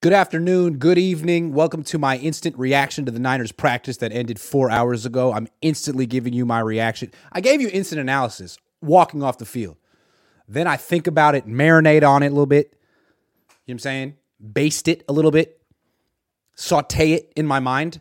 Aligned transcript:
Good 0.00 0.12
afternoon, 0.12 0.78
good 0.78 0.96
evening. 0.96 1.52
Welcome 1.52 1.82
to 1.82 1.98
my 1.98 2.18
instant 2.18 2.56
reaction 2.56 3.04
to 3.04 3.10
the 3.10 3.18
Niners 3.18 3.50
practice 3.50 3.96
that 3.96 4.12
ended 4.12 4.38
four 4.40 4.70
hours 4.70 5.04
ago. 5.04 5.32
I'm 5.32 5.48
instantly 5.60 6.06
giving 6.06 6.32
you 6.32 6.46
my 6.46 6.60
reaction. 6.60 7.10
I 7.32 7.40
gave 7.40 7.60
you 7.60 7.68
instant 7.68 8.00
analysis 8.00 8.56
walking 8.80 9.24
off 9.24 9.38
the 9.38 9.44
field. 9.44 9.76
Then 10.48 10.68
I 10.68 10.76
think 10.76 11.08
about 11.08 11.34
it, 11.34 11.48
marinate 11.48 12.08
on 12.08 12.22
it 12.22 12.28
a 12.28 12.30
little 12.30 12.46
bit. 12.46 12.68
You 12.68 12.74
know 12.74 13.54
what 13.66 13.72
I'm 13.74 13.78
saying? 13.80 14.16
Baste 14.52 14.86
it 14.86 15.04
a 15.08 15.12
little 15.12 15.32
bit, 15.32 15.57
saute 16.58 17.12
it 17.12 17.32
in 17.36 17.46
my 17.46 17.60
mind, 17.60 18.00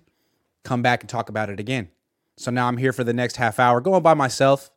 come 0.63 0.81
back 0.81 1.01
and 1.01 1.09
talk 1.09 1.29
about 1.29 1.49
it 1.49 1.59
again. 1.59 1.89
So 2.37 2.51
now 2.51 2.67
I'm 2.67 2.77
here 2.77 2.93
for 2.93 3.03
the 3.03 3.13
next 3.13 3.37
half 3.37 3.59
hour 3.59 3.81
going 3.81 4.03
by 4.03 4.13
myself 4.13 4.69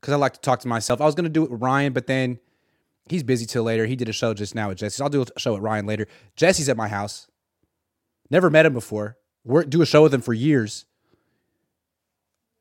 because 0.00 0.14
I 0.14 0.16
like 0.16 0.34
to 0.34 0.40
talk 0.40 0.60
to 0.60 0.68
myself. 0.68 1.00
I 1.00 1.06
was 1.06 1.14
going 1.14 1.24
to 1.24 1.30
do 1.30 1.44
it 1.44 1.50
with 1.50 1.60
Ryan, 1.60 1.92
but 1.92 2.06
then 2.06 2.38
He's 3.08 3.22
busy 3.22 3.46
till 3.46 3.64
later. 3.64 3.86
He 3.86 3.96
did 3.96 4.08
a 4.08 4.12
show 4.12 4.32
just 4.34 4.54
now 4.54 4.68
with 4.68 4.78
Jesse. 4.78 5.02
I'll 5.02 5.08
do 5.08 5.22
a 5.22 5.40
show 5.40 5.54
with 5.54 5.62
Ryan 5.62 5.86
later. 5.86 6.06
Jesse's 6.36 6.68
at 6.68 6.76
my 6.76 6.88
house. 6.88 7.28
Never 8.30 8.48
met 8.48 8.64
him 8.64 8.72
before. 8.72 9.16
Work, 9.44 9.68
do 9.68 9.82
a 9.82 9.86
show 9.86 10.04
with 10.04 10.14
him 10.14 10.20
for 10.20 10.32
years. 10.32 10.86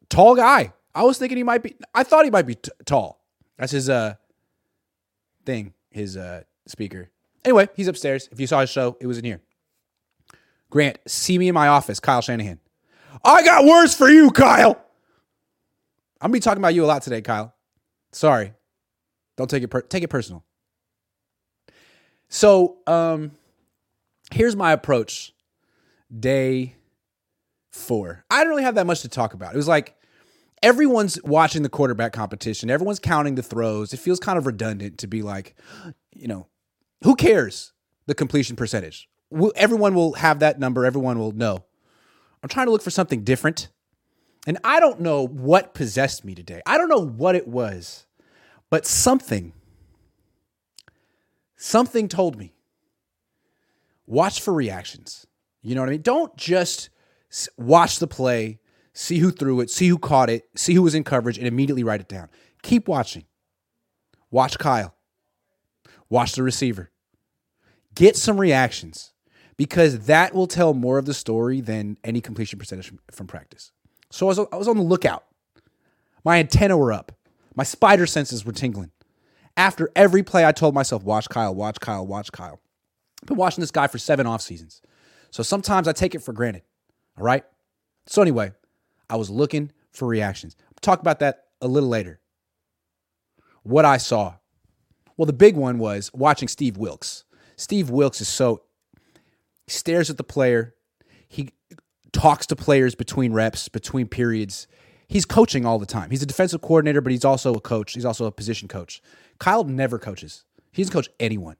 Tall 0.10 0.36
guy. 0.36 0.74
I 0.94 1.04
was 1.04 1.18
thinking 1.18 1.38
he 1.38 1.44
might 1.44 1.64
be. 1.64 1.76
I 1.94 2.04
thought 2.04 2.26
he 2.26 2.32
might 2.32 2.48
be 2.48 2.56
t- 2.56 2.72
tall. 2.86 3.24
That's 3.58 3.72
his 3.72 3.90
uh 3.90 4.16
thing. 5.46 5.74
His 5.90 6.18
uh 6.18 6.44
speaker. 6.66 7.12
Anyway, 7.46 7.70
he's 7.76 7.88
upstairs. 7.88 8.28
If 8.32 8.40
you 8.40 8.48
saw 8.48 8.60
his 8.62 8.70
show, 8.70 8.98
it 9.00 9.08
was 9.08 9.18
in 9.18 9.24
here. 9.24 9.42
Grant, 10.72 10.98
see 11.06 11.38
me 11.38 11.50
in 11.50 11.54
my 11.54 11.68
office. 11.68 12.00
Kyle 12.00 12.22
Shanahan. 12.22 12.60
I 13.24 13.44
got 13.44 13.66
worse 13.66 13.94
for 13.94 14.10
you, 14.10 14.32
Kyle. 14.32 14.82
I'm 16.20 16.30
gonna 16.30 16.34
be 16.34 16.40
talking 16.40 16.62
about 16.62 16.74
you 16.74 16.84
a 16.84 16.88
lot 16.88 17.04
today, 17.04 17.22
Kyle. 17.22 17.54
Sorry. 18.12 18.54
Don't 19.38 19.50
take 19.50 19.64
it 19.64 19.68
per- 19.68 19.82
take 19.82 20.04
it 20.04 20.08
personal. 20.08 20.44
So, 22.30 22.78
um, 22.88 23.32
here's 24.32 24.56
my 24.56 24.72
approach. 24.72 25.34
Day 26.18 26.76
four. 27.72 28.24
I 28.30 28.40
don't 28.44 28.50
really 28.50 28.64
have 28.64 28.76
that 28.76 28.88
much 28.88 29.02
to 29.02 29.10
talk 29.10 29.34
about. 29.34 29.54
It 29.54 29.58
was 29.58 29.68
like 29.68 29.96
everyone's 30.64 31.22
watching 31.24 31.64
the 31.64 31.70
quarterback 31.70 32.14
competition. 32.14 32.70
Everyone's 32.70 33.00
counting 33.00 33.36
the 33.36 33.44
throws. 33.44 33.94
It 33.94 33.98
feels 33.98 34.20
kind 34.20 34.38
of 34.38 34.46
redundant 34.46 35.00
to 35.00 35.08
be 35.08 35.22
like, 35.22 35.56
you 36.14 36.28
know, 36.28 36.48
who 37.04 37.16
cares 37.16 37.74
the 38.08 38.16
completion 38.16 38.56
percentage? 38.56 39.10
Everyone 39.56 39.96
will 39.96 40.14
have 40.14 40.40
that 40.40 40.60
number. 40.60 40.86
Everyone 40.86 41.20
will 41.20 41.32
know. 41.32 41.64
I'm 42.44 42.50
trying 42.50 42.68
to 42.68 42.72
look 42.72 42.82
for 42.82 42.90
something 42.90 43.24
different. 43.24 43.70
And 44.48 44.58
I 44.64 44.80
don't 44.80 45.00
know 45.00 45.28
what 45.28 45.74
possessed 45.74 46.26
me 46.26 46.34
today. 46.34 46.62
I 46.66 46.78
don't 46.78 46.90
know 46.90 47.06
what 47.06 47.36
it 47.36 47.48
was. 47.48 48.08
But 48.70 48.86
something, 48.86 49.54
something 51.56 52.08
told 52.08 52.38
me 52.38 52.54
watch 54.08 54.42
for 54.42 54.54
reactions. 54.54 55.28
You 55.62 55.76
know 55.76 55.82
what 55.82 55.90
I 55.90 55.94
mean? 55.94 56.02
Don't 56.02 56.36
just 56.38 56.90
watch 57.58 58.00
the 58.00 58.08
play, 58.08 58.60
see 58.94 59.20
who 59.20 59.32
threw 59.32 59.60
it, 59.60 59.70
see 59.70 59.88
who 59.88 59.98
caught 59.98 60.30
it, 60.30 60.50
see 60.56 60.74
who 60.74 60.82
was 60.82 60.96
in 60.96 61.04
coverage, 61.04 61.38
and 61.38 61.48
immediately 61.48 61.84
write 61.84 62.02
it 62.02 62.08
down. 62.08 62.30
Keep 62.64 62.88
watching. 62.88 63.26
Watch 64.32 64.58
Kyle. 64.58 64.96
Watch 66.10 66.34
the 66.34 66.44
receiver. 66.44 66.90
Get 67.94 68.16
some 68.16 68.40
reactions 68.40 69.11
because 69.62 70.08
that 70.08 70.34
will 70.34 70.48
tell 70.48 70.74
more 70.74 70.98
of 70.98 71.06
the 71.06 71.14
story 71.14 71.62
than 71.62 71.96
any 72.04 72.20
completion 72.20 72.58
percentage 72.58 72.92
from, 73.12 73.28
practice. 73.28 73.72
So 74.10 74.26
I 74.26 74.30
was, 74.30 74.40
I 74.52 74.56
was 74.56 74.68
on 74.68 74.76
the 74.76 74.82
lookout. 74.82 75.24
My 76.26 76.40
antenna 76.40 76.76
were 76.76 76.92
up. 76.92 77.12
My 77.54 77.64
spider 77.64 78.08
senses 78.08 78.44
were 78.44 78.54
tingling. 78.54 78.90
After 79.56 79.92
every 79.96 80.24
play, 80.24 80.48
I 80.48 80.52
told 80.52 80.74
myself, 80.74 81.04
watch 81.04 81.30
Kyle, 81.30 81.54
watch 81.54 81.80
Kyle, 81.80 82.08
watch 82.08 82.32
Kyle. 82.32 82.60
I've 83.22 83.28
been 83.28 83.38
watching 83.38 83.62
this 83.62 83.70
guy 83.70 83.86
for 83.86 84.00
seven 84.00 84.26
off 84.26 84.42
seasons. 84.42 84.82
So 85.30 85.44
sometimes 85.44 85.88
I 85.88 85.92
take 85.92 86.16
it 86.16 86.24
for 86.24 86.34
granted. 86.34 86.64
All 87.16 87.24
right. 87.24 87.44
So 88.08 88.24
anyway, 88.24 88.54
I 89.12 89.16
was 89.16 89.30
looking 89.30 89.72
for 89.92 90.08
reactions. 90.08 90.56
I'll 90.70 90.74
talk 90.82 91.02
about 91.02 91.20
that 91.20 91.44
a 91.62 91.68
little 91.68 91.90
later. 91.90 92.20
What 93.62 93.86
I 93.86 93.98
saw. 93.98 94.38
Well, 95.18 95.28
the 95.28 95.34
big 95.34 95.56
one 95.56 95.78
was 95.78 96.10
watching 96.16 96.48
Steve 96.48 96.78
Wilks. 96.78 97.26
Steve 97.58 97.92
Wilks 97.92 98.22
is 98.22 98.28
so 98.28 98.64
he 99.72 99.78
stares 99.78 100.10
at 100.10 100.18
the 100.18 100.24
player. 100.24 100.76
He 101.28 101.50
talks 102.12 102.46
to 102.48 102.56
players 102.56 102.96
between 102.96 103.34
reps, 103.34 103.70
between 103.70 104.08
periods 104.08 104.68
he's 105.12 105.26
coaching 105.26 105.66
all 105.66 105.78
the 105.78 105.86
time. 105.86 106.10
He's 106.10 106.24
a 106.24 106.26
defensive 106.26 106.62
coordinator, 106.62 107.02
but 107.02 107.12
he's 107.12 107.26
also 107.26 107.54
a 107.54 107.60
coach. 107.60 107.94
He's 107.94 108.06
also 108.06 108.26
a 108.26 108.32
position 108.32 108.68
coach. 108.68 109.02
Kyle 109.40 109.66
never 109.66 110.00
coaches. 110.00 110.46
He 110.72 110.82
doesn't 110.82 110.94
coach 110.94 111.10
anyone. 111.20 111.58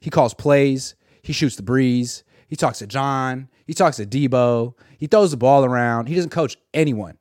He 0.00 0.10
calls 0.10 0.34
plays. 0.34 0.96
He 1.22 1.32
shoots 1.32 1.56
the 1.56 1.62
breeze. 1.62 2.24
He 2.48 2.56
talks 2.56 2.78
to 2.78 2.86
John. 2.86 3.48
He 3.66 3.74
talks 3.74 3.98
to 3.98 4.06
Deebo. 4.06 4.74
He 4.98 5.06
throws 5.06 5.30
the 5.30 5.36
ball 5.36 5.64
around. 5.64 6.08
He 6.08 6.14
doesn't 6.14 6.30
coach 6.30 6.56
anyone. 6.72 7.18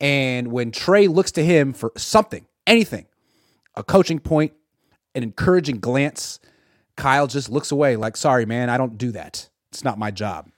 And 0.00 0.48
when 0.48 0.70
Trey 0.70 1.08
looks 1.08 1.32
to 1.32 1.44
him 1.44 1.72
for 1.72 1.92
something, 1.96 2.46
anything, 2.66 3.06
a 3.74 3.82
coaching 3.82 4.20
point, 4.20 4.52
an 5.14 5.22
encouraging 5.22 5.80
glance, 5.80 6.38
Kyle 6.96 7.26
just 7.26 7.50
looks 7.50 7.72
away 7.72 7.96
like, 7.96 8.16
sorry, 8.16 8.46
man, 8.46 8.70
I 8.70 8.76
don't 8.76 8.98
do 8.98 9.10
that. 9.12 9.48
It's 9.74 9.84
not 9.84 9.98
my 9.98 10.12
job. 10.12 10.48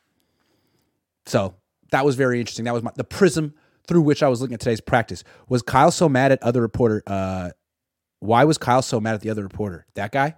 So 1.25 1.55
that 1.91 2.05
was 2.05 2.17
very 2.17 2.39
interesting. 2.39 2.67
That 2.67 2.75
was 2.75 2.83
my, 2.83 2.93
the 2.95 3.05
prism 3.05 3.55
through 3.87 4.03
which 4.03 4.23
I 4.23 4.29
was 4.29 4.41
looking 4.41 4.55
at 4.55 4.61
today's 4.61 4.81
practice. 4.81 5.25
Was 5.49 5.63
Kyle 5.63 5.91
so 5.91 6.09
mad 6.09 6.33
at 6.33 6.43
other 6.43 6.61
reporter? 6.61 7.03
Uh, 7.07 7.51
why 8.21 8.45
was 8.45 8.59
Kyle 8.59 8.83
so 8.83 9.01
mad 9.01 9.15
at 9.15 9.23
the 9.23 9.31
other 9.31 9.43
reporter? 9.43 9.87
That 9.95 10.13
guy? 10.13 10.37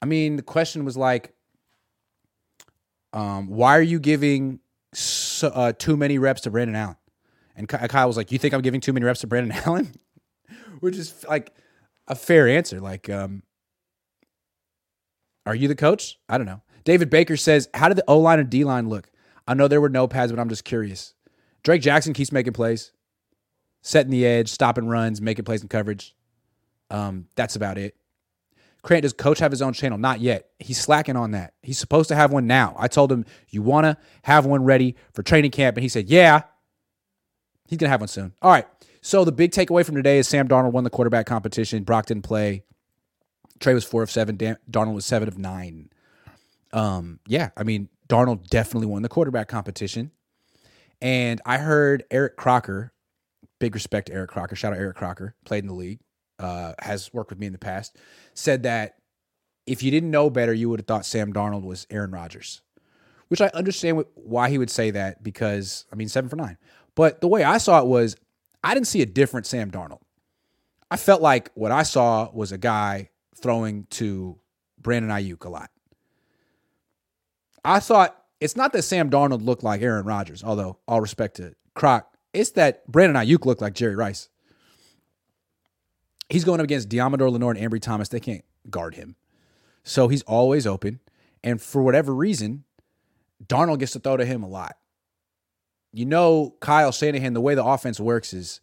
I 0.00 0.06
mean, 0.06 0.36
the 0.36 0.42
question 0.42 0.84
was 0.84 0.96
like, 0.96 1.34
um, 3.12 3.48
why 3.48 3.76
are 3.76 3.82
you 3.82 3.98
giving 3.98 4.60
so, 4.92 5.48
uh, 5.48 5.72
too 5.72 5.96
many 5.96 6.18
reps 6.18 6.42
to 6.42 6.50
Brandon 6.50 6.76
Allen? 6.76 6.96
And 7.56 7.68
Kyle 7.68 8.06
was 8.06 8.16
like, 8.16 8.30
you 8.30 8.38
think 8.38 8.54
I'm 8.54 8.62
giving 8.62 8.80
too 8.80 8.92
many 8.92 9.04
reps 9.04 9.20
to 9.20 9.26
Brandon 9.26 9.52
Allen? 9.66 9.94
Which 10.80 10.96
is 10.96 11.24
like 11.28 11.52
a 12.06 12.14
fair 12.14 12.48
answer. 12.48 12.80
Like, 12.80 13.08
um, 13.08 13.42
are 15.46 15.54
you 15.54 15.68
the 15.68 15.74
coach? 15.74 16.18
I 16.28 16.38
don't 16.38 16.46
know. 16.46 16.62
David 16.84 17.10
Baker 17.10 17.36
says, 17.36 17.68
how 17.74 17.88
did 17.88 17.96
the 17.96 18.04
O 18.08 18.18
line 18.18 18.38
and 18.38 18.50
D 18.50 18.64
line 18.64 18.88
look? 18.88 19.10
I 19.46 19.54
know 19.54 19.68
there 19.68 19.80
were 19.80 19.88
no 19.88 20.06
pads, 20.06 20.32
but 20.32 20.40
I'm 20.40 20.48
just 20.48 20.64
curious. 20.64 21.14
Drake 21.62 21.82
Jackson 21.82 22.12
keeps 22.12 22.32
making 22.32 22.52
plays, 22.52 22.92
setting 23.82 24.10
the 24.10 24.26
edge, 24.26 24.50
stopping 24.50 24.86
runs, 24.86 25.20
making 25.20 25.44
plays 25.44 25.62
in 25.62 25.68
coverage. 25.68 26.14
Um, 26.90 27.26
that's 27.36 27.56
about 27.56 27.78
it. 27.78 27.96
Grant, 28.82 29.02
does 29.02 29.14
coach 29.14 29.38
have 29.38 29.50
his 29.50 29.62
own 29.62 29.72
channel? 29.72 29.96
Not 29.96 30.20
yet. 30.20 30.50
He's 30.58 30.78
slacking 30.78 31.16
on 31.16 31.30
that. 31.30 31.54
He's 31.62 31.78
supposed 31.78 32.08
to 32.10 32.14
have 32.14 32.32
one 32.32 32.46
now. 32.46 32.76
I 32.78 32.86
told 32.86 33.10
him, 33.10 33.24
you 33.48 33.62
want 33.62 33.84
to 33.84 33.96
have 34.22 34.44
one 34.44 34.62
ready 34.62 34.94
for 35.14 35.22
training 35.22 35.52
camp? 35.52 35.78
And 35.78 35.82
he 35.82 35.88
said, 35.88 36.10
yeah. 36.10 36.42
He's 37.66 37.78
going 37.78 37.86
to 37.86 37.90
have 37.90 38.02
one 38.02 38.08
soon. 38.08 38.34
All 38.42 38.50
right. 38.50 38.66
So 39.00 39.24
the 39.24 39.32
big 39.32 39.52
takeaway 39.52 39.86
from 39.86 39.94
today 39.94 40.18
is 40.18 40.28
Sam 40.28 40.48
Darnold 40.48 40.72
won 40.72 40.84
the 40.84 40.90
quarterback 40.90 41.24
competition. 41.24 41.82
Brock 41.82 42.06
didn't 42.06 42.24
play. 42.24 42.62
Trey 43.58 43.72
was 43.72 43.84
four 43.84 44.02
of 44.02 44.10
seven. 44.10 44.36
Dan- 44.36 44.58
Darnold 44.70 44.94
was 44.94 45.06
seven 45.06 45.28
of 45.28 45.38
nine. 45.38 45.88
Um, 46.74 47.20
yeah, 47.26 47.50
I 47.56 47.62
mean, 47.62 47.88
Darnold 48.08 48.48
definitely 48.48 48.88
won 48.88 49.02
the 49.02 49.08
quarterback 49.08 49.48
competition. 49.48 50.10
And 51.00 51.40
I 51.46 51.58
heard 51.58 52.04
Eric 52.10 52.36
Crocker, 52.36 52.92
big 53.60 53.74
respect 53.74 54.08
to 54.08 54.12
Eric 54.12 54.30
Crocker, 54.30 54.56
shout 54.56 54.72
out 54.72 54.78
Eric 54.78 54.96
Crocker, 54.96 55.34
played 55.44 55.62
in 55.64 55.68
the 55.68 55.74
league, 55.74 56.00
uh, 56.38 56.74
has 56.80 57.12
worked 57.14 57.30
with 57.30 57.38
me 57.38 57.46
in 57.46 57.52
the 57.52 57.58
past, 57.58 57.96
said 58.34 58.64
that 58.64 58.96
if 59.66 59.82
you 59.82 59.90
didn't 59.90 60.10
know 60.10 60.28
better, 60.28 60.52
you 60.52 60.68
would 60.68 60.80
have 60.80 60.86
thought 60.86 61.06
Sam 61.06 61.32
Darnold 61.32 61.64
was 61.64 61.86
Aaron 61.90 62.10
Rodgers, 62.10 62.62
which 63.28 63.40
I 63.40 63.46
understand 63.54 64.04
why 64.14 64.50
he 64.50 64.58
would 64.58 64.70
say 64.70 64.90
that 64.90 65.22
because, 65.22 65.86
I 65.92 65.96
mean, 65.96 66.08
seven 66.08 66.28
for 66.28 66.36
nine. 66.36 66.58
But 66.96 67.20
the 67.20 67.28
way 67.28 67.44
I 67.44 67.58
saw 67.58 67.80
it 67.80 67.86
was, 67.86 68.16
I 68.62 68.74
didn't 68.74 68.88
see 68.88 69.02
a 69.02 69.06
different 69.06 69.46
Sam 69.46 69.70
Darnold. 69.70 70.00
I 70.90 70.96
felt 70.96 71.22
like 71.22 71.50
what 71.54 71.72
I 71.72 71.82
saw 71.82 72.30
was 72.32 72.52
a 72.52 72.58
guy 72.58 73.10
throwing 73.36 73.86
to 73.90 74.38
Brandon 74.78 75.10
Aiyuk 75.10 75.44
a 75.44 75.48
lot. 75.48 75.70
I 77.64 77.80
thought 77.80 78.16
it's 78.40 78.56
not 78.56 78.72
that 78.72 78.82
Sam 78.82 79.10
Darnold 79.10 79.44
looked 79.44 79.62
like 79.62 79.80
Aaron 79.80 80.04
Rodgers, 80.04 80.44
although 80.44 80.78
all 80.86 81.00
respect 81.00 81.36
to 81.36 81.54
Croc, 81.74 82.06
it's 82.32 82.50
that 82.52 82.86
Brandon 82.90 83.16
Aiyuk 83.16 83.46
looked 83.46 83.62
like 83.62 83.74
Jerry 83.74 83.96
Rice. 83.96 84.28
He's 86.28 86.44
going 86.44 86.60
up 86.60 86.64
against 86.64 86.88
Deommodore 86.88 87.30
Lenoir 87.30 87.52
and 87.52 87.60
Ambry 87.60 87.80
Thomas. 87.80 88.08
They 88.08 88.20
can't 88.20 88.44
guard 88.68 88.94
him. 88.94 89.16
So 89.82 90.08
he's 90.08 90.22
always 90.22 90.66
open. 90.66 91.00
And 91.42 91.60
for 91.60 91.82
whatever 91.82 92.14
reason, 92.14 92.64
Darnold 93.44 93.78
gets 93.78 93.92
to 93.92 94.00
throw 94.00 94.16
to 94.16 94.24
him 94.24 94.42
a 94.42 94.48
lot. 94.48 94.76
You 95.92 96.06
know, 96.06 96.56
Kyle 96.60 96.90
Shanahan, 96.90 97.34
the 97.34 97.40
way 97.40 97.54
the 97.54 97.64
offense 97.64 98.00
works 98.00 98.32
is 98.32 98.60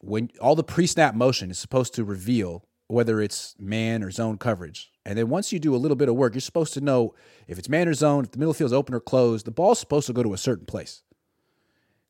when 0.00 0.30
all 0.40 0.56
the 0.56 0.64
pre 0.64 0.86
snap 0.86 1.14
motion 1.14 1.50
is 1.50 1.58
supposed 1.58 1.94
to 1.94 2.04
reveal 2.04 2.64
whether 2.88 3.20
it's 3.20 3.54
man 3.58 4.02
or 4.02 4.10
zone 4.10 4.38
coverage. 4.38 4.90
And 5.04 5.16
then 5.16 5.28
once 5.28 5.52
you 5.52 5.58
do 5.58 5.74
a 5.74 5.78
little 5.78 5.96
bit 5.96 6.08
of 6.08 6.16
work, 6.16 6.34
you're 6.34 6.40
supposed 6.40 6.74
to 6.74 6.80
know 6.80 7.14
if 7.46 7.58
it's 7.58 7.68
man 7.68 7.88
or 7.88 7.94
zone, 7.94 8.24
if 8.24 8.32
the 8.32 8.38
middle 8.38 8.54
field's 8.54 8.72
open 8.72 8.94
or 8.94 9.00
closed, 9.00 9.46
the 9.46 9.50
ball's 9.50 9.78
supposed 9.78 10.06
to 10.06 10.12
go 10.12 10.22
to 10.22 10.34
a 10.34 10.38
certain 10.38 10.66
place. 10.66 11.02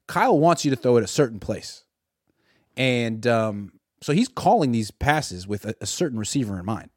Kyle 0.06 0.38
wants 0.38 0.64
you 0.64 0.70
to 0.70 0.76
throw 0.76 0.96
it 0.96 1.04
a 1.04 1.08
certain 1.08 1.38
place. 1.38 1.84
And 2.76 3.26
um, 3.26 3.72
so 4.00 4.12
he's 4.12 4.28
calling 4.28 4.72
these 4.72 4.90
passes 4.90 5.46
with 5.46 5.64
a, 5.64 5.75
a 5.80 5.86
certain 5.86 6.19
receiver 6.19 6.58
in 6.58 6.64
mind. 6.64 6.90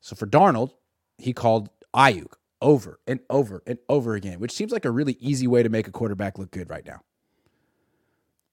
So 0.00 0.16
for 0.16 0.26
Darnold, 0.26 0.72
he 1.18 1.32
called 1.32 1.70
Aiyuk 1.94 2.32
over 2.60 2.98
and 3.06 3.20
over 3.28 3.62
and 3.66 3.78
over 3.88 4.14
again, 4.14 4.40
which 4.40 4.52
seems 4.52 4.72
like 4.72 4.84
a 4.84 4.90
really 4.90 5.16
easy 5.20 5.46
way 5.46 5.62
to 5.62 5.68
make 5.68 5.86
a 5.86 5.92
quarterback 5.92 6.38
look 6.38 6.50
good 6.50 6.70
right 6.70 6.84
now. 6.84 7.00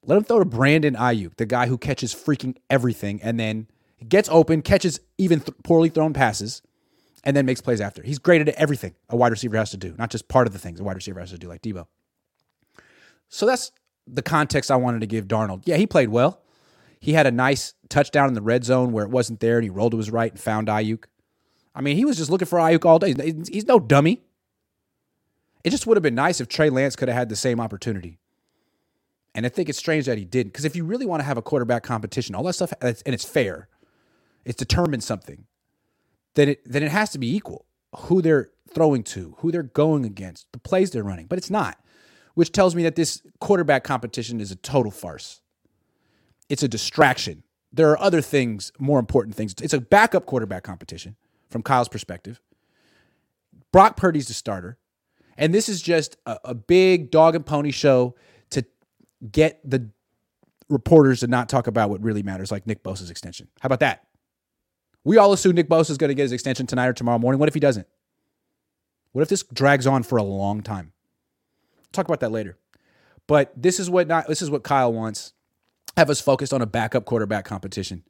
Let 0.04 0.18
him 0.18 0.24
throw 0.24 0.38
to 0.38 0.44
Brandon 0.44 0.94
Aiyuk, 0.94 1.36
the 1.36 1.46
guy 1.46 1.66
who 1.66 1.78
catches 1.78 2.14
freaking 2.14 2.56
everything 2.68 3.20
and 3.22 3.38
then 3.40 3.68
gets 4.08 4.28
open, 4.30 4.62
catches 4.62 5.00
even 5.18 5.40
th- 5.40 5.56
poorly 5.64 5.88
thrown 5.88 6.12
passes, 6.12 6.62
and 7.24 7.36
then 7.36 7.46
makes 7.46 7.60
plays 7.60 7.80
after. 7.80 8.02
He's 8.02 8.18
great 8.18 8.40
at 8.40 8.48
everything 8.50 8.94
a 9.08 9.16
wide 9.16 9.30
receiver 9.30 9.56
has 9.56 9.70
to 9.70 9.76
do, 9.76 9.94
not 9.98 10.10
just 10.10 10.28
part 10.28 10.46
of 10.46 10.52
the 10.52 10.58
things 10.58 10.80
a 10.80 10.84
wide 10.84 10.96
receiver 10.96 11.20
has 11.20 11.30
to 11.30 11.38
do, 11.38 11.48
like 11.48 11.62
Deebo. 11.62 11.86
So 13.28 13.46
that's 13.46 13.72
the 14.06 14.22
context 14.22 14.70
I 14.70 14.76
wanted 14.76 15.00
to 15.00 15.06
give 15.06 15.26
Darnold. 15.26 15.62
Yeah, 15.64 15.76
he 15.76 15.86
played 15.86 16.08
well. 16.08 16.42
He 17.00 17.14
had 17.14 17.26
a 17.26 17.30
nice 17.30 17.74
touchdown 17.88 18.28
in 18.28 18.34
the 18.34 18.42
red 18.42 18.64
zone 18.64 18.92
where 18.92 19.04
it 19.04 19.10
wasn't 19.10 19.40
there, 19.40 19.56
and 19.56 19.64
he 19.64 19.70
rolled 19.70 19.92
to 19.92 19.98
his 19.98 20.10
right 20.10 20.30
and 20.30 20.40
found 20.40 20.68
Aiyuk. 20.68 21.04
I 21.74 21.80
mean, 21.80 21.96
he 21.96 22.04
was 22.04 22.16
just 22.16 22.30
looking 22.30 22.46
for 22.46 22.58
Aiyuk 22.58 22.84
all 22.84 22.98
day. 22.98 23.14
He's 23.50 23.66
no 23.66 23.80
dummy. 23.80 24.22
It 25.64 25.70
just 25.70 25.86
would 25.86 25.96
have 25.96 26.02
been 26.02 26.14
nice 26.14 26.40
if 26.40 26.48
Trey 26.48 26.70
Lance 26.70 26.96
could 26.96 27.08
have 27.08 27.16
had 27.16 27.28
the 27.28 27.36
same 27.36 27.60
opportunity. 27.60 28.18
And 29.34 29.46
I 29.46 29.48
think 29.48 29.68
it's 29.68 29.78
strange 29.78 30.06
that 30.06 30.18
he 30.18 30.24
didn't. 30.24 30.52
Because 30.52 30.64
if 30.64 30.76
you 30.76 30.84
really 30.84 31.06
want 31.06 31.20
to 31.20 31.24
have 31.24 31.38
a 31.38 31.42
quarterback 31.42 31.82
competition, 31.82 32.34
all 32.34 32.42
that 32.44 32.52
stuff, 32.52 32.74
and 32.80 33.00
it's 33.06 33.24
fair, 33.24 33.68
it's 34.44 34.56
determined 34.56 35.04
something, 35.04 35.46
then 36.34 36.50
it 36.50 36.62
then 36.64 36.82
it 36.82 36.90
has 36.90 37.10
to 37.10 37.18
be 37.18 37.34
equal. 37.34 37.66
Who 37.96 38.22
they're 38.22 38.50
throwing 38.72 39.02
to, 39.02 39.36
who 39.38 39.52
they're 39.52 39.62
going 39.62 40.04
against, 40.04 40.50
the 40.52 40.58
plays 40.58 40.90
they're 40.90 41.02
running. 41.02 41.26
But 41.26 41.38
it's 41.38 41.50
not, 41.50 41.78
which 42.34 42.52
tells 42.52 42.74
me 42.74 42.82
that 42.84 42.96
this 42.96 43.22
quarterback 43.40 43.84
competition 43.84 44.40
is 44.40 44.50
a 44.50 44.56
total 44.56 44.90
farce. 44.90 45.40
It's 46.48 46.62
a 46.62 46.68
distraction. 46.68 47.42
There 47.72 47.90
are 47.90 48.00
other 48.00 48.20
things, 48.20 48.72
more 48.78 48.98
important 48.98 49.34
things. 49.34 49.54
It's 49.62 49.74
a 49.74 49.80
backup 49.80 50.26
quarterback 50.26 50.62
competition 50.62 51.16
from 51.48 51.62
Kyle's 51.62 51.88
perspective. 51.88 52.40
Brock 53.72 53.96
Purdy's 53.96 54.28
the 54.28 54.34
starter. 54.34 54.78
And 55.36 55.54
this 55.54 55.68
is 55.68 55.80
just 55.80 56.16
a, 56.26 56.38
a 56.44 56.54
big 56.54 57.10
dog 57.10 57.34
and 57.34 57.44
pony 57.44 57.70
show 57.70 58.14
to 58.50 58.64
get 59.30 59.58
the 59.68 59.88
reporters 60.68 61.20
to 61.20 61.26
not 61.26 61.48
talk 61.48 61.66
about 61.66 61.88
what 61.90 62.02
really 62.02 62.22
matters, 62.22 62.50
like 62.50 62.66
Nick 62.66 62.82
Bosa's 62.82 63.10
extension. 63.10 63.48
How 63.60 63.66
about 63.66 63.80
that? 63.80 64.06
We 65.04 65.18
all 65.18 65.32
assume 65.32 65.56
Nick 65.56 65.68
Bosa 65.68 65.90
is 65.90 65.98
going 65.98 66.08
to 66.08 66.14
get 66.14 66.22
his 66.22 66.32
extension 66.32 66.66
tonight 66.66 66.86
or 66.86 66.92
tomorrow 66.92 67.18
morning. 67.18 67.38
What 67.38 67.48
if 67.48 67.54
he 67.54 67.60
doesn't? 67.60 67.86
What 69.12 69.22
if 69.22 69.28
this 69.28 69.42
drags 69.42 69.86
on 69.86 70.02
for 70.02 70.16
a 70.16 70.22
long 70.22 70.62
time? 70.62 70.92
Talk 71.92 72.06
about 72.06 72.20
that 72.20 72.32
later. 72.32 72.56
But 73.26 73.52
this 73.56 73.78
is 73.78 73.90
what 73.90 74.08
not 74.08 74.26
this 74.26 74.42
is 74.42 74.50
what 74.50 74.62
Kyle 74.62 74.92
wants. 74.92 75.32
Have 75.96 76.08
us 76.10 76.20
focused 76.20 76.52
on 76.52 76.62
a 76.62 76.66
backup 76.66 77.04
quarterback 77.04 77.44
competition. 77.44 78.04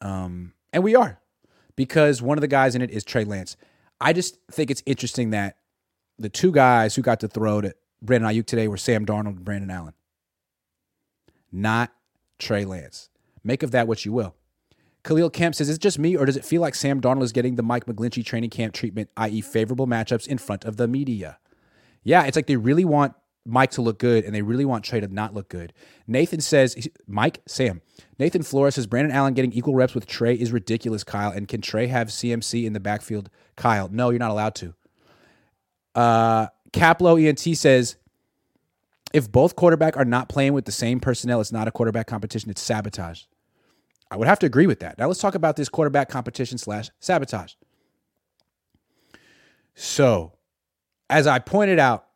Um, 0.00 0.52
and 0.72 0.82
we 0.82 0.96
are 0.96 1.20
because 1.76 2.20
one 2.20 2.36
of 2.36 2.42
the 2.42 2.48
guys 2.48 2.74
in 2.74 2.82
it 2.82 2.90
is 2.90 3.04
Trey 3.04 3.24
Lance. 3.24 3.56
I 4.00 4.12
just 4.12 4.38
think 4.50 4.70
it's 4.70 4.82
interesting 4.86 5.30
that 5.30 5.56
the 6.18 6.28
two 6.28 6.50
guys 6.52 6.94
who 6.94 7.02
got 7.02 7.20
to 7.20 7.28
throw 7.28 7.60
to 7.60 7.74
Brandon 8.02 8.30
Aiyuk 8.30 8.46
today 8.46 8.68
were 8.68 8.76
Sam 8.76 9.06
Darnold 9.06 9.36
and 9.36 9.44
Brandon 9.44 9.70
Allen, 9.70 9.94
not 11.52 11.92
Trey 12.38 12.64
Lance. 12.64 13.08
Make 13.44 13.62
of 13.62 13.70
that 13.70 13.86
what 13.86 14.04
you 14.04 14.12
will. 14.12 14.34
Khalil 15.04 15.30
Kemp 15.30 15.54
says, 15.54 15.68
Is 15.68 15.76
it 15.76 15.82
just 15.82 15.98
me, 15.98 16.16
or 16.16 16.26
does 16.26 16.36
it 16.36 16.44
feel 16.44 16.60
like 16.60 16.74
Sam 16.74 17.00
Darnold 17.00 17.22
is 17.22 17.32
getting 17.32 17.56
the 17.56 17.62
Mike 17.62 17.86
McGlinchey 17.86 18.24
training 18.24 18.50
camp 18.50 18.74
treatment, 18.74 19.10
i.e., 19.18 19.40
favorable 19.40 19.86
matchups 19.86 20.26
in 20.26 20.38
front 20.38 20.64
of 20.64 20.76
the 20.76 20.88
media? 20.88 21.38
Yeah, 22.02 22.24
it's 22.24 22.36
like 22.36 22.46
they 22.46 22.56
really 22.56 22.84
want 22.84 23.14
Mike 23.46 23.70
to 23.72 23.82
look 23.82 23.98
good 23.98 24.24
and 24.24 24.34
they 24.34 24.42
really 24.42 24.64
want 24.64 24.84
Trey 24.84 25.00
to 25.00 25.08
not 25.08 25.34
look 25.34 25.48
good. 25.48 25.72
Nathan 26.06 26.40
says, 26.40 26.88
Mike, 27.06 27.40
Sam, 27.46 27.82
Nathan 28.18 28.42
Flores 28.42 28.76
says 28.76 28.86
Brandon 28.86 29.14
Allen 29.14 29.34
getting 29.34 29.52
equal 29.52 29.74
reps 29.74 29.94
with 29.94 30.06
Trey 30.06 30.34
is 30.34 30.52
ridiculous, 30.52 31.04
Kyle. 31.04 31.30
And 31.30 31.46
can 31.46 31.60
Trey 31.60 31.86
have 31.88 32.08
CMC 32.08 32.64
in 32.64 32.72
the 32.72 32.80
backfield? 32.80 33.28
Kyle, 33.56 33.88
no, 33.88 34.10
you're 34.10 34.18
not 34.18 34.30
allowed 34.30 34.54
to. 34.56 34.74
Uh, 35.94 36.46
Caplo 36.72 37.22
ENT 37.22 37.56
says, 37.56 37.96
if 39.12 39.30
both 39.30 39.54
quarterback 39.54 39.96
are 39.96 40.04
not 40.04 40.28
playing 40.28 40.54
with 40.54 40.64
the 40.64 40.72
same 40.72 40.98
personnel, 40.98 41.40
it's 41.40 41.52
not 41.52 41.68
a 41.68 41.70
quarterback 41.70 42.06
competition, 42.06 42.50
it's 42.50 42.62
sabotage. 42.62 43.24
I 44.10 44.16
would 44.16 44.28
have 44.28 44.38
to 44.40 44.46
agree 44.46 44.66
with 44.66 44.80
that. 44.80 44.98
Now 44.98 45.08
let's 45.08 45.20
talk 45.20 45.34
about 45.34 45.56
this 45.56 45.68
quarterback 45.68 46.08
competition 46.08 46.58
slash 46.58 46.90
sabotage. 47.00 47.54
So, 49.74 50.34
as 51.10 51.26
I 51.26 51.38
pointed 51.40 51.78
out, 51.78 52.06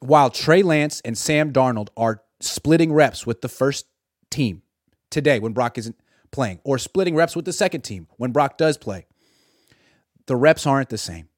while 0.00 0.30
Trey 0.30 0.62
Lance 0.62 1.00
and 1.04 1.16
Sam 1.16 1.52
Darnold 1.52 1.88
are 1.96 2.22
splitting 2.40 2.92
reps 2.92 3.26
with 3.26 3.40
the 3.40 3.48
first 3.48 3.86
team 4.30 4.62
today 5.10 5.38
when 5.38 5.52
Brock 5.52 5.78
isn't 5.78 5.96
playing, 6.30 6.60
or 6.64 6.78
splitting 6.78 7.14
reps 7.14 7.36
with 7.36 7.44
the 7.44 7.52
second 7.52 7.82
team 7.82 8.08
when 8.16 8.32
Brock 8.32 8.58
does 8.58 8.76
play, 8.76 9.06
the 10.26 10.36
reps 10.36 10.66
aren't 10.66 10.88
the 10.88 10.98
same 10.98 11.28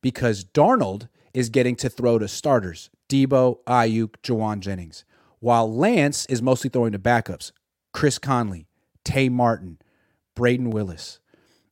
because 0.00 0.44
Darnold 0.44 1.08
is 1.32 1.48
getting 1.48 1.76
to 1.76 1.88
throw 1.88 2.18
to 2.18 2.28
starters 2.28 2.90
Deebo, 3.08 3.58
Aiyuk, 3.66 4.16
Jauan 4.22 4.60
Jennings, 4.60 5.04
while 5.40 5.72
Lance 5.72 6.26
is 6.26 6.40
mostly 6.40 6.70
throwing 6.70 6.92
to 6.92 6.98
backups 6.98 7.52
Chris 7.92 8.18
Conley, 8.18 8.66
Tay 9.04 9.28
Martin, 9.28 9.78
Brayden 10.36 10.70
Willis. 10.70 11.20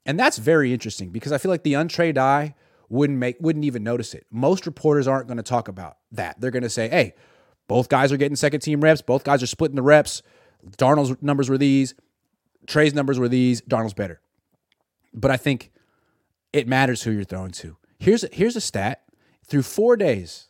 And 0.05 0.19
that's 0.19 0.38
very 0.38 0.73
interesting 0.73 1.11
because 1.11 1.32
I 1.32 1.38
feel 1.38 1.50
like 1.50 1.62
the 1.62 1.75
untrained 1.75 2.19
eye 2.19 2.55
wouldn't 2.88 3.19
make 3.19 3.37
wouldn't 3.40 3.64
even 3.64 3.82
notice 3.82 4.14
it. 4.14 4.26
Most 4.31 4.67
reporters 4.67 5.06
aren't 5.08 5.26
going 5.26 5.37
to 5.38 5.43
talk 5.43 5.69
about 5.69 5.96
that. 6.11 6.40
They're 6.40 6.50
going 6.50 6.62
to 6.62 6.70
say, 6.70 6.88
"Hey, 6.88 7.14
both 7.69 7.88
guys 7.88 8.12
are 8.12 8.17
getting 8.17 8.37
second 8.37 8.61
team 8.61 8.81
reps. 8.81 9.00
Both 9.00 9.25
guys 9.25 9.43
are 9.43 9.46
splitting 9.46 9.76
the 9.76 9.82
reps. 9.82 10.23
Darnold's 10.76 11.23
numbers 11.23 11.49
were 11.49 11.58
these. 11.58 11.94
Trey's 12.67 12.94
numbers 12.94 13.19
were 13.19 13.29
these. 13.29 13.62
Darnold's 13.62 13.94
better." 13.94 14.20
But 15.14 15.31
I 15.31 15.37
think 15.37 15.73
it 16.52 16.69
matters 16.69 17.02
who 17.02 17.12
you're 17.12 17.25
throwing 17.25 17.52
to. 17.52 17.76
Here's 17.99 18.25
a, 18.25 18.29
here's 18.32 18.56
a 18.56 18.61
stat. 18.61 19.02
Through 19.46 19.62
4 19.62 19.96
days, 19.96 20.49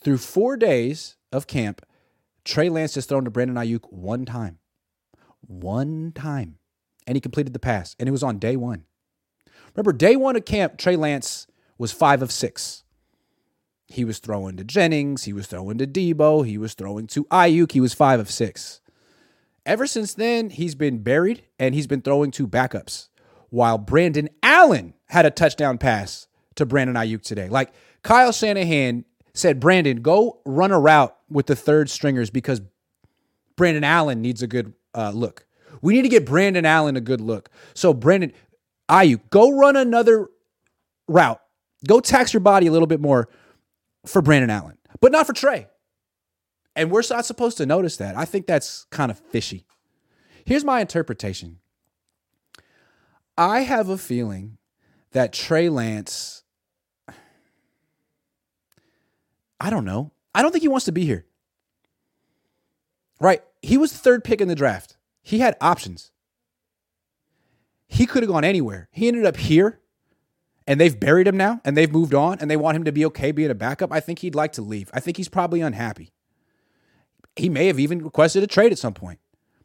through 0.00 0.18
4 0.18 0.56
days 0.56 1.16
of 1.32 1.46
camp, 1.46 1.84
Trey 2.44 2.68
Lance 2.68 2.94
has 2.94 3.06
thrown 3.06 3.24
to 3.24 3.30
Brandon 3.30 3.56
Aiyuk 3.56 3.92
one 3.92 4.24
time. 4.24 4.58
One 5.40 6.12
time. 6.12 6.58
And 7.06 7.16
he 7.16 7.20
completed 7.20 7.52
the 7.52 7.58
pass, 7.58 7.94
and 7.98 8.08
it 8.08 8.12
was 8.12 8.22
on 8.22 8.38
day 8.38 8.56
1. 8.56 8.84
Remember, 9.74 9.92
day 9.92 10.16
one 10.16 10.36
of 10.36 10.44
camp, 10.44 10.78
Trey 10.78 10.96
Lance 10.96 11.46
was 11.78 11.92
five 11.92 12.22
of 12.22 12.32
six. 12.32 12.82
He 13.86 14.04
was 14.04 14.18
throwing 14.18 14.56
to 14.56 14.64
Jennings, 14.64 15.24
he 15.24 15.32
was 15.32 15.46
throwing 15.46 15.78
to 15.78 15.86
Deebo, 15.86 16.46
he 16.46 16.58
was 16.58 16.74
throwing 16.74 17.06
to 17.08 17.24
Aiyuk, 17.26 17.72
he 17.72 17.80
was 17.80 17.94
five 17.94 18.18
of 18.18 18.30
six. 18.30 18.80
Ever 19.64 19.86
since 19.86 20.14
then, 20.14 20.50
he's 20.50 20.74
been 20.74 21.02
buried 21.02 21.44
and 21.58 21.74
he's 21.74 21.86
been 21.86 22.00
throwing 22.00 22.30
to 22.32 22.48
backups. 22.48 23.08
While 23.50 23.78
Brandon 23.78 24.28
Allen 24.42 24.94
had 25.06 25.26
a 25.26 25.30
touchdown 25.30 25.78
pass 25.78 26.26
to 26.56 26.66
Brandon 26.66 26.96
Aiyuk 26.96 27.22
today. 27.22 27.48
Like 27.48 27.72
Kyle 28.02 28.32
Shanahan 28.32 29.04
said, 29.34 29.60
Brandon, 29.60 30.02
go 30.02 30.40
run 30.44 30.72
a 30.72 30.80
route 30.80 31.16
with 31.28 31.46
the 31.46 31.56
third 31.56 31.90
stringers 31.90 32.30
because 32.30 32.60
Brandon 33.56 33.84
Allen 33.84 34.22
needs 34.22 34.42
a 34.42 34.46
good 34.46 34.72
uh, 34.94 35.10
look. 35.10 35.46
We 35.82 35.94
need 35.94 36.02
to 36.02 36.08
get 36.08 36.26
Brandon 36.26 36.64
Allen 36.64 36.96
a 36.96 37.00
good 37.00 37.20
look. 37.20 37.50
So, 37.74 37.92
Brandon, 37.92 38.32
Aiyuk, 38.88 39.30
go 39.30 39.56
run 39.56 39.76
another 39.76 40.28
route. 41.08 41.40
Go 41.86 42.00
tax 42.00 42.32
your 42.32 42.40
body 42.40 42.66
a 42.66 42.72
little 42.72 42.86
bit 42.86 43.00
more 43.00 43.28
for 44.06 44.22
Brandon 44.22 44.50
Allen, 44.50 44.78
but 45.00 45.12
not 45.12 45.26
for 45.26 45.32
Trey. 45.32 45.68
And 46.74 46.90
we're 46.90 47.02
not 47.10 47.24
supposed 47.24 47.58
to 47.58 47.66
notice 47.66 47.96
that. 47.98 48.16
I 48.16 48.24
think 48.24 48.46
that's 48.46 48.86
kind 48.90 49.10
of 49.10 49.18
fishy. 49.18 49.66
Here's 50.44 50.64
my 50.64 50.80
interpretation 50.80 51.58
I 53.36 53.60
have 53.60 53.88
a 53.88 53.98
feeling 53.98 54.58
that 55.12 55.32
Trey 55.32 55.68
Lance, 55.68 56.42
I 59.60 59.70
don't 59.70 59.84
know. 59.84 60.12
I 60.34 60.42
don't 60.42 60.52
think 60.52 60.62
he 60.62 60.68
wants 60.68 60.86
to 60.86 60.92
be 60.92 61.04
here. 61.04 61.25
Right? 63.20 63.42
He 63.62 63.78
was 63.78 63.92
the 63.92 63.98
third 63.98 64.24
pick 64.24 64.40
in 64.40 64.48
the 64.48 64.54
draft. 64.54 64.96
He 65.22 65.38
had 65.38 65.56
options. 65.60 66.10
He 67.88 68.06
could 68.06 68.22
have 68.22 68.30
gone 68.30 68.44
anywhere. 68.44 68.88
He 68.92 69.08
ended 69.08 69.26
up 69.26 69.36
here 69.36 69.80
and 70.66 70.80
they've 70.80 70.98
buried 70.98 71.28
him 71.28 71.36
now 71.36 71.60
and 71.64 71.76
they've 71.76 71.90
moved 71.90 72.14
on 72.14 72.38
and 72.40 72.50
they 72.50 72.56
want 72.56 72.76
him 72.76 72.84
to 72.84 72.92
be 72.92 73.06
okay 73.06 73.32
being 73.32 73.50
a 73.50 73.54
backup. 73.54 73.92
I 73.92 74.00
think 74.00 74.20
he'd 74.20 74.34
like 74.34 74.52
to 74.52 74.62
leave. 74.62 74.90
I 74.92 75.00
think 75.00 75.16
he's 75.16 75.28
probably 75.28 75.60
unhappy. 75.60 76.12
He 77.36 77.48
may 77.48 77.66
have 77.66 77.78
even 77.78 78.02
requested 78.02 78.42
a 78.42 78.46
trade 78.46 78.72
at 78.72 78.78
some 78.78 78.94
point. 78.94 79.20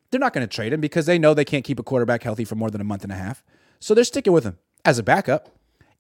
They're 0.10 0.20
not 0.20 0.34
going 0.34 0.48
to 0.48 0.54
trade 0.54 0.74
him 0.74 0.82
because 0.82 1.06
they 1.06 1.18
know 1.18 1.34
they 1.34 1.46
can't 1.46 1.64
keep 1.64 1.80
a 1.80 1.84
quarterback 1.84 2.24
healthy 2.24 2.46
for 2.46 2.56
more 2.56 2.70
than 2.70 2.82
a 2.82 2.86
month 2.86 3.04
and 3.04 3.12
a 3.12 3.16
half. 3.16 3.44
So 3.80 3.94
they're 3.94 4.04
sticking 4.04 4.34
with 4.34 4.44
him 4.44 4.58
as 4.84 5.00
a 5.00 5.04
backup. 5.04 5.50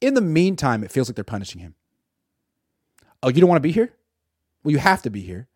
In 0.01 0.13
the 0.13 0.21
meantime, 0.21 0.83
it 0.83 0.91
feels 0.91 1.07
like 1.07 1.15
they're 1.15 1.23
punishing 1.23 1.61
him. 1.61 1.75
Oh, 3.23 3.29
you 3.29 3.39
don't 3.39 3.49
want 3.49 3.57
to 3.57 3.67
be 3.67 3.71
here? 3.71 3.93
Well, 4.63 4.71
you 4.71 4.79
have 4.79 5.01
to 5.03 5.09
be 5.09 5.21
here. 5.21 5.47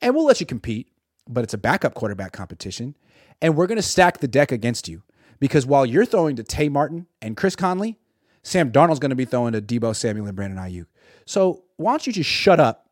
And 0.00 0.14
we'll 0.14 0.24
let 0.24 0.40
you 0.40 0.46
compete, 0.46 0.89
but 1.32 1.44
it's 1.44 1.54
a 1.54 1.58
backup 1.58 1.94
quarterback 1.94 2.32
competition. 2.32 2.96
And 3.40 3.56
we're 3.56 3.66
going 3.66 3.76
to 3.76 3.82
stack 3.82 4.18
the 4.18 4.28
deck 4.28 4.52
against 4.52 4.88
you 4.88 5.02
because 5.38 5.64
while 5.64 5.86
you're 5.86 6.04
throwing 6.04 6.36
to 6.36 6.42
Tay 6.42 6.68
Martin 6.68 7.06
and 7.22 7.36
Chris 7.36 7.56
Conley, 7.56 7.98
Sam 8.42 8.72
Darnold's 8.72 8.98
going 8.98 9.10
to 9.10 9.16
be 9.16 9.24
throwing 9.24 9.52
to 9.52 9.62
Deebo 9.62 9.94
Samuel 9.94 10.26
and 10.26 10.36
Brandon 10.36 10.58
Aiyuk. 10.58 10.86
So 11.24 11.64
why 11.76 11.92
don't 11.92 12.06
you 12.06 12.12
just 12.12 12.28
shut 12.28 12.60
up 12.60 12.88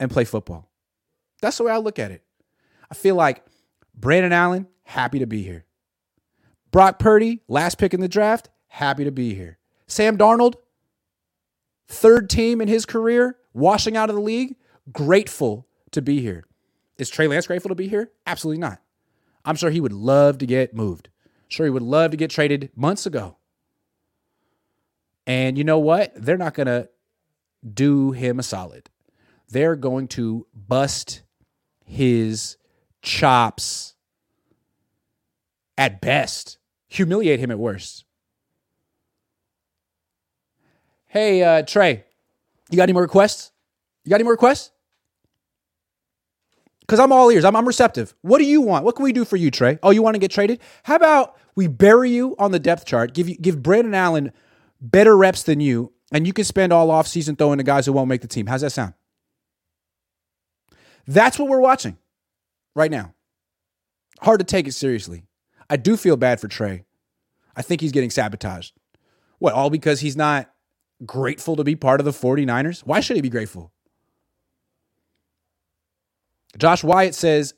and 0.00 0.10
play 0.10 0.24
football? 0.24 0.68
That's 1.40 1.58
the 1.58 1.64
way 1.64 1.72
I 1.72 1.78
look 1.78 1.98
at 1.98 2.10
it. 2.10 2.22
I 2.90 2.94
feel 2.94 3.14
like 3.14 3.44
Brandon 3.94 4.32
Allen, 4.32 4.66
happy 4.84 5.18
to 5.18 5.26
be 5.26 5.42
here. 5.42 5.64
Brock 6.70 6.98
Purdy, 6.98 7.40
last 7.48 7.78
pick 7.78 7.92
in 7.94 8.00
the 8.00 8.08
draft, 8.08 8.48
happy 8.68 9.04
to 9.04 9.12
be 9.12 9.34
here. 9.34 9.58
Sam 9.86 10.16
Darnold, 10.16 10.54
third 11.86 12.30
team 12.30 12.60
in 12.60 12.68
his 12.68 12.86
career, 12.86 13.36
washing 13.52 13.96
out 13.96 14.08
of 14.08 14.16
the 14.16 14.22
league, 14.22 14.56
grateful 14.90 15.66
to 15.90 16.00
be 16.00 16.20
here. 16.20 16.44
Is 16.98 17.10
Trey 17.10 17.26
Lance 17.26 17.46
grateful 17.46 17.70
to 17.70 17.74
be 17.74 17.88
here? 17.88 18.10
Absolutely 18.26 18.60
not. 18.60 18.80
I'm 19.44 19.56
sure 19.56 19.70
he 19.70 19.80
would 19.80 19.92
love 19.92 20.38
to 20.38 20.46
get 20.46 20.74
moved. 20.74 21.08
Sure, 21.48 21.66
he 21.66 21.70
would 21.70 21.82
love 21.82 22.12
to 22.12 22.16
get 22.16 22.30
traded 22.30 22.70
months 22.76 23.06
ago. 23.06 23.36
And 25.26 25.58
you 25.58 25.64
know 25.64 25.78
what? 25.78 26.12
They're 26.16 26.38
not 26.38 26.54
going 26.54 26.66
to 26.66 26.88
do 27.72 28.12
him 28.12 28.38
a 28.38 28.42
solid. 28.42 28.88
They're 29.48 29.76
going 29.76 30.08
to 30.08 30.46
bust 30.54 31.22
his 31.84 32.56
chops 33.02 33.94
at 35.76 36.00
best, 36.00 36.58
humiliate 36.88 37.40
him 37.40 37.50
at 37.50 37.58
worst. 37.58 38.04
Hey, 41.06 41.42
uh, 41.42 41.62
Trey, 41.62 42.04
you 42.70 42.76
got 42.76 42.84
any 42.84 42.94
more 42.94 43.02
requests? 43.02 43.52
You 44.04 44.10
got 44.10 44.16
any 44.16 44.24
more 44.24 44.32
requests? 44.32 44.70
Because 46.82 47.00
I'm 47.00 47.12
all 47.12 47.30
ears. 47.30 47.44
I'm, 47.44 47.56
I'm 47.56 47.66
receptive. 47.66 48.14
What 48.22 48.38
do 48.38 48.44
you 48.44 48.60
want? 48.60 48.84
What 48.84 48.96
can 48.96 49.04
we 49.04 49.12
do 49.12 49.24
for 49.24 49.36
you, 49.36 49.50
Trey? 49.50 49.78
Oh, 49.82 49.90
you 49.90 50.02
want 50.02 50.14
to 50.14 50.18
get 50.18 50.30
traded? 50.30 50.60
How 50.82 50.96
about 50.96 51.36
we 51.54 51.66
bury 51.66 52.10
you 52.10 52.34
on 52.38 52.50
the 52.50 52.58
depth 52.58 52.84
chart, 52.84 53.14
give 53.14 53.28
you 53.28 53.36
give 53.36 53.62
Brandon 53.62 53.94
Allen 53.94 54.32
better 54.80 55.16
reps 55.16 55.42
than 55.42 55.60
you, 55.60 55.92
and 56.12 56.26
you 56.26 56.32
can 56.32 56.44
spend 56.44 56.72
all 56.72 56.90
off 56.90 57.06
season 57.06 57.36
throwing 57.36 57.58
to 57.58 57.64
guys 57.64 57.86
who 57.86 57.92
won't 57.92 58.08
make 58.08 58.20
the 58.20 58.28
team. 58.28 58.46
How's 58.46 58.62
that 58.62 58.70
sound? 58.70 58.94
That's 61.06 61.38
what 61.38 61.48
we're 61.48 61.60
watching 61.60 61.96
right 62.74 62.90
now. 62.90 63.14
Hard 64.20 64.40
to 64.40 64.44
take 64.44 64.68
it 64.68 64.72
seriously. 64.72 65.24
I 65.68 65.76
do 65.76 65.96
feel 65.96 66.16
bad 66.16 66.40
for 66.40 66.48
Trey. 66.48 66.84
I 67.56 67.62
think 67.62 67.80
he's 67.80 67.92
getting 67.92 68.10
sabotaged. 68.10 68.74
What, 69.38 69.54
all 69.54 69.70
because 69.70 70.00
he's 70.00 70.16
not 70.16 70.52
grateful 71.04 71.56
to 71.56 71.64
be 71.64 71.74
part 71.74 72.00
of 72.00 72.04
the 72.04 72.12
49ers? 72.12 72.80
Why 72.80 73.00
should 73.00 73.16
he 73.16 73.22
be 73.22 73.28
grateful? 73.28 73.71
Josh 76.58 76.84
Wyatt 76.84 77.14
says, 77.14 77.54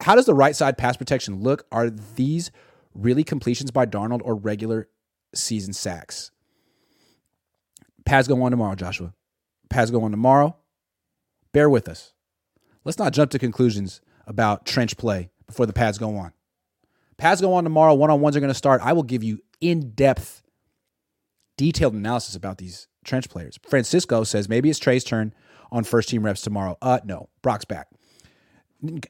How 0.00 0.14
does 0.14 0.26
the 0.26 0.34
right 0.34 0.54
side 0.54 0.78
pass 0.78 0.96
protection 0.96 1.42
look? 1.42 1.66
Are 1.72 1.90
these 1.90 2.50
really 2.94 3.24
completions 3.24 3.70
by 3.70 3.86
Darnold 3.86 4.20
or 4.24 4.34
regular 4.34 4.88
season 5.34 5.72
sacks? 5.72 6.30
Pads 8.04 8.28
go 8.28 8.42
on 8.42 8.50
tomorrow, 8.50 8.74
Joshua. 8.74 9.14
Pads 9.68 9.90
go 9.90 10.02
on 10.02 10.10
tomorrow. 10.10 10.56
Bear 11.52 11.68
with 11.68 11.88
us. 11.88 12.12
Let's 12.84 12.98
not 12.98 13.12
jump 13.12 13.30
to 13.32 13.38
conclusions 13.38 14.00
about 14.26 14.64
trench 14.64 14.96
play 14.96 15.30
before 15.46 15.66
the 15.66 15.72
pads 15.72 15.98
go 15.98 16.16
on. 16.16 16.32
Pads 17.18 17.40
go 17.40 17.52
on 17.54 17.64
tomorrow. 17.64 17.94
One 17.94 18.10
on 18.10 18.20
ones 18.20 18.36
are 18.36 18.40
going 18.40 18.48
to 18.48 18.54
start. 18.54 18.80
I 18.82 18.94
will 18.94 19.02
give 19.02 19.22
you 19.22 19.40
in 19.60 19.90
depth, 19.90 20.42
detailed 21.58 21.94
analysis 21.94 22.34
about 22.34 22.58
these 22.58 22.88
trench 23.04 23.28
players. 23.28 23.58
Francisco 23.68 24.24
says 24.24 24.48
maybe 24.48 24.70
it's 24.70 24.78
Trey's 24.78 25.04
turn 25.04 25.34
on 25.70 25.84
first 25.84 26.08
team 26.08 26.24
reps 26.24 26.40
tomorrow. 26.40 26.78
Uh, 26.80 27.00
no, 27.04 27.28
Brock's 27.42 27.64
back. 27.66 27.88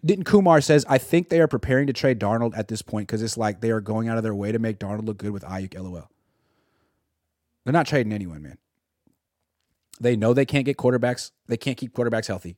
Didn't 0.05 0.25
Kumar 0.25 0.61
says 0.61 0.85
I 0.89 0.99
think 0.99 1.29
they 1.29 1.41
are 1.41 1.47
preparing 1.47 1.87
to 1.87 1.93
trade 1.93 2.19
Darnold 2.19 2.57
at 2.57 2.69
this 2.69 2.83
point 2.83 3.07
because 3.07 3.23
it's 3.23 3.37
like 3.37 3.61
they 3.61 3.71
are 3.71 3.81
going 3.81 4.09
out 4.09 4.17
of 4.17 4.23
their 4.23 4.35
way 4.35 4.53
to 4.53 4.59
make 4.59 4.79
Darnold 4.79 5.07
look 5.07 5.19
good 5.19 5.31
with 5.31 5.45
Aiyuk. 5.45 5.79
LOL. 5.79 6.11
They're 7.65 7.73
not 7.73 7.87
trading 7.87 8.13
anyone, 8.13 8.43
man. 8.43 8.59
They 10.01 10.17
know 10.17 10.33
they 10.33 10.47
can't 10.47 10.65
get 10.65 10.77
quarterbacks. 10.77 11.31
They 11.47 11.57
can't 11.57 11.77
keep 11.77 11.95
quarterbacks 11.95 12.27
healthy. 12.27 12.57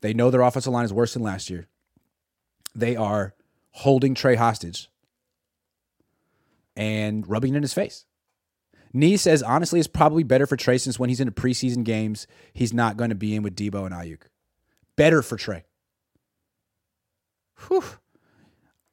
They 0.00 0.12
know 0.12 0.30
their 0.30 0.40
offensive 0.40 0.72
line 0.72 0.84
is 0.84 0.92
worse 0.92 1.14
than 1.14 1.22
last 1.22 1.48
year. 1.48 1.68
They 2.74 2.96
are 2.96 3.34
holding 3.70 4.14
Trey 4.14 4.34
hostage 4.34 4.90
and 6.76 7.26
rubbing 7.28 7.54
it 7.54 7.58
in 7.58 7.62
his 7.62 7.74
face. 7.74 8.04
Nee 8.92 9.16
says, 9.16 9.42
honestly, 9.42 9.78
it's 9.78 9.88
probably 9.88 10.22
better 10.22 10.46
for 10.46 10.56
Trey 10.56 10.76
since 10.76 10.98
when 10.98 11.08
he's 11.08 11.20
in 11.20 11.26
the 11.26 11.32
preseason 11.32 11.84
games, 11.84 12.26
he's 12.52 12.74
not 12.74 12.96
going 12.96 13.10
to 13.10 13.16
be 13.16 13.34
in 13.34 13.42
with 13.42 13.56
Deebo 13.56 13.86
and 13.86 13.94
Aiyuk. 13.94 14.22
Better 14.96 15.22
for 15.22 15.36
Trey. 15.36 15.64
Whew. 17.68 17.84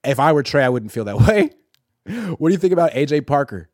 If 0.03 0.19
I 0.19 0.31
were 0.31 0.43
Trey, 0.43 0.63
I 0.63 0.69
wouldn't 0.69 0.91
feel 0.91 1.05
that 1.05 1.17
way. 1.27 1.51
what 2.37 2.49
do 2.49 2.53
you 2.53 2.59
think 2.59 2.73
about 2.73 2.91
AJ 2.91 3.27
Parker? 3.27 3.69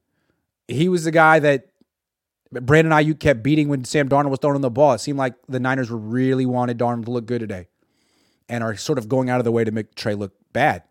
He 0.67 0.89
was 0.89 1.03
the 1.03 1.11
guy 1.11 1.39
that 1.39 1.69
Brandon 2.51 2.93
Aiyuk 2.93 3.19
kept 3.19 3.43
beating 3.43 3.67
when 3.67 3.83
Sam 3.83 4.09
Darnold 4.09 4.29
was 4.29 4.39
throwing 4.39 4.61
the 4.61 4.69
ball. 4.69 4.93
It 4.93 4.99
seemed 4.99 5.17
like 5.19 5.35
the 5.47 5.59
Niners 5.59 5.91
really 5.91 6.45
wanted 6.45 6.77
Darnold 6.77 7.05
to 7.05 7.11
look 7.11 7.25
good 7.25 7.39
today 7.39 7.67
and 8.49 8.63
are 8.63 8.75
sort 8.75 8.97
of 8.97 9.09
going 9.09 9.29
out 9.29 9.39
of 9.39 9.43
the 9.45 9.51
way 9.51 9.63
to 9.63 9.71
make 9.71 9.95
Trey 9.95 10.15
look 10.15 10.33
bad. 10.53 10.83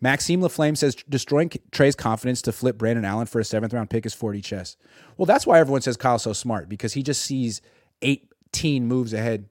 Maxime 0.00 0.40
Laflame 0.40 0.76
says 0.76 0.94
destroying 1.08 1.50
Trey's 1.72 1.96
confidence 1.96 2.40
to 2.42 2.52
flip 2.52 2.78
Brandon 2.78 3.04
Allen 3.04 3.26
for 3.26 3.40
a 3.40 3.44
seventh 3.44 3.72
round 3.72 3.90
pick 3.90 4.06
is 4.06 4.14
4D 4.14 4.44
chess. 4.44 4.76
Well, 5.16 5.26
that's 5.26 5.46
why 5.46 5.58
everyone 5.58 5.80
says 5.80 5.96
Kyle's 5.96 6.22
so 6.22 6.32
smart 6.32 6.68
because 6.68 6.92
he 6.92 7.02
just 7.02 7.22
sees 7.22 7.60
18 8.02 8.86
moves 8.86 9.12
ahead. 9.12 9.48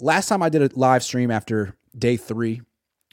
Last 0.00 0.28
time 0.28 0.42
I 0.42 0.48
did 0.48 0.62
a 0.62 0.78
live 0.78 1.02
stream 1.02 1.30
after 1.30 1.76
day 1.96 2.16
three 2.16 2.62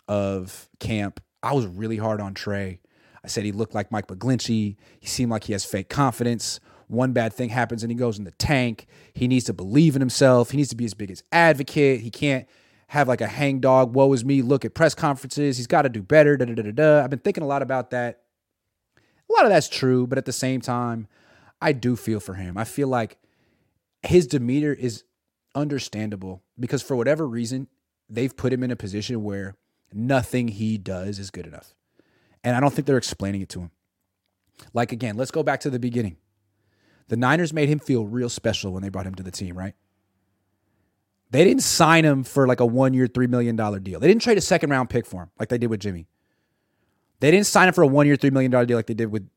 of 0.08 0.70
camp, 0.80 1.20
I 1.42 1.54
was 1.54 1.66
really 1.66 1.98
hard 1.98 2.22
on 2.22 2.36
Trey. 2.36 2.80
I 3.24 3.28
said 3.28 3.44
he 3.44 3.52
looked 3.52 3.74
like 3.74 3.92
Mike 3.92 4.06
McGlinchey. 4.06 4.76
He 5.00 5.08
seemed 5.08 5.32
like 5.32 5.46
he 5.46 5.54
has 5.54 5.66
fake 5.66 5.90
confidence. 5.90 6.60
One 6.88 7.12
bad 7.12 7.34
thing 7.34 7.50
happens 7.50 7.82
and 7.82 7.92
he 7.92 7.98
goes 7.98 8.20
in 8.20 8.24
the 8.24 8.32
tank. 8.32 8.86
He 9.16 9.28
needs 9.28 9.46
to 9.46 9.54
believe 9.54 9.96
in 9.96 10.00
himself. 10.00 10.52
He 10.52 10.58
needs 10.58 10.70
to 10.70 10.76
be 10.76 10.84
his 10.84 10.94
biggest 10.94 11.24
advocate. 11.32 12.02
He 12.02 12.12
can't 12.12 12.48
have 12.90 13.08
like 13.08 13.22
a 13.22 13.28
hangdog, 13.28 13.96
woe 13.96 14.14
is 14.14 14.24
me, 14.24 14.44
look 14.44 14.64
at 14.64 14.76
press 14.76 14.94
conferences. 14.94 15.58
He's 15.58 15.66
got 15.66 15.82
to 15.84 15.90
do 15.90 16.04
better. 16.04 16.38
Da, 16.38 16.46
da, 16.46 16.54
da, 16.54 16.72
da, 16.72 17.04
I've 17.04 17.10
been 17.10 17.18
thinking 17.18 17.44
a 17.44 17.48
lot 17.48 17.64
about 17.64 17.90
that. 17.90 18.22
A 18.98 19.34
lot 19.34 19.46
of 19.46 19.50
that's 19.50 19.68
true, 19.68 20.06
but 20.06 20.20
at 20.20 20.26
the 20.26 20.32
same 20.32 20.62
time, 20.62 21.08
I 21.60 21.72
do 21.72 21.96
feel 21.96 22.20
for 22.20 22.36
him. 22.36 22.60
I 22.60 22.64
feel 22.64 22.88
like 22.88 23.18
his 24.04 24.28
demeanor 24.28 24.72
is 24.72 25.04
understandable 25.56 26.44
because 26.60 26.82
for 26.82 26.96
whatever 26.96 27.28
reason, 27.28 27.68
they've 28.10 28.36
put 28.36 28.54
him 28.54 28.64
in 28.64 28.72
a 28.72 28.76
position 28.76 29.24
where 29.24 29.56
nothing 29.94 30.48
he 30.50 30.78
does 30.78 31.20
is 31.20 31.32
good 31.32 31.48
enough. 31.48 31.74
And 32.44 32.56
I 32.56 32.60
don't 32.60 32.74
think 32.74 32.86
they're 32.86 32.98
explaining 32.98 33.42
it 33.42 33.50
to 33.50 33.62
him. 33.62 33.72
Like, 34.74 34.92
again, 34.92 35.18
let's 35.18 35.32
go 35.32 35.44
back 35.44 35.60
to 35.62 35.70
the 35.70 35.80
beginning. 35.80 36.18
The 37.08 37.18
Niners 37.18 37.54
made 37.54 37.70
him 37.70 37.80
feel 37.80 38.06
real 38.06 38.30
special 38.30 38.72
when 38.72 38.84
they 38.84 38.90
brought 38.90 39.06
him 39.06 39.16
to 39.16 39.24
the 39.24 39.32
team, 39.32 39.58
right? 39.58 39.74
They 41.32 41.44
didn't 41.44 41.64
sign 41.64 42.06
him 42.06 42.24
for 42.24 42.48
like 42.48 42.60
a 42.60 42.66
one 42.66 42.94
year, 42.94 43.08
$3 43.08 43.28
million 43.28 43.56
deal. 43.56 44.00
They 44.00 44.08
didn't 44.08 44.22
trade 44.22 44.38
a 44.38 44.42
second 44.42 44.70
round 44.70 44.90
pick 44.90 45.06
for 45.06 45.24
him 45.24 45.32
like 45.40 45.50
they 45.50 45.58
did 45.58 45.70
with 45.70 45.80
Jimmy. 45.82 46.08
They 47.20 47.32
didn't 47.32 47.48
sign 47.48 47.68
him 47.68 47.74
for 47.74 47.82
a 47.82 47.88
one 47.88 48.08
year, 48.08 48.16
$3 48.16 48.32
million 48.32 48.52
deal 48.52 48.78
like 48.78 48.88
they 48.88 48.94
did 48.94 49.12
with 49.12 49.28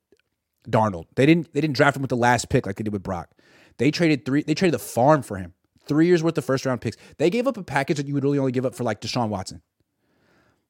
Darnold. 0.68 1.06
They 1.14 1.26
didn't, 1.26 1.52
they 1.52 1.60
didn't 1.60 1.76
draft 1.76 1.96
him 1.96 2.02
with 2.02 2.10
the 2.10 2.16
last 2.16 2.48
pick 2.50 2.66
like 2.66 2.76
they 2.76 2.84
did 2.84 2.92
with 2.92 3.02
Brock. 3.02 3.30
They 3.78 3.90
traded 3.90 4.24
three, 4.24 4.42
they 4.42 4.54
traded 4.54 4.74
the 4.74 4.84
farm 4.84 5.22
for 5.22 5.36
him. 5.36 5.54
Three 5.88 6.06
years 6.06 6.22
worth 6.22 6.38
of 6.38 6.44
first 6.44 6.66
round 6.66 6.80
picks. 6.80 6.96
They 7.16 7.30
gave 7.30 7.46
up 7.46 7.56
a 7.56 7.62
package 7.62 7.96
that 7.96 8.06
you 8.06 8.14
would 8.14 8.24
really 8.24 8.38
only 8.38 8.52
give 8.52 8.66
up 8.66 8.74
for 8.74 8.84
like 8.84 9.00
Deshaun 9.00 9.28
Watson. 9.28 9.62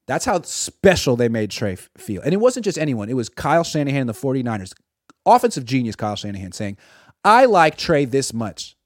That's 0.06 0.24
how 0.24 0.40
special 0.42 1.16
they 1.16 1.28
made 1.28 1.50
Trey 1.50 1.76
feel. 1.76 2.22
And 2.22 2.32
it 2.32 2.38
wasn't 2.38 2.64
just 2.64 2.78
anyone, 2.78 3.10
it 3.10 3.14
was 3.14 3.28
Kyle 3.28 3.64
Shanahan 3.64 4.02
and 4.02 4.08
the 4.08 4.14
49ers. 4.14 4.72
Offensive 5.26 5.66
genius 5.66 5.96
Kyle 5.96 6.16
Shanahan 6.16 6.52
saying, 6.52 6.78
I 7.24 7.44
like 7.44 7.76
Trey 7.76 8.06
this 8.06 8.32
much. 8.32 8.76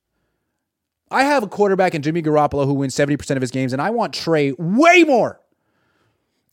I 1.12 1.24
have 1.24 1.42
a 1.42 1.46
quarterback 1.46 1.94
in 1.94 2.02
Jimmy 2.02 2.22
Garoppolo 2.22 2.64
who 2.64 2.74
wins 2.74 2.96
70% 2.96 3.36
of 3.36 3.42
his 3.42 3.50
games, 3.50 3.72
and 3.72 3.80
I 3.80 3.90
want 3.90 4.14
Trey 4.14 4.52
way 4.52 5.04
more. 5.04 5.40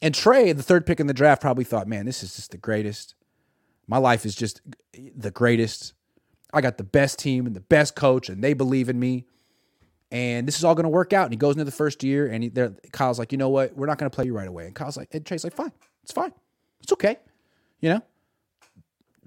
And 0.01 0.13
Trey, 0.13 0.51
the 0.51 0.63
third 0.63 0.85
pick 0.85 0.99
in 0.99 1.07
the 1.07 1.13
draft, 1.13 1.41
probably 1.41 1.63
thought, 1.63 1.87
man, 1.87 2.05
this 2.05 2.21
is 2.21 2.35
just 2.35 2.51
the 2.51 2.57
greatest. 2.57 3.15
My 3.87 3.97
life 3.97 4.25
is 4.25 4.35
just 4.35 4.61
the 5.15 5.31
greatest. 5.31 5.93
I 6.53 6.61
got 6.61 6.77
the 6.77 6.83
best 6.83 7.17
team 7.19 7.47
and 7.47 7.55
the 7.55 7.61
best 7.61 7.95
coach, 7.95 8.29
and 8.29 8.43
they 8.43 8.53
believe 8.53 8.89
in 8.89 8.99
me 8.99 9.25
and 10.11 10.47
this 10.47 10.57
is 10.57 10.63
all 10.63 10.75
going 10.75 10.83
to 10.83 10.89
work 10.89 11.13
out. 11.13 11.25
And 11.25 11.33
he 11.33 11.37
goes 11.37 11.55
into 11.55 11.65
the 11.65 11.71
first 11.71 12.03
year, 12.03 12.27
and 12.27 12.43
he, 12.43 12.51
Kyle's 12.91 13.19
like, 13.19 13.31
you 13.31 13.37
know 13.37 13.49
what? 13.49 13.75
We're 13.75 13.87
not 13.87 13.97
going 13.97 14.09
to 14.09 14.15
play 14.15 14.25
you 14.25 14.35
right 14.35 14.47
away. 14.47 14.65
And 14.65 14.75
Kyle's 14.75 14.97
like, 14.97 15.09
and 15.13 15.25
Trey's 15.25 15.43
like, 15.43 15.55
fine, 15.55 15.71
it's 16.03 16.11
fine, 16.11 16.33
it's 16.81 16.91
okay, 16.93 17.17
you 17.79 17.89
know. 17.89 18.01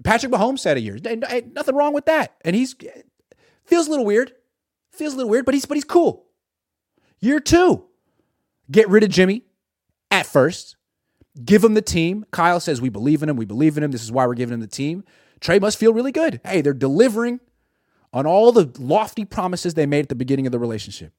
Patrick 0.03 0.31
Mahomes 0.31 0.59
said 0.59 0.75
a 0.75 0.81
year, 0.81 0.97
nothing 1.01 1.75
wrong 1.75 1.93
with 1.93 2.05
that, 2.07 2.35
and 2.41 2.55
he's 2.55 2.75
feels 3.65 3.87
a 3.87 3.89
little 3.89 4.05
weird, 4.05 4.33
feels 4.91 5.13
a 5.13 5.15
little 5.15 5.29
weird, 5.29 5.45
but 5.45 5.53
he's 5.53 5.65
but 5.65 5.75
he's 5.75 5.85
cool. 5.85 6.25
Year 7.19 7.39
two, 7.39 7.85
get 8.69 8.89
rid 8.89 9.03
of 9.03 9.09
Jimmy 9.09 9.43
at 10.11 10.25
first, 10.25 10.75
give 11.45 11.63
him 11.63 11.73
the 11.73 11.81
team. 11.81 12.25
Kyle 12.31 12.59
says 12.59 12.81
we 12.81 12.89
believe 12.89 13.23
in 13.23 13.29
him, 13.29 13.37
we 13.37 13.45
believe 13.45 13.77
in 13.77 13.83
him. 13.83 13.91
This 13.91 14.03
is 14.03 14.11
why 14.11 14.27
we're 14.27 14.33
giving 14.33 14.55
him 14.55 14.59
the 14.59 14.67
team. 14.67 15.05
Trey 15.39 15.59
must 15.59 15.77
feel 15.77 15.93
really 15.93 16.11
good. 16.11 16.41
Hey, 16.43 16.59
they're 16.59 16.73
delivering 16.73 17.39
on 18.13 18.25
all 18.25 18.51
the 18.51 18.71
lofty 18.79 19.25
promises 19.25 19.73
they 19.73 19.85
made 19.85 20.01
at 20.01 20.09
the 20.09 20.15
beginning 20.15 20.45
of 20.45 20.51
the 20.51 20.59
relationship. 20.59 21.11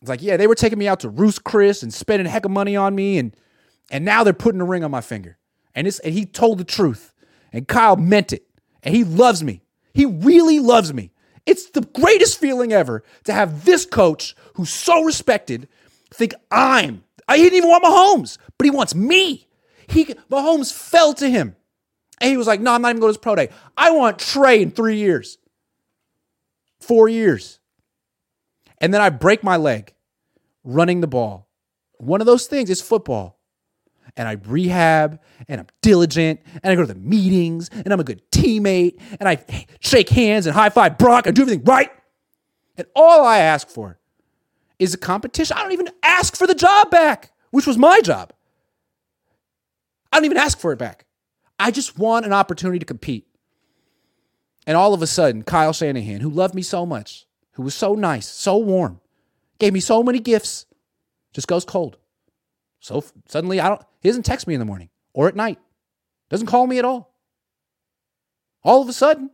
It's 0.00 0.08
like, 0.08 0.22
yeah, 0.22 0.36
they 0.36 0.46
were 0.46 0.54
taking 0.54 0.78
me 0.78 0.88
out 0.88 1.00
to 1.00 1.08
Ruth's 1.08 1.38
Chris 1.38 1.82
and 1.82 1.94
spending 1.94 2.26
a 2.26 2.30
heck 2.30 2.44
of 2.44 2.50
money 2.50 2.76
on 2.76 2.94
me, 2.94 3.18
and 3.18 3.34
and 3.90 4.04
now 4.04 4.22
they're 4.22 4.32
putting 4.32 4.60
a 4.60 4.64
ring 4.64 4.84
on 4.84 4.90
my 4.90 5.00
finger. 5.00 5.38
And 5.74 5.86
it's 5.86 5.98
and 6.00 6.12
he 6.12 6.26
told 6.26 6.58
the 6.58 6.64
truth. 6.64 7.14
And 7.52 7.66
Kyle 7.66 7.96
meant 7.96 8.32
it. 8.32 8.46
And 8.82 8.94
he 8.94 9.04
loves 9.04 9.42
me. 9.42 9.62
He 9.94 10.04
really 10.04 10.58
loves 10.60 10.92
me. 10.92 11.12
It's 11.46 11.70
the 11.70 11.80
greatest 11.80 12.38
feeling 12.38 12.72
ever 12.72 13.02
to 13.24 13.32
have 13.32 13.64
this 13.64 13.86
coach 13.86 14.36
who's 14.54 14.70
so 14.70 15.02
respected 15.02 15.68
think 16.12 16.34
I'm. 16.50 17.04
I 17.26 17.36
didn't 17.36 17.54
even 17.54 17.68
want 17.68 17.84
Mahomes, 17.84 18.38
but 18.56 18.64
he 18.64 18.70
wants 18.70 18.94
me. 18.94 19.46
He 19.86 20.06
Mahomes 20.30 20.72
fell 20.72 21.14
to 21.14 21.28
him. 21.28 21.56
And 22.20 22.30
he 22.30 22.36
was 22.36 22.46
like, 22.46 22.60
no, 22.60 22.72
I'm 22.72 22.82
not 22.82 22.90
even 22.90 23.00
going 23.00 23.12
to 23.12 23.18
his 23.18 23.22
pro 23.22 23.34
day. 23.36 23.50
I 23.76 23.90
want 23.92 24.18
Trey 24.18 24.62
in 24.62 24.70
three 24.70 24.96
years. 24.96 25.38
Four 26.80 27.08
years. 27.08 27.60
And 28.78 28.92
then 28.92 29.00
I 29.00 29.10
break 29.10 29.42
my 29.42 29.56
leg 29.56 29.94
running 30.64 31.00
the 31.00 31.06
ball. 31.06 31.48
One 31.98 32.20
of 32.20 32.26
those 32.26 32.46
things 32.46 32.70
is 32.70 32.80
football 32.80 33.38
and 34.16 34.28
I 34.28 34.32
rehab 34.32 35.20
and 35.48 35.60
I'm 35.60 35.66
diligent 35.82 36.40
and 36.62 36.72
I 36.72 36.74
go 36.74 36.82
to 36.82 36.92
the 36.92 36.98
meetings 36.98 37.70
and 37.72 37.92
I'm 37.92 38.00
a 38.00 38.04
good 38.04 38.22
teammate 38.30 39.00
and 39.18 39.28
I 39.28 39.44
shake 39.80 40.08
hands 40.08 40.46
and 40.46 40.54
high 40.54 40.70
five 40.70 40.98
Brock. 40.98 41.26
I 41.26 41.30
do 41.30 41.42
everything 41.42 41.64
right. 41.64 41.90
And 42.76 42.86
all 42.94 43.24
I 43.24 43.38
ask 43.38 43.68
for 43.68 43.98
is 44.78 44.94
a 44.94 44.98
competition. 44.98 45.56
I 45.56 45.62
don't 45.62 45.72
even 45.72 45.90
ask 46.02 46.36
for 46.36 46.46
the 46.46 46.54
job 46.54 46.90
back, 46.90 47.32
which 47.50 47.66
was 47.66 47.76
my 47.76 48.00
job. 48.00 48.32
I 50.12 50.16
don't 50.16 50.24
even 50.24 50.36
ask 50.36 50.58
for 50.58 50.72
it 50.72 50.78
back. 50.78 51.04
I 51.58 51.70
just 51.70 51.98
want 51.98 52.26
an 52.26 52.32
opportunity 52.32 52.78
to 52.78 52.84
compete. 52.84 53.26
And 54.66 54.76
all 54.76 54.94
of 54.94 55.02
a 55.02 55.06
sudden, 55.06 55.42
Kyle 55.42 55.72
Shanahan, 55.72 56.20
who 56.20 56.30
loved 56.30 56.54
me 56.54 56.62
so 56.62 56.84
much, 56.84 57.26
who 57.52 57.62
was 57.62 57.74
so 57.74 57.94
nice, 57.94 58.28
so 58.28 58.58
warm, 58.58 59.00
gave 59.58 59.72
me 59.72 59.80
so 59.80 60.02
many 60.02 60.18
gifts, 60.18 60.66
just 61.32 61.48
goes 61.48 61.64
cold. 61.64 61.96
So 62.80 63.04
suddenly, 63.26 63.60
I 63.60 63.68
don't. 63.68 63.82
He 64.00 64.08
doesn't 64.08 64.24
text 64.24 64.46
me 64.46 64.54
in 64.54 64.60
the 64.60 64.66
morning 64.66 64.90
or 65.12 65.26
at 65.26 65.34
night. 65.34 65.58
Doesn't 66.28 66.46
call 66.46 66.66
me 66.66 66.78
at 66.78 66.84
all. 66.84 67.14
All 68.62 68.82
of 68.82 68.88
a 68.88 68.92
sudden, 68.92 69.30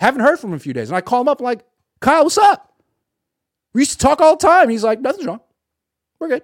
haven't 0.00 0.22
heard 0.22 0.40
from 0.40 0.50
him 0.50 0.56
a 0.56 0.60
few 0.60 0.72
days, 0.72 0.88
and 0.88 0.96
I 0.96 1.00
call 1.00 1.20
him 1.20 1.28
up 1.28 1.40
like, 1.40 1.64
Kyle, 2.00 2.24
what's 2.24 2.38
up? 2.38 2.72
We 3.72 3.82
used 3.82 3.92
to 3.92 3.98
talk 3.98 4.20
all 4.20 4.36
the 4.36 4.46
time. 4.46 4.68
He's 4.68 4.84
like, 4.84 5.00
nothing's 5.00 5.26
wrong. 5.26 5.40
We're 6.18 6.28
good. 6.28 6.42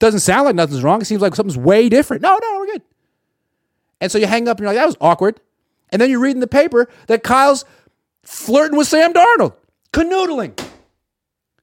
Doesn't 0.00 0.20
sound 0.20 0.46
like 0.46 0.56
nothing's 0.56 0.82
wrong. 0.82 1.00
It 1.00 1.04
seems 1.04 1.22
like 1.22 1.34
something's 1.34 1.58
way 1.58 1.88
different. 1.88 2.22
No, 2.22 2.38
no, 2.40 2.58
we're 2.58 2.66
good. 2.66 2.82
And 4.00 4.10
so 4.10 4.18
you 4.18 4.26
hang 4.26 4.48
up 4.48 4.58
and 4.58 4.64
you're 4.64 4.74
like, 4.74 4.80
that 4.80 4.86
was 4.86 4.96
awkward. 5.00 5.40
And 5.90 6.00
then 6.00 6.10
you 6.10 6.18
read 6.18 6.34
in 6.34 6.40
the 6.40 6.46
paper 6.46 6.88
that 7.06 7.22
Kyle's 7.22 7.64
flirting 8.22 8.76
with 8.76 8.88
Sam 8.88 9.12
Darnold, 9.12 9.54
canoodling, 9.92 10.60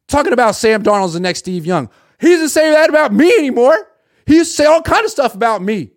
talking 0.07 0.33
about 0.33 0.55
Sam 0.55 0.83
Darnold's 0.83 1.13
the 1.13 1.19
next 1.19 1.39
Steve 1.39 1.65
Young. 1.65 1.89
He 2.19 2.29
doesn't 2.29 2.49
say 2.49 2.71
that 2.71 2.89
about 2.89 3.13
me 3.13 3.33
anymore. 3.37 3.89
He 4.25 4.35
used 4.35 4.51
to 4.51 4.63
say 4.63 4.65
all 4.65 4.81
kind 4.81 5.03
of 5.03 5.11
stuff 5.11 5.35
about 5.35 5.61
me. 5.61 5.91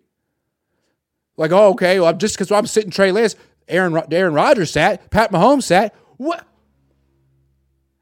Like, 1.37 1.51
oh, 1.51 1.69
okay, 1.71 1.99
well, 1.99 2.13
just 2.13 2.35
because 2.35 2.51
I'm 2.51 2.65
sitting 2.65 2.89
Trey 2.89 3.11
Lance, 3.11 3.35
Aaron, 3.67 4.01
Aaron 4.11 4.33
Rodgers 4.33 4.71
sat, 4.71 5.09
Pat 5.11 5.31
Mahomes 5.31 5.63
sat. 5.63 5.93
What? 6.17 6.45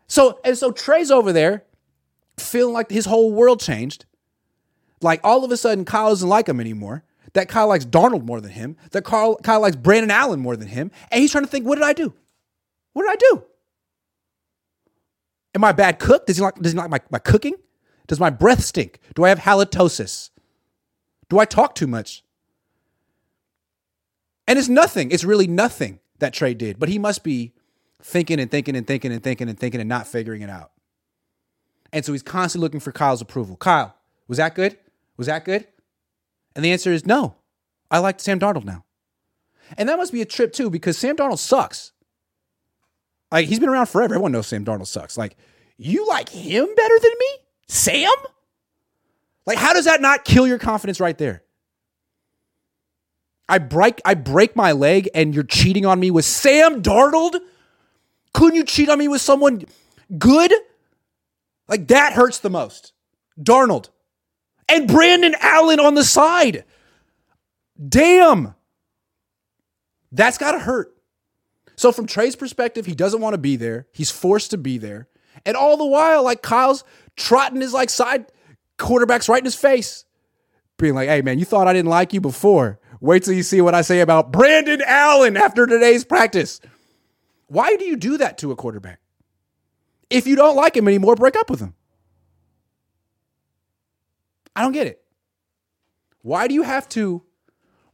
So, 0.07 0.39
and 0.43 0.57
so 0.57 0.71
Trey's 0.71 1.11
over 1.11 1.33
there 1.33 1.63
feeling 2.37 2.73
like 2.73 2.91
his 2.91 3.05
whole 3.05 3.31
world 3.33 3.59
changed. 3.59 4.05
Like 5.01 5.19
all 5.23 5.43
of 5.43 5.51
a 5.51 5.57
sudden, 5.57 5.85
Kyle 5.85 6.09
doesn't 6.09 6.29
like 6.29 6.47
him 6.47 6.59
anymore. 6.59 7.03
That 7.33 7.49
Kyle 7.49 7.67
likes 7.67 7.85
Darnold 7.85 8.25
more 8.25 8.39
than 8.39 8.51
him. 8.51 8.77
That 8.91 9.03
Kyle, 9.03 9.35
Kyle 9.37 9.59
likes 9.61 9.75
Brandon 9.75 10.11
Allen 10.11 10.39
more 10.39 10.55
than 10.55 10.67
him. 10.67 10.91
And 11.11 11.21
he's 11.21 11.31
trying 11.31 11.45
to 11.45 11.49
think, 11.49 11.65
what 11.65 11.75
did 11.75 11.83
I 11.83 11.93
do? 11.93 12.13
What 12.93 13.03
did 13.03 13.11
I 13.11 13.15
do? 13.15 13.43
Am 15.55 15.63
I 15.63 15.71
a 15.71 15.73
bad 15.73 15.99
cook? 15.99 16.25
Does 16.25 16.37
he 16.37 16.43
like, 16.43 16.55
does 16.55 16.71
he 16.71 16.77
like 16.77 16.89
my, 16.89 16.99
my 17.09 17.19
cooking? 17.19 17.55
Does 18.07 18.19
my 18.19 18.29
breath 18.29 18.63
stink? 18.63 18.99
Do 19.15 19.23
I 19.23 19.29
have 19.29 19.39
halitosis? 19.39 20.29
Do 21.29 21.39
I 21.39 21.45
talk 21.45 21.75
too 21.75 21.87
much? 21.87 22.23
And 24.47 24.59
it's 24.59 24.69
nothing. 24.69 25.11
It's 25.11 25.23
really 25.23 25.47
nothing 25.47 25.99
that 26.19 26.33
Trey 26.33 26.53
did, 26.53 26.79
but 26.79 26.89
he 26.89 26.99
must 26.99 27.23
be 27.23 27.53
thinking 28.01 28.39
and 28.39 28.51
thinking 28.51 28.75
and 28.75 28.85
thinking 28.85 29.11
and 29.11 29.23
thinking 29.23 29.49
and 29.49 29.57
thinking 29.57 29.79
and 29.79 29.89
not 29.89 30.07
figuring 30.07 30.41
it 30.41 30.49
out. 30.49 30.71
And 31.91 32.03
so 32.03 32.11
he's 32.11 32.23
constantly 32.23 32.65
looking 32.65 32.79
for 32.79 32.91
Kyle's 32.91 33.21
approval. 33.21 33.55
Kyle, 33.55 33.95
was 34.27 34.37
that 34.37 34.55
good? 34.55 34.77
Was 35.15 35.27
that 35.27 35.45
good? 35.45 35.67
And 36.55 36.63
the 36.63 36.71
answer 36.71 36.91
is 36.91 37.05
no. 37.05 37.35
I 37.89 37.99
like 37.99 38.19
Sam 38.19 38.39
Darnold 38.39 38.65
now. 38.65 38.85
And 39.77 39.89
that 39.89 39.97
must 39.97 40.11
be 40.11 40.21
a 40.21 40.25
trip 40.25 40.53
too, 40.53 40.69
because 40.69 40.97
Sam 40.97 41.15
Darnold 41.15 41.39
sucks. 41.39 41.91
Like 43.31 43.47
he's 43.47 43.59
been 43.59 43.69
around 43.69 43.87
forever. 43.87 44.13
Everyone 44.13 44.31
knows 44.31 44.47
Sam 44.47 44.63
Darnold 44.63 44.87
sucks. 44.87 45.17
Like, 45.17 45.35
you 45.77 46.07
like 46.07 46.29
him 46.29 46.67
better 46.75 46.99
than 46.99 47.11
me? 47.19 47.27
Sam? 47.67 48.13
Like, 49.45 49.57
how 49.57 49.73
does 49.73 49.85
that 49.85 50.01
not 50.01 50.23
kill 50.23 50.47
your 50.47 50.59
confidence 50.59 50.99
right 50.99 51.17
there? 51.17 51.43
I 53.49 53.57
break 53.57 54.01
I 54.05 54.13
break 54.13 54.55
my 54.55 54.71
leg 54.71 55.09
and 55.13 55.33
you're 55.33 55.43
cheating 55.43 55.85
on 55.85 55.99
me 55.99 56.11
with 56.11 56.25
Sam 56.25 56.81
Darnold? 56.81 57.39
Couldn't 58.33 58.55
you 58.55 58.63
cheat 58.63 58.89
on 58.89 58.99
me 58.99 59.07
with 59.07 59.21
someone 59.21 59.65
good? 60.17 60.53
Like 61.67 61.87
that 61.87 62.13
hurts 62.13 62.39
the 62.39 62.49
most. 62.49 62.93
Darnold. 63.39 63.89
And 64.73 64.87
Brandon 64.87 65.35
Allen 65.39 65.79
on 65.79 65.93
the 65.93 66.03
side. 66.03 66.65
Damn. 67.87 68.55
That's 70.11 70.39
got 70.39 70.53
to 70.53 70.59
hurt. 70.59 70.97
So 71.75 71.91
from 71.91 72.07
Trey's 72.07 72.35
perspective, 72.35 72.87
he 72.87 72.95
doesn't 72.95 73.21
want 73.21 73.35
to 73.35 73.37
be 73.37 73.55
there. 73.55 73.87
He's 73.91 74.09
forced 74.09 74.49
to 74.49 74.57
be 74.57 74.79
there. 74.79 75.07
And 75.45 75.55
all 75.55 75.77
the 75.77 75.85
while, 75.85 76.23
like 76.23 76.41
Kyle's 76.41 76.83
trotting 77.15 77.61
his 77.61 77.71
like 77.71 77.91
side 77.91 78.31
quarterbacks 78.79 79.29
right 79.29 79.39
in 79.39 79.45
his 79.45 79.55
face, 79.55 80.05
being 80.77 80.95
like, 80.95 81.07
hey 81.07 81.21
man, 81.21 81.37
you 81.37 81.45
thought 81.45 81.67
I 81.67 81.73
didn't 81.73 81.89
like 81.89 82.11
you 82.11 82.21
before. 82.21 82.79
Wait 82.99 83.23
till 83.23 83.33
you 83.33 83.43
see 83.43 83.61
what 83.61 83.75
I 83.75 83.81
say 83.81 83.99
about 83.99 84.31
Brandon 84.31 84.81
Allen 84.85 85.37
after 85.37 85.67
today's 85.67 86.03
practice. 86.03 86.59
Why 87.45 87.75
do 87.75 87.85
you 87.85 87.95
do 87.95 88.17
that 88.17 88.39
to 88.39 88.51
a 88.51 88.55
quarterback? 88.55 88.99
If 90.09 90.25
you 90.25 90.35
don't 90.35 90.55
like 90.55 90.75
him 90.75 90.87
anymore, 90.87 91.15
break 91.15 91.35
up 91.35 91.49
with 91.49 91.59
him. 91.59 91.75
I 94.55 94.61
don't 94.61 94.71
get 94.71 94.87
it. 94.87 95.01
Why 96.21 96.47
do 96.47 96.53
you 96.53 96.63
have 96.63 96.87
to 96.89 97.23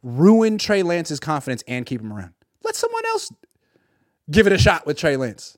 ruin 0.04 0.58
Trey 0.58 0.84
Lance's 0.84 1.19
confidence 1.19 1.63
and 1.67 1.86
keep 1.86 2.02
him 2.02 2.13
around? 2.13 2.34
Let 2.63 2.76
someone 2.76 3.06
else 3.08 3.32
give 4.30 4.48
it 4.48 4.54
a 4.54 4.58
shot 4.58 4.86
with 4.86 4.98
Trey 4.98 5.17
Lance. 5.17 5.58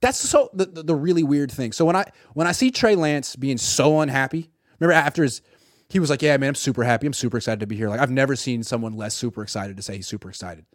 That's 0.00 0.18
so 0.18 0.50
the, 0.52 0.66
the, 0.66 0.82
the 0.82 0.94
really 0.94 1.22
weird 1.22 1.50
thing. 1.50 1.72
So 1.72 1.84
when 1.84 1.96
I 1.96 2.04
when 2.34 2.46
I 2.46 2.52
see 2.52 2.70
Trey 2.70 2.94
Lance 2.94 3.36
being 3.36 3.58
so 3.58 4.00
unhappy, 4.00 4.50
remember 4.78 4.92
after 4.92 5.22
his 5.22 5.42
he 5.88 5.98
was 5.98 6.10
like, 6.10 6.22
"Yeah, 6.22 6.36
man, 6.36 6.50
I'm 6.50 6.54
super 6.54 6.84
happy. 6.84 7.06
I'm 7.06 7.12
super 7.12 7.36
excited 7.36 7.60
to 7.60 7.66
be 7.66 7.76
here." 7.76 7.88
Like 7.88 8.00
I've 8.00 8.10
never 8.10 8.36
seen 8.36 8.62
someone 8.62 8.92
less 8.92 9.14
super 9.14 9.42
excited 9.42 9.76
to 9.76 9.82
say 9.82 9.96
he's 9.96 10.06
super 10.06 10.28
excited. 10.28 10.66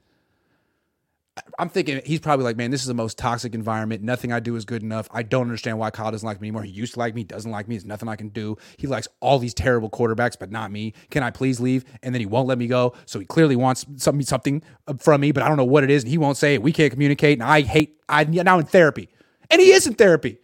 I'm 1.59 1.69
thinking 1.69 2.01
he's 2.05 2.19
probably 2.19 2.45
like, 2.45 2.57
man, 2.57 2.71
this 2.71 2.81
is 2.81 2.87
the 2.87 2.93
most 2.93 3.17
toxic 3.17 3.53
environment. 3.53 4.01
Nothing 4.03 4.31
I 4.31 4.39
do 4.39 4.55
is 4.55 4.65
good 4.65 4.83
enough. 4.83 5.07
I 5.11 5.23
don't 5.23 5.43
understand 5.43 5.77
why 5.77 5.89
Kyle 5.91 6.11
doesn't 6.11 6.25
like 6.25 6.41
me 6.41 6.47
anymore. 6.47 6.63
He 6.63 6.71
used 6.71 6.93
to 6.93 6.99
like 6.99 7.15
me, 7.15 7.23
doesn't 7.23 7.51
like 7.51 7.67
me. 7.67 7.75
There's 7.75 7.85
nothing 7.85 8.09
I 8.09 8.15
can 8.15 8.29
do. 8.29 8.57
He 8.77 8.87
likes 8.87 9.07
all 9.19 9.39
these 9.39 9.53
terrible 9.53 9.89
quarterbacks, 9.89 10.37
but 10.39 10.51
not 10.51 10.71
me. 10.71 10.93
Can 11.09 11.23
I 11.23 11.31
please 11.31 11.59
leave? 11.59 11.85
And 12.03 12.13
then 12.13 12.19
he 12.19 12.25
won't 12.25 12.47
let 12.47 12.57
me 12.57 12.67
go. 12.67 12.93
So 13.05 13.19
he 13.19 13.25
clearly 13.25 13.55
wants 13.55 13.85
something 13.97 14.25
something 14.25 14.63
from 14.99 15.21
me, 15.21 15.31
but 15.31 15.43
I 15.43 15.47
don't 15.47 15.57
know 15.57 15.65
what 15.65 15.83
it 15.83 15.89
is, 15.89 16.03
and 16.03 16.09
he 16.09 16.17
won't 16.17 16.37
say 16.37 16.55
it. 16.55 16.61
We 16.61 16.71
can't 16.71 16.91
communicate, 16.91 17.39
and 17.39 17.43
I 17.43 17.61
hate. 17.61 17.97
I'm 18.09 18.31
now 18.31 18.59
in 18.59 18.65
therapy. 18.65 19.09
And 19.49 19.61
he 19.61 19.71
is 19.71 19.87
in 19.87 19.95
therapy. 19.95 20.39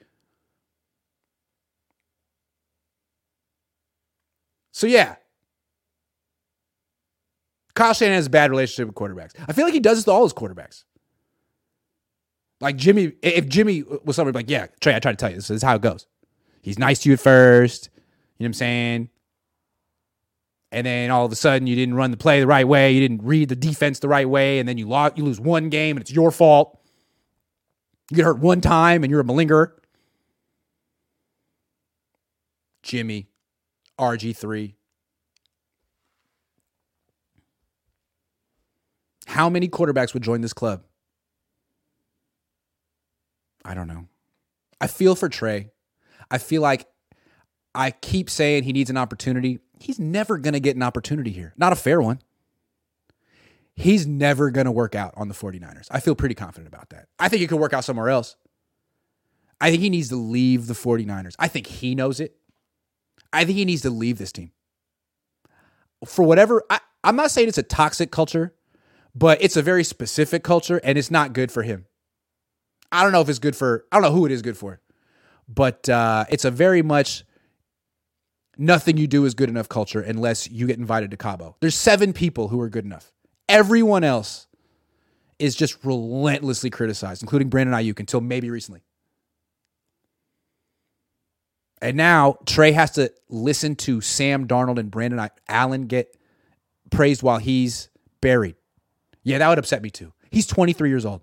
So, 4.71 4.87
yeah. 4.87 5.15
Kyle 7.77 7.93
Shanahan 7.93 8.15
has 8.15 8.25
a 8.25 8.31
bad 8.31 8.49
relationship 8.49 8.87
with 8.87 8.95
quarterbacks. 8.95 9.33
I 9.47 9.53
feel 9.53 9.65
like 9.65 9.73
he 9.73 9.79
does 9.79 9.99
this 9.99 10.05
to 10.05 10.11
all 10.11 10.23
his 10.23 10.33
quarterbacks. 10.33 10.83
Like 12.59 12.75
Jimmy, 12.75 13.13
if 13.21 13.47
Jimmy 13.47 13.83
was 14.03 14.15
somebody 14.15 14.35
like, 14.35 14.49
yeah, 14.49 14.65
Trey, 14.81 14.95
I 14.95 14.99
try 14.99 15.11
to 15.11 15.15
tell 15.15 15.29
you, 15.29 15.35
this 15.35 15.51
is 15.51 15.61
how 15.61 15.75
it 15.75 15.83
goes. 15.83 16.07
He's 16.63 16.79
nice 16.79 16.99
to 16.99 17.09
you 17.09 17.13
at 17.13 17.19
first. 17.19 17.91
You 17.93 17.99
know 17.99 18.45
what 18.45 18.47
I'm 18.47 18.53
saying? 18.53 19.09
And 20.71 20.87
then 20.87 21.11
all 21.11 21.23
of 21.23 21.31
a 21.31 21.35
sudden, 21.35 21.67
you 21.67 21.75
didn't 21.75 21.93
run 21.93 22.09
the 22.09 22.17
play 22.17 22.39
the 22.39 22.47
right 22.47 22.67
way. 22.67 22.93
You 22.93 22.99
didn't 22.99 23.23
read 23.23 23.49
the 23.49 23.55
defense 23.55 23.99
the 23.99 24.07
right 24.07 24.27
way. 24.27 24.57
And 24.57 24.67
then 24.67 24.79
you, 24.79 24.87
lost, 24.87 25.15
you 25.15 25.23
lose 25.23 25.39
one 25.39 25.69
game 25.69 25.97
and 25.97 26.01
it's 26.01 26.11
your 26.11 26.31
fault. 26.31 26.79
You 28.09 28.17
get 28.17 28.25
hurt 28.25 28.39
one 28.39 28.59
time 28.59 29.03
and 29.03 29.11
you're 29.11 29.21
a 29.21 29.23
malingerer. 29.23 29.73
Jimmy, 32.81 33.29
RG3. 33.99 34.76
How 39.27 39.49
many 39.49 39.67
quarterbacks 39.69 40.13
would 40.13 40.23
join 40.23 40.41
this 40.41 40.53
club? 40.53 40.83
I 43.63 43.73
don't 43.73 43.87
know. 43.87 44.07
I 44.81 44.87
feel 44.87 45.15
for 45.15 45.29
Trey. 45.29 45.69
I 46.31 46.37
feel 46.37 46.61
like 46.61 46.87
I 47.75 47.91
keep 47.91 48.29
saying 48.29 48.63
he 48.63 48.73
needs 48.73 48.89
an 48.89 48.97
opportunity. 48.97 49.59
He's 49.79 49.99
never 49.99 50.37
going 50.37 50.53
to 50.53 50.59
get 50.59 50.75
an 50.75 50.83
opportunity 50.83 51.31
here. 51.31 51.53
Not 51.57 51.73
a 51.73 51.75
fair 51.75 52.01
one 52.01 52.19
he's 53.77 54.07
never 54.07 54.49
going 54.49 54.65
to 54.65 54.71
work 54.71 54.95
out 54.95 55.13
on 55.15 55.29
the 55.29 55.33
49ers. 55.33 55.87
I 55.91 55.99
feel 55.99 56.15
pretty 56.15 56.35
confident 56.35 56.67
about 56.67 56.89
that. 56.89 57.07
I 57.19 57.29
think 57.29 57.41
he 57.41 57.47
could 57.47 57.59
work 57.59 57.73
out 57.73 57.85
somewhere 57.85 58.09
else. 58.09 58.35
I 59.61 59.69
think 59.69 59.81
he 59.81 59.89
needs 59.89 60.09
to 60.09 60.15
leave 60.15 60.67
the 60.67 60.73
49ers. 60.73 61.35
I 61.39 61.47
think 61.47 61.67
he 61.67 61.95
knows 61.95 62.19
it. 62.19 62.35
I 63.31 63.45
think 63.45 63.57
he 63.57 63.65
needs 63.65 63.83
to 63.83 63.89
leave 63.89 64.17
this 64.17 64.31
team. 64.31 64.51
For 66.05 66.23
whatever, 66.23 66.63
I, 66.69 66.79
I'm 67.03 67.15
not 67.15 67.31
saying 67.31 67.47
it's 67.47 67.57
a 67.57 67.63
toxic 67.63 68.11
culture, 68.11 68.53
but 69.17 69.41
it's 69.41 69.57
a 69.57 69.63
very 69.63 69.83
specific 69.83 70.43
culture 70.43 70.79
and 70.83 70.95
it's 70.95 71.09
not 71.09 71.33
good 71.33 71.51
for 71.51 71.63
him. 71.63 71.85
I 72.91 73.01
don't 73.01 73.11
know 73.11 73.21
if 73.21 73.29
it's 73.29 73.39
good 73.39 73.55
for, 73.55 73.85
I 73.91 73.95
don't 73.95 74.03
know 74.03 74.11
who 74.15 74.27
it 74.27 74.31
is 74.31 74.43
good 74.43 74.57
for, 74.57 74.79
but 75.49 75.89
uh, 75.89 76.25
it's 76.29 76.45
a 76.45 76.51
very 76.51 76.83
much 76.83 77.23
nothing 78.57 78.97
you 78.97 79.07
do 79.07 79.25
is 79.25 79.33
good 79.33 79.49
enough 79.49 79.69
culture 79.69 80.01
unless 80.01 80.49
you 80.49 80.67
get 80.67 80.77
invited 80.77 81.09
to 81.11 81.17
Cabo. 81.17 81.55
There's 81.61 81.73
seven 81.73 82.13
people 82.13 82.49
who 82.49 82.61
are 82.61 82.69
good 82.69 82.85
enough. 82.85 83.11
Everyone 83.49 84.03
else 84.03 84.45
is 85.39 85.55
just 85.55 85.83
relentlessly 85.83 86.69
criticized, 86.69 87.23
including 87.23 87.49
Brandon 87.49 87.73
Aiyuk 87.73 87.99
until 87.99 88.21
maybe 88.21 88.51
recently. 88.51 88.83
And 91.81 91.97
now 91.97 92.37
Trey 92.45 92.71
has 92.71 92.91
to 92.91 93.11
listen 93.29 93.75
to 93.77 93.99
Sam 94.01 94.47
Darnold 94.47 94.77
and 94.77 94.91
Brandon 94.91 95.27
Allen 95.47 95.87
get 95.87 96.15
praised 96.91 97.23
while 97.23 97.39
he's 97.39 97.89
buried. 98.21 98.56
Yeah, 99.27 99.39
that 99.39 99.49
would 99.49 99.59
upset 99.59 99.81
me 99.81 99.89
too. 99.89 100.13
He's 100.31 100.47
23 100.47 100.87
years 100.87 101.05
old. 101.05 101.21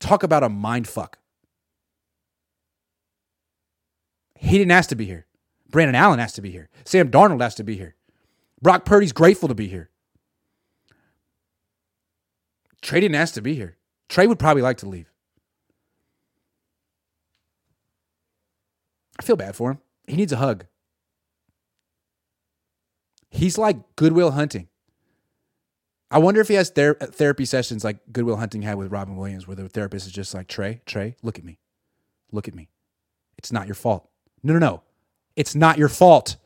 Talk 0.00 0.22
about 0.22 0.42
a 0.42 0.48
mind 0.48 0.88
fuck. 0.88 1.18
He 4.34 4.56
didn't 4.56 4.70
ask 4.70 4.88
to 4.88 4.96
be 4.96 5.04
here. 5.04 5.26
Brandon 5.68 5.94
Allen 5.94 6.20
has 6.20 6.32
to 6.32 6.40
be 6.40 6.50
here. 6.50 6.70
Sam 6.86 7.10
Darnold 7.10 7.42
has 7.42 7.54
to 7.56 7.62
be 7.62 7.76
here. 7.76 7.96
Brock 8.62 8.86
Purdy's 8.86 9.12
grateful 9.12 9.46
to 9.46 9.54
be 9.54 9.68
here. 9.68 9.90
Trey 12.80 13.00
didn't 13.00 13.16
ask 13.16 13.34
to 13.34 13.42
be 13.42 13.54
here. 13.54 13.76
Trey 14.08 14.26
would 14.26 14.38
probably 14.38 14.62
like 14.62 14.78
to 14.78 14.88
leave. 14.88 15.12
I 19.20 19.22
feel 19.22 19.36
bad 19.36 19.54
for 19.54 19.72
him. 19.72 19.80
He 20.06 20.16
needs 20.16 20.32
a 20.32 20.38
hug. 20.38 20.64
He's 23.32 23.56
like 23.56 23.96
Good 23.96 24.12
Will 24.12 24.30
Hunting. 24.32 24.68
I 26.10 26.18
wonder 26.18 26.42
if 26.42 26.48
he 26.48 26.54
has 26.54 26.68
ther- 26.68 26.94
therapy 26.94 27.46
sessions 27.46 27.82
like 27.82 27.96
Good 28.12 28.24
Will 28.24 28.36
Hunting 28.36 28.60
had 28.60 28.76
with 28.76 28.92
Robin 28.92 29.16
Williams, 29.16 29.46
where 29.46 29.56
the 29.56 29.68
therapist 29.68 30.06
is 30.06 30.12
just 30.12 30.34
like, 30.34 30.46
Trey, 30.46 30.82
Trey, 30.84 31.16
look 31.22 31.38
at 31.38 31.44
me. 31.44 31.58
Look 32.30 32.46
at 32.46 32.54
me. 32.54 32.68
It's 33.38 33.50
not 33.50 33.66
your 33.66 33.74
fault. 33.74 34.08
No, 34.42 34.52
no, 34.52 34.58
no. 34.58 34.82
It's 35.34 35.54
not 35.54 35.78
your 35.78 35.88
fault. 35.88 36.36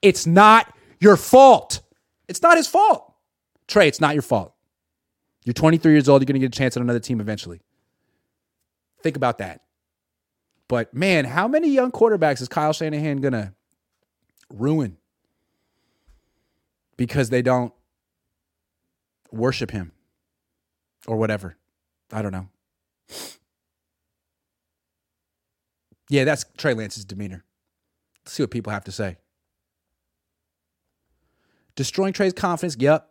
It's 0.00 0.26
not 0.26 0.72
your 1.00 1.16
fault. 1.16 1.80
It's 2.28 2.40
not 2.40 2.56
his 2.56 2.68
fault. 2.68 3.12
Trey, 3.66 3.88
it's 3.88 4.00
not 4.00 4.14
your 4.14 4.22
fault. 4.22 4.54
You're 5.44 5.54
23 5.54 5.92
years 5.92 6.08
old. 6.08 6.22
You're 6.22 6.26
going 6.26 6.40
to 6.40 6.46
get 6.46 6.54
a 6.54 6.58
chance 6.58 6.76
at 6.76 6.82
another 6.82 7.00
team 7.00 7.20
eventually. 7.20 7.60
Think 9.02 9.16
about 9.16 9.38
that. 9.38 9.62
But 10.68 10.94
man, 10.94 11.24
how 11.24 11.48
many 11.48 11.70
young 11.70 11.90
quarterbacks 11.90 12.40
is 12.40 12.48
Kyle 12.48 12.72
Shanahan 12.72 13.16
going 13.16 13.32
to 13.32 13.52
ruin 14.50 14.98
because 16.98 17.30
they 17.30 17.40
don't 17.40 17.72
worship 19.32 19.70
him 19.70 19.92
or 21.06 21.16
whatever? 21.16 21.56
I 22.12 22.20
don't 22.20 22.32
know. 22.32 22.48
Yeah, 26.10 26.24
that's 26.24 26.44
Trey 26.58 26.74
Lance's 26.74 27.06
demeanor. 27.06 27.44
Let's 28.24 28.34
see 28.34 28.42
what 28.42 28.50
people 28.50 28.72
have 28.72 28.84
to 28.84 28.92
say. 28.92 29.16
Destroying 31.76 32.12
Trey's 32.12 32.32
confidence. 32.32 32.76
Yep. 32.78 33.08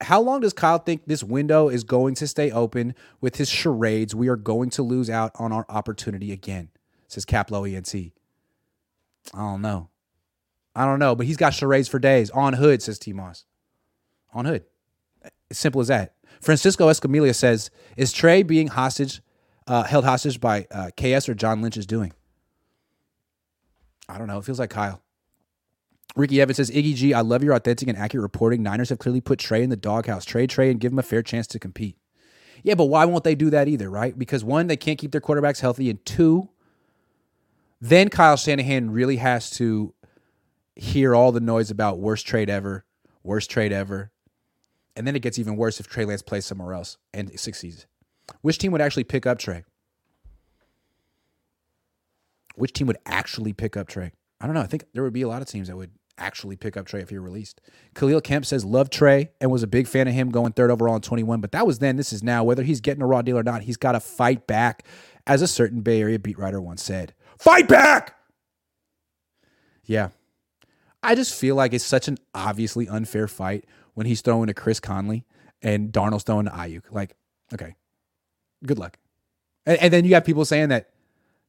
How 0.00 0.20
long 0.20 0.40
does 0.40 0.52
Kyle 0.52 0.78
think 0.78 1.06
this 1.06 1.24
window 1.24 1.68
is 1.68 1.84
going 1.84 2.14
to 2.16 2.26
stay 2.26 2.50
open 2.50 2.94
with 3.20 3.36
his 3.36 3.48
charades? 3.48 4.14
We 4.14 4.28
are 4.28 4.36
going 4.36 4.70
to 4.70 4.82
lose 4.82 5.10
out 5.10 5.32
on 5.36 5.52
our 5.52 5.66
opportunity 5.68 6.32
again, 6.32 6.70
says 7.08 7.24
Caplo 7.24 7.64
ENT. 7.64 7.94
I 7.94 8.10
don't 9.38 9.62
know. 9.62 9.90
I 10.78 10.84
don't 10.84 11.00
know, 11.00 11.16
but 11.16 11.26
he's 11.26 11.36
got 11.36 11.54
charades 11.54 11.88
for 11.88 11.98
days. 11.98 12.30
On 12.30 12.52
hood, 12.52 12.82
says 12.82 13.00
T 13.00 13.12
Moss. 13.12 13.44
On 14.32 14.44
hood. 14.44 14.64
As 15.50 15.58
simple 15.58 15.80
as 15.80 15.88
that. 15.88 16.14
Francisco 16.40 16.88
Escamilla 16.88 17.34
says, 17.34 17.72
Is 17.96 18.12
Trey 18.12 18.44
being 18.44 18.68
hostage, 18.68 19.20
uh, 19.66 19.82
held 19.82 20.04
hostage 20.04 20.40
by 20.40 20.68
uh, 20.70 20.90
KS 20.96 21.28
or 21.28 21.34
John 21.34 21.62
Lynch 21.62 21.76
is 21.76 21.84
doing? 21.84 22.12
I 24.08 24.18
don't 24.18 24.28
know. 24.28 24.38
It 24.38 24.44
feels 24.44 24.60
like 24.60 24.70
Kyle. 24.70 25.02
Ricky 26.14 26.40
Evans 26.40 26.58
says, 26.58 26.70
Iggy 26.70 26.94
G, 26.94 27.12
I 27.12 27.22
love 27.22 27.42
your 27.42 27.54
authentic 27.54 27.88
and 27.88 27.98
accurate 27.98 28.22
reporting. 28.22 28.62
Niners 28.62 28.90
have 28.90 29.00
clearly 29.00 29.20
put 29.20 29.40
Trey 29.40 29.64
in 29.64 29.70
the 29.70 29.76
doghouse. 29.76 30.24
Trade 30.24 30.48
Trey 30.48 30.70
and 30.70 30.78
give 30.78 30.92
him 30.92 31.00
a 31.00 31.02
fair 31.02 31.24
chance 31.24 31.48
to 31.48 31.58
compete. 31.58 31.96
Yeah, 32.62 32.76
but 32.76 32.84
why 32.84 33.04
won't 33.04 33.24
they 33.24 33.34
do 33.34 33.50
that 33.50 33.66
either, 33.66 33.90
right? 33.90 34.16
Because 34.16 34.44
one, 34.44 34.68
they 34.68 34.76
can't 34.76 34.98
keep 34.98 35.10
their 35.10 35.20
quarterbacks 35.20 35.58
healthy, 35.58 35.90
and 35.90 36.04
two, 36.06 36.50
then 37.80 38.10
Kyle 38.10 38.36
Shanahan 38.36 38.92
really 38.92 39.16
has 39.16 39.50
to 39.50 39.92
hear 40.78 41.14
all 41.14 41.32
the 41.32 41.40
noise 41.40 41.70
about 41.70 41.98
worst 41.98 42.26
trade 42.26 42.48
ever, 42.48 42.84
worst 43.22 43.50
trade 43.50 43.72
ever. 43.72 44.10
And 44.96 45.06
then 45.06 45.14
it 45.14 45.22
gets 45.22 45.38
even 45.38 45.56
worse 45.56 45.78
if 45.78 45.86
Trey 45.86 46.04
Lance 46.04 46.22
plays 46.22 46.46
somewhere 46.46 46.72
else 46.72 46.96
and 47.12 47.38
succeeds. 47.38 47.86
Which 48.40 48.58
team 48.58 48.72
would 48.72 48.80
actually 48.80 49.04
pick 49.04 49.26
up 49.26 49.38
Trey? 49.38 49.64
Which 52.56 52.72
team 52.72 52.86
would 52.86 52.98
actually 53.06 53.52
pick 53.52 53.76
up 53.76 53.86
Trey? 53.88 54.12
I 54.40 54.46
don't 54.46 54.54
know. 54.54 54.60
I 54.60 54.66
think 54.66 54.84
there 54.94 55.02
would 55.02 55.12
be 55.12 55.22
a 55.22 55.28
lot 55.28 55.42
of 55.42 55.48
teams 55.48 55.68
that 55.68 55.76
would 55.76 55.92
actually 56.18 56.56
pick 56.56 56.76
up 56.76 56.86
Trey 56.86 57.00
if 57.00 57.10
he 57.10 57.18
were 57.18 57.24
released. 57.24 57.60
Khalil 57.94 58.20
Kemp 58.20 58.44
says 58.44 58.64
love 58.64 58.90
Trey 58.90 59.30
and 59.40 59.50
was 59.50 59.62
a 59.62 59.68
big 59.68 59.86
fan 59.86 60.08
of 60.08 60.14
him 60.14 60.30
going 60.30 60.52
third 60.52 60.70
overall 60.70 60.96
in 60.96 61.00
21, 61.00 61.40
but 61.40 61.52
that 61.52 61.66
was 61.66 61.78
then. 61.78 61.96
This 61.96 62.12
is 62.12 62.22
now. 62.24 62.42
Whether 62.42 62.64
he's 62.64 62.80
getting 62.80 63.02
a 63.02 63.06
raw 63.06 63.22
deal 63.22 63.38
or 63.38 63.44
not, 63.44 63.62
he's 63.62 63.76
got 63.76 63.92
to 63.92 64.00
fight 64.00 64.46
back. 64.46 64.84
As 65.26 65.42
a 65.42 65.46
certain 65.46 65.82
Bay 65.82 66.00
Area 66.00 66.18
beat 66.18 66.38
writer 66.38 66.60
once 66.60 66.82
said, 66.82 67.14
"Fight 67.38 67.68
back." 67.68 68.16
Yeah, 69.84 70.08
I 71.02 71.14
just 71.14 71.34
feel 71.34 71.54
like 71.54 71.72
it's 71.72 71.84
such 71.84 72.08
an 72.08 72.18
obviously 72.34 72.88
unfair 72.88 73.28
fight 73.28 73.64
when 73.94 74.06
he's 74.06 74.20
throwing 74.20 74.48
to 74.48 74.54
Chris 74.54 74.80
Conley 74.80 75.24
and 75.62 75.92
Darnold's 75.92 76.24
throwing 76.24 76.46
to 76.46 76.50
Aiyuk. 76.52 76.82
Like, 76.90 77.14
okay, 77.54 77.74
good 78.64 78.78
luck. 78.78 78.98
And, 79.66 79.78
and 79.80 79.92
then 79.92 80.04
you 80.04 80.14
have 80.14 80.24
people 80.24 80.44
saying 80.44 80.70
that 80.70 80.90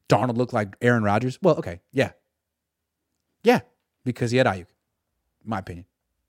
Darnold 0.08 0.36
looked 0.36 0.52
like 0.52 0.76
Aaron 0.80 1.02
Rodgers. 1.02 1.38
Well, 1.42 1.56
okay, 1.56 1.80
yeah, 1.92 2.12
yeah, 3.42 3.60
because 4.04 4.30
he 4.30 4.38
had 4.38 4.46
Aiyuk. 4.46 4.66
My 5.44 5.58
opinion. 5.58 5.86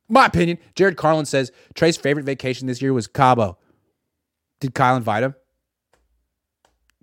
My 0.07 0.25
opinion. 0.25 0.57
Jared 0.75 0.97
Carlin 0.97 1.25
says 1.25 1.51
Trey's 1.73 1.97
favorite 1.97 2.25
vacation 2.25 2.67
this 2.67 2.81
year 2.81 2.93
was 2.93 3.07
Cabo. 3.07 3.57
Did 4.59 4.73
Kyle 4.73 4.95
invite 4.95 5.23
him? 5.23 5.35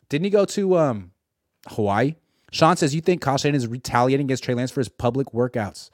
Didn't 0.09 0.25
he 0.25 0.31
go 0.31 0.45
to 0.47 0.79
um, 0.79 1.13
Hawaii? 1.69 2.15
Sean 2.51 2.77
says, 2.77 2.95
You 2.95 3.01
think 3.01 3.21
Kyle 3.21 3.37
Shanahan 3.37 3.57
is 3.57 3.67
retaliating 3.67 4.27
against 4.27 4.45
Trey 4.45 4.55
Lance 4.55 4.71
for 4.71 4.81
his 4.81 4.89
public 4.89 5.29
workouts? 5.29 5.91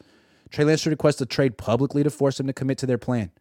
Trey 0.55 0.64
Lance 0.64 0.83
should 0.83 0.90
request 0.90 1.21
a 1.21 1.27
trade 1.27 1.59
publicly 1.59 2.05
to 2.05 2.11
force 2.11 2.38
him 2.38 2.47
to 2.47 2.53
commit 2.53 2.79
to 2.79 2.87
their 2.87 2.97
plan. 2.97 3.33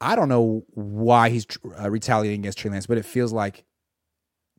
I 0.00 0.16
don't 0.16 0.30
know 0.30 0.64
why 0.70 1.28
he's 1.28 1.46
uh, 1.78 1.90
retaliating 1.90 2.40
against 2.40 2.56
Trey 2.56 2.70
Lance, 2.70 2.86
but 2.86 2.96
it 2.96 3.04
feels 3.04 3.30
like 3.30 3.64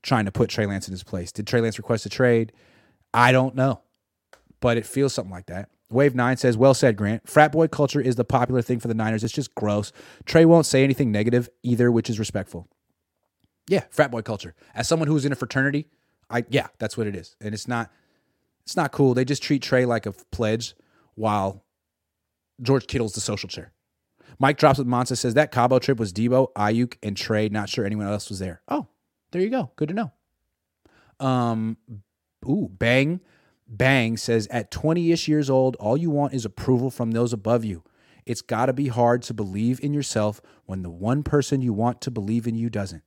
trying 0.04 0.26
to 0.26 0.32
put 0.32 0.52
Trey 0.52 0.68
Lance 0.68 0.88
in 0.88 0.92
his 0.92 1.04
place. 1.04 1.32
Did 1.32 1.48
Trey 1.48 1.62
Lance 1.62 1.80
request 1.80 2.06
a 2.06 2.10
trade? 2.10 2.54
I 3.16 3.32
don't 3.32 3.56
know, 3.56 3.82
but 4.60 4.78
it 4.78 4.86
feels 4.86 5.12
something 5.16 5.32
like 5.32 5.48
that. 5.48 5.70
Wave 5.90 6.14
9 6.14 6.38
says, 6.38 6.56
Well 6.56 6.76
said, 6.76 6.98
Grant. 6.98 7.28
Frat 7.28 7.52
boy 7.52 7.68
culture 7.68 8.00
is 8.00 8.16
the 8.16 8.24
popular 8.24 8.62
thing 8.62 8.80
for 8.80 8.88
the 8.88 8.94
Niners. 8.94 9.24
It's 9.24 9.34
just 9.34 9.56
gross. 9.56 9.92
Trey 10.26 10.46
won't 10.46 10.68
say 10.68 10.84
anything 10.84 11.12
negative 11.12 11.50
either, 11.64 11.92
which 11.92 12.12
is 12.12 12.20
respectful. 12.20 12.68
Yeah, 13.68 13.86
frat 13.90 14.12
boy 14.12 14.22
culture. 14.22 14.54
As 14.76 14.88
someone 14.88 15.08
who's 15.08 15.26
in 15.26 15.32
a 15.32 15.36
fraternity, 15.36 15.88
I 16.30 16.46
yeah, 16.48 16.68
that's 16.78 16.96
what 16.96 17.08
it 17.08 17.16
is. 17.16 17.36
And 17.42 17.56
it's 17.56 17.68
not 17.68 17.92
it's 18.62 18.76
not 18.76 18.92
cool. 18.92 19.16
They 19.16 19.26
just 19.26 19.42
treat 19.42 19.64
Trey 19.64 19.86
like 19.86 20.06
a 20.06 20.12
pledge 20.12 20.76
while 21.16 21.64
George 22.62 22.88
Kittle's 22.88 23.14
the 23.14 23.22
social 23.22 23.50
chair. 23.50 23.72
Mike 24.40 24.58
drops 24.58 24.78
with 24.78 24.88
Monza 24.88 25.16
says 25.16 25.34
that 25.36 25.52
Cabo 25.52 25.80
trip 25.80 25.98
was 25.98 26.12
Deebo, 26.12 26.52
Aiyuk, 26.54 26.96
and 27.02 27.16
Trey. 27.16 27.50
Not 27.50 27.70
sure 27.70 27.86
anyone 27.86 28.08
else 28.08 28.30
was 28.30 28.40
there. 28.40 28.62
Oh, 28.68 28.88
there 29.32 29.42
you 29.42 29.50
go. 29.50 29.72
Good 29.76 29.90
to 29.90 29.94
know. 29.94 30.12
Um, 31.20 31.78
ooh, 32.46 32.70
bang 32.70 33.22
Bang 33.68 34.18
says, 34.18 34.48
at 34.52 34.72
20 34.72 35.12
ish 35.12 35.28
years 35.28 35.50
old, 35.50 35.76
all 35.78 35.98
you 35.98 36.10
want 36.10 36.34
is 36.34 36.46
approval 36.46 36.92
from 36.92 37.12
those 37.12 37.34
above 37.34 37.66
you. 37.66 37.84
It's 38.26 38.42
got 38.42 38.68
to 38.68 38.74
be 38.74 38.88
hard 38.88 39.22
to 39.24 39.34
believe 39.34 39.80
in 39.84 39.94
yourself 39.94 40.42
when 40.66 40.82
the 40.82 40.90
one 40.90 41.24
person 41.24 41.62
you 41.62 41.74
want 41.74 42.02
to 42.02 42.12
believe 42.12 42.48
in 42.48 42.56
you 42.56 42.70
doesn't. 42.70 43.04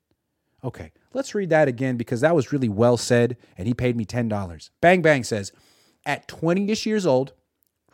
Okay, 0.65 0.93
let's 1.13 1.35
read 1.35 1.51
that 1.51 1.69
again 1.69 1.97
because 1.97 2.21
that 2.23 2.35
was 2.35 2.53
really 2.53 2.69
well 2.69 2.97
said, 2.97 3.37
and 3.57 3.69
he 3.69 3.75
paid 3.75 3.97
me 3.97 4.05
$10. 4.05 4.71
Bang 4.81 5.03
Bang 5.03 5.23
says, 5.23 5.53
at 6.05 6.27
20 6.27 6.69
ish 6.71 6.87
years 6.87 7.07
old, 7.07 7.33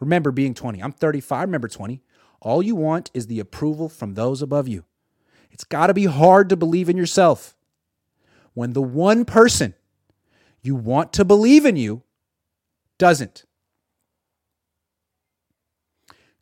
remember 0.04 0.30
being 0.30 0.54
20. 0.54 0.82
I'm 0.82 0.92
35, 0.92 1.48
remember 1.48 1.68
20. 1.68 2.02
All 2.40 2.62
you 2.62 2.76
want 2.76 3.10
is 3.14 3.26
the 3.26 3.40
approval 3.40 3.88
from 3.88 4.14
those 4.14 4.42
above 4.42 4.68
you. 4.68 4.84
It's 5.50 5.64
got 5.64 5.86
to 5.86 5.94
be 5.94 6.04
hard 6.06 6.48
to 6.48 6.56
believe 6.56 6.88
in 6.88 6.96
yourself 6.96 7.56
when 8.54 8.72
the 8.72 8.82
one 8.82 9.24
person 9.24 9.74
you 10.62 10.74
want 10.74 11.12
to 11.14 11.24
believe 11.24 11.64
in 11.64 11.76
you 11.76 12.02
doesn't. 12.98 13.44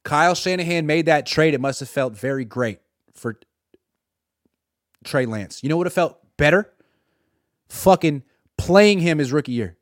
Kyle 0.03 0.35
Shanahan 0.35 0.87
made 0.87 1.07
that 1.07 1.27
trade. 1.27 1.55
It 1.55 1.61
must 1.61 1.81
have 1.81 1.89
felt 1.89 2.17
very 2.17 2.45
great 2.45 2.81
for 3.15 3.39
Trey 5.05 5.27
Lance. 5.27 5.63
You 5.63 5.69
know 5.69 5.77
what 5.77 5.87
it 5.87 5.91
felt 5.91 6.19
better? 6.37 6.73
fucking 7.73 8.23
playing 8.59 9.01
him 9.01 9.19
his 9.19 9.33
rookie 9.33 9.53
year 9.53 9.77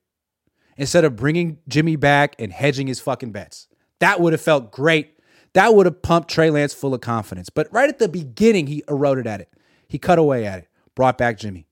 instead 0.76 1.04
of 1.04 1.16
bringing 1.16 1.58
Jimmy 1.68 1.96
back 1.96 2.36
and 2.38 2.52
hedging 2.52 2.86
his 2.86 3.00
fucking 3.00 3.32
bets. 3.32 3.66
That 4.00 4.20
would 4.20 4.32
have 4.32 4.42
felt 4.42 4.72
great. 4.72 5.18
That 5.52 5.74
would 5.74 5.86
have 5.86 6.02
pumped 6.02 6.30
Trey 6.30 6.50
Lance 6.50 6.74
full 6.74 6.94
of 6.94 7.00
confidence. 7.00 7.50
But 7.50 7.68
right 7.72 7.88
at 7.88 7.98
the 7.98 8.08
beginning, 8.08 8.66
he 8.66 8.82
eroded 8.88 9.26
at 9.26 9.40
it. 9.40 9.48
He 9.88 9.98
cut 9.98 10.18
away 10.18 10.46
at 10.46 10.60
it, 10.60 10.68
brought 10.94 11.18
back 11.18 11.38
Jimmy. 11.38 11.66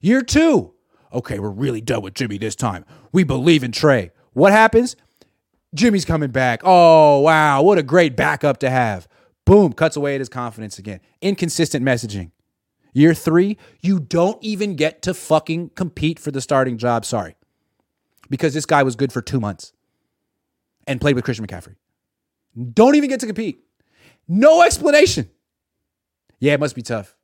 Year 0.00 0.22
two, 0.22 0.74
okay, 1.12 1.38
we're 1.38 1.50
really 1.50 1.80
done 1.80 2.02
with 2.02 2.14
Jimmy 2.14 2.38
this 2.38 2.56
time. 2.56 2.84
We 3.12 3.24
believe 3.24 3.62
in 3.62 3.72
Trey. 3.72 4.10
What 4.32 4.52
happens? 4.52 4.96
Jimmy's 5.74 6.04
coming 6.04 6.30
back. 6.30 6.60
Oh, 6.64 7.20
wow. 7.20 7.62
What 7.62 7.78
a 7.78 7.82
great 7.82 8.16
backup 8.16 8.58
to 8.58 8.70
have. 8.70 9.08
Boom, 9.44 9.72
cuts 9.72 9.96
away 9.96 10.14
at 10.14 10.20
his 10.20 10.28
confidence 10.28 10.78
again. 10.78 11.00
Inconsistent 11.20 11.84
messaging. 11.84 12.30
Year 12.92 13.14
three, 13.14 13.56
you 13.80 13.98
don't 13.98 14.42
even 14.42 14.76
get 14.76 15.00
to 15.02 15.14
fucking 15.14 15.70
compete 15.70 16.18
for 16.18 16.30
the 16.30 16.42
starting 16.42 16.76
job. 16.76 17.06
Sorry. 17.06 17.34
Because 18.28 18.52
this 18.52 18.66
guy 18.66 18.82
was 18.82 18.96
good 18.96 19.12
for 19.12 19.22
two 19.22 19.40
months 19.40 19.72
and 20.86 21.00
played 21.00 21.14
with 21.14 21.24
Christian 21.24 21.46
McCaffrey. 21.46 21.76
Don't 22.74 22.94
even 22.94 23.08
get 23.08 23.20
to 23.20 23.26
compete. 23.26 23.64
No 24.28 24.62
explanation. 24.62 25.30
Yeah, 26.38 26.54
it 26.54 26.60
must 26.60 26.74
be 26.74 26.82
tough. 26.82 27.16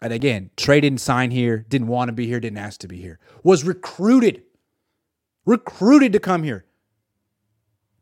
And 0.00 0.12
again, 0.12 0.50
Trey 0.56 0.80
didn't 0.80 1.00
sign 1.00 1.30
here, 1.30 1.58
didn't 1.68 1.88
want 1.88 2.08
to 2.08 2.12
be 2.12 2.26
here, 2.26 2.40
didn't 2.40 2.58
ask 2.58 2.80
to 2.80 2.88
be 2.88 3.00
here. 3.00 3.18
Was 3.42 3.64
recruited. 3.64 4.42
Recruited 5.44 6.12
to 6.12 6.20
come 6.20 6.42
here. 6.42 6.64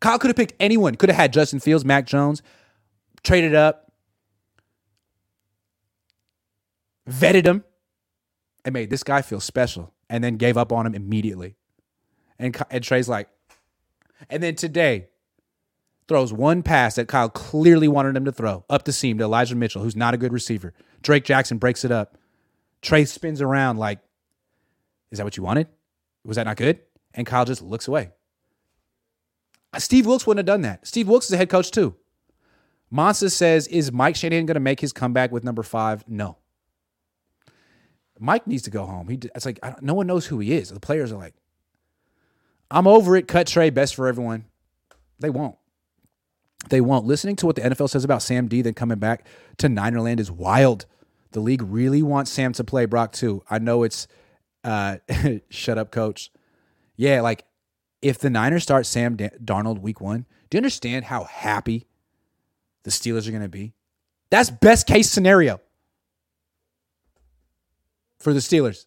Kyle 0.01 0.19
could 0.19 0.29
have 0.29 0.37
picked 0.37 0.55
anyone. 0.61 0.95
Could 0.95 1.09
have 1.09 1.17
had 1.17 1.33
Justin 1.33 1.59
Fields, 1.59 1.85
Mac 1.85 2.07
Jones, 2.07 2.43
traded 3.25 3.55
up, 3.55 3.91
vetted 7.09 7.47
him, 7.47 7.65
and 8.65 8.73
made 8.73 8.91
this 8.91 9.03
guy 9.03 9.23
feel 9.23 9.41
special, 9.41 9.93
and 10.09 10.23
then 10.23 10.37
gave 10.37 10.57
up 10.57 10.73
on 10.73 10.87
him 10.87 10.95
immediately. 10.95 11.57
And, 12.39 12.57
and 12.71 12.85
Trey's 12.85 13.09
like, 13.09 13.29
and 14.29 14.43
then 14.43 14.55
today 14.55 15.09
throws 16.09 16.33
one 16.33 16.63
pass 16.63 16.95
that 16.97 17.07
Kyle 17.07 17.29
clearly 17.29 17.87
wanted 17.87 18.17
him 18.17 18.25
to 18.25 18.33
throw 18.33 18.65
up 18.71 18.85
the 18.85 18.93
seam 18.93 19.19
to 19.19 19.25
Elijah 19.25 19.55
Mitchell, 19.55 19.83
who's 19.83 19.97
not 19.97 20.15
a 20.15 20.17
good 20.17 20.33
receiver. 20.33 20.73
Drake 21.03 21.25
Jackson 21.25 21.59
breaks 21.59 21.85
it 21.85 21.93
up. 21.93 22.17
Trey 22.81 23.05
spins 23.05 23.43
around 23.43 23.77
like, 23.77 24.01
is 25.11 25.19
that 25.19 25.25
what 25.25 25.37
you 25.37 25.43
wanted? 25.43 25.69
Was 26.25 26.37
that 26.37 26.45
not 26.45 26.57
good? 26.57 26.81
And 27.15 27.27
Kyle 27.27 27.45
just 27.45 27.63
looks 27.63 27.89
away. 27.89 28.11
Uh, 29.73 29.79
Steve 29.79 30.07
Wilks 30.07 30.27
wouldn't 30.27 30.47
have 30.47 30.55
done 30.55 30.63
that. 30.63 30.87
Steve 30.87 31.09
Wilks 31.09 31.27
is 31.27 31.33
a 31.33 31.37
head 31.37 31.51
coach 31.51 31.71
too. 31.71 31.95
Monsa 32.93 33.31
says, 33.31 33.67
is 33.67 33.93
Mike 33.93 34.17
Shanahan 34.17 34.47
going 34.47 34.55
to 34.55 34.61
make 34.61 34.81
his 34.81 34.93
comeback 34.93 35.31
with 35.31 35.45
number 35.45 35.63
five? 35.63 36.05
No. 36.09 36.39
Mike 38.19 38.47
needs 38.47 38.63
to 38.63 38.71
go 38.71 38.87
home. 38.87 39.09
He, 39.09 39.19
it's 39.35 39.45
like 39.45 39.61
no 39.83 39.95
one 39.95 40.07
knows 40.07 40.27
who 40.27 40.39
he 40.39 40.53
is. 40.53 40.71
The 40.71 40.81
players 40.81 41.13
are 41.13 41.19
like, 41.19 41.35
I'm 42.71 42.87
over 42.87 43.17
it. 43.17 43.29
Cut 43.29 43.47
Trey, 43.47 43.71
best 43.71 43.95
for 43.95 44.07
everyone. 44.07 44.45
They 45.19 45.31
won't. 45.31 45.57
They 46.69 46.81
won't. 46.81 47.07
Listening 47.07 47.37
to 47.37 47.47
what 47.47 47.57
the 47.57 47.63
NFL 47.63 47.91
says 47.91 48.05
about 48.05 48.23
Sam 48.23 48.49
D, 48.49 48.63
then 48.63 48.75
coming 48.75 48.99
back 48.99 49.27
to 49.59 49.69
Ninerland 49.69 50.21
is 50.21 50.31
wild. 50.31 50.87
The 51.33 51.41
league 51.41 51.63
really 51.63 52.03
wants 52.03 52.31
Sam 52.31 52.53
to 52.55 52.65
play 52.65 52.85
Brock 52.85 53.13
too. 53.13 53.43
I 53.49 53.59
know 53.59 53.83
it's 53.83 54.07
uh, 54.65 54.99
shut 55.51 55.79
up, 55.79 55.91
coach. 55.91 56.31
Yeah, 56.97 57.21
like 57.21 57.45
if 58.03 58.19
the 58.19 58.31
Niners 58.31 58.63
start 58.63 58.87
Sam 58.87 59.17
Darnold 59.17 59.81
week 59.81 60.01
one, 60.01 60.27
do 60.51 60.57
you 60.57 60.59
understand 60.59 61.07
how 61.07 61.25
happy 61.25 61.87
the 62.83 62.91
Steelers 62.91 63.29
are 63.29 63.33
going 63.33 63.43
to 63.43 63.49
be? 63.49 63.75
That's 64.31 64.51
best 64.51 64.87
case 64.87 65.11
scenario 65.11 65.61
for 68.19 68.33
the 68.33 68.41
Steelers. 68.41 68.87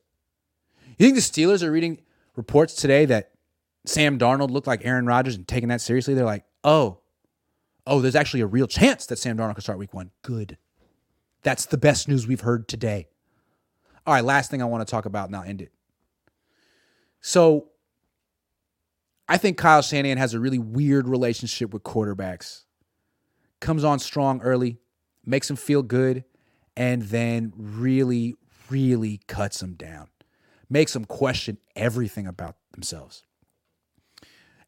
You 0.98 1.06
think 1.06 1.16
the 1.16 1.22
Steelers 1.22 1.64
are 1.64 1.72
reading 1.72 2.02
reports 2.36 2.76
today 2.76 3.06
that 3.06 3.32
Sam 3.86 4.20
Darnold 4.20 4.52
looked 4.52 4.68
like 4.68 4.86
Aaron 4.86 5.06
Rodgers 5.06 5.36
and 5.36 5.48
taking 5.48 5.70
that 5.70 5.82
seriously? 5.82 6.14
They're 6.14 6.26
like, 6.26 6.46
oh, 6.64 7.00
oh, 7.88 8.02
there's 8.02 8.16
actually 8.16 8.42
a 8.42 8.48
real 8.48 8.68
chance 8.68 9.06
that 9.08 9.18
Sam 9.18 9.38
Darnold 9.38 9.56
could 9.56 9.64
start 9.64 9.80
week 9.80 9.94
one. 9.94 10.12
Good. 10.22 10.58
That's 11.44 11.66
the 11.66 11.78
best 11.78 12.08
news 12.08 12.28
we've 12.28 12.42
heard 12.42 12.68
today. 12.68 13.08
All 14.06 14.14
right, 14.14 14.24
last 14.24 14.52
thing 14.52 14.62
I 14.62 14.66
want 14.66 14.86
to 14.86 14.92
talk 14.92 15.06
about, 15.06 15.28
and 15.28 15.36
I'll 15.36 15.44
end 15.44 15.62
it. 15.62 15.72
So 17.22 17.70
I 19.28 19.38
think 19.38 19.58
Kyle 19.58 19.82
Shanahan 19.82 20.18
has 20.18 20.34
a 20.34 20.40
really 20.40 20.60
weird 20.60 21.08
relationship 21.08 21.74
with 21.74 21.84
quarterbacks. 21.84 22.64
Comes 23.60 23.84
on 23.84 24.00
strong 24.00 24.42
early, 24.42 24.80
makes 25.26 25.48
them 25.48 25.58
feel 25.58 25.84
good, 25.84 26.24
and 26.76 27.04
then 27.04 27.54
really, 27.56 28.36
really 28.70 29.22
cuts 29.28 29.60
them 29.60 29.74
down. 29.74 30.10
Makes 30.70 30.94
them 30.94 31.06
question 31.06 31.58
everything 31.76 32.28
about 32.28 32.56
themselves. 32.72 33.24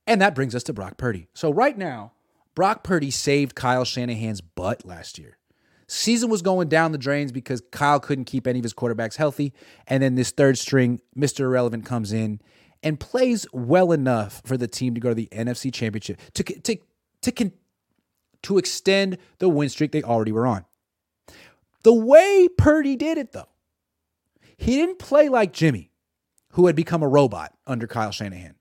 And 0.06 0.22
that 0.22 0.36
brings 0.36 0.54
us 0.56 0.64
to 0.64 0.74
Brock 0.74 0.98
Purdy. 0.98 1.28
So 1.34 1.52
right 1.52 1.78
now, 1.78 2.12
Brock 2.56 2.84
Purdy 2.84 3.12
saved 3.12 3.56
Kyle 3.56 3.86
Shanahan's 3.86 4.42
butt 4.42 4.86
last 4.86 5.18
year. 5.18 5.38
Season 5.88 6.30
was 6.30 6.42
going 6.42 6.70
down 6.70 6.92
the 6.92 6.98
drains 6.98 7.32
because 7.32 7.62
Kyle 7.72 8.00
couldn't 8.00 8.26
keep 8.26 8.48
any 8.48 8.60
of 8.60 8.64
his 8.64 8.74
quarterbacks 8.74 9.16
healthy. 9.16 9.54
And 9.88 10.02
then 10.02 10.16
this 10.16 10.32
third 10.32 10.58
string, 10.58 11.02
Mr. 11.18 11.42
Irrelevant, 11.42 11.86
comes 11.86 12.12
in 12.12 12.42
and 12.82 13.00
plays 13.00 13.46
well 13.54 13.92
enough 13.92 14.42
for 14.46 14.58
the 14.58 14.68
team 14.68 14.94
to 14.96 15.02
go 15.02 15.10
to 15.10 15.16
the 15.16 15.30
NFC 15.32 15.74
Championship 15.74 16.20
to 16.34 16.44
to 16.44 16.76
to 17.22 17.52
to 18.44 18.58
extend 18.58 19.18
the 19.40 19.50
win 19.50 19.70
streak 19.70 19.92
they 19.92 20.04
already 20.04 20.32
were 20.32 20.46
on. 20.46 20.66
The 21.84 21.94
way 21.94 22.48
Purdy 22.58 22.96
did 22.96 23.18
it 23.18 23.32
though, 23.32 23.50
he 24.58 24.76
didn't 24.76 25.00
play 25.00 25.30
like 25.30 25.54
Jimmy, 25.54 25.92
who 26.52 26.68
had 26.68 26.76
become 26.76 27.04
a 27.04 27.08
robot 27.08 27.54
under 27.66 27.88
Kyle 27.88 28.12
Shanahan. 28.12 28.56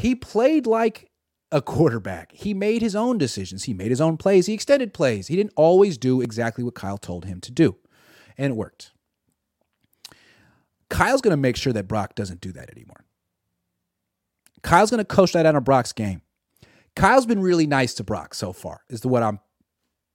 He 0.00 0.14
played 0.14 0.66
like 0.66 1.10
a 1.52 1.60
quarterback. 1.60 2.32
He 2.32 2.54
made 2.54 2.80
his 2.80 2.96
own 2.96 3.18
decisions. 3.18 3.64
He 3.64 3.74
made 3.74 3.90
his 3.90 4.00
own 4.00 4.16
plays. 4.16 4.46
He 4.46 4.54
extended 4.54 4.94
plays. 4.94 5.26
He 5.26 5.36
didn't 5.36 5.52
always 5.56 5.98
do 5.98 6.22
exactly 6.22 6.64
what 6.64 6.74
Kyle 6.74 6.96
told 6.96 7.26
him 7.26 7.40
to 7.42 7.52
do. 7.52 7.76
And 8.38 8.52
it 8.52 8.56
worked. 8.56 8.92
Kyle's 10.88 11.20
going 11.20 11.32
to 11.32 11.36
make 11.36 11.56
sure 11.56 11.72
that 11.74 11.86
Brock 11.86 12.14
doesn't 12.14 12.40
do 12.40 12.50
that 12.52 12.70
anymore. 12.70 13.04
Kyle's 14.62 14.90
going 14.90 14.98
to 14.98 15.04
coach 15.04 15.32
that 15.32 15.44
out 15.44 15.54
of 15.54 15.64
Brock's 15.64 15.92
game. 15.92 16.22
Kyle's 16.96 17.26
been 17.26 17.40
really 17.40 17.66
nice 17.66 17.94
to 17.94 18.04
Brock 18.04 18.34
so 18.34 18.52
far, 18.52 18.80
is 18.88 19.04
what 19.04 19.22
I'm 19.22 19.38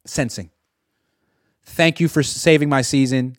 sensing. 0.05 0.49
Thank 1.63 1.99
you 1.99 2.07
for 2.07 2.23
saving 2.23 2.69
my 2.69 2.81
season. 2.81 3.37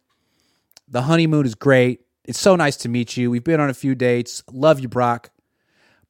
The 0.87 1.02
honeymoon 1.02 1.44
is 1.44 1.54
great. 1.54 2.02
It's 2.24 2.38
so 2.38 2.56
nice 2.56 2.76
to 2.78 2.88
meet 2.88 3.16
you. 3.16 3.30
We've 3.30 3.44
been 3.44 3.61
on 3.61 3.70
a 3.70 3.74
few 3.74 3.94
dates. 3.94 4.42
Love 4.50 4.80
you, 4.80 4.88
Brock. 4.88 5.30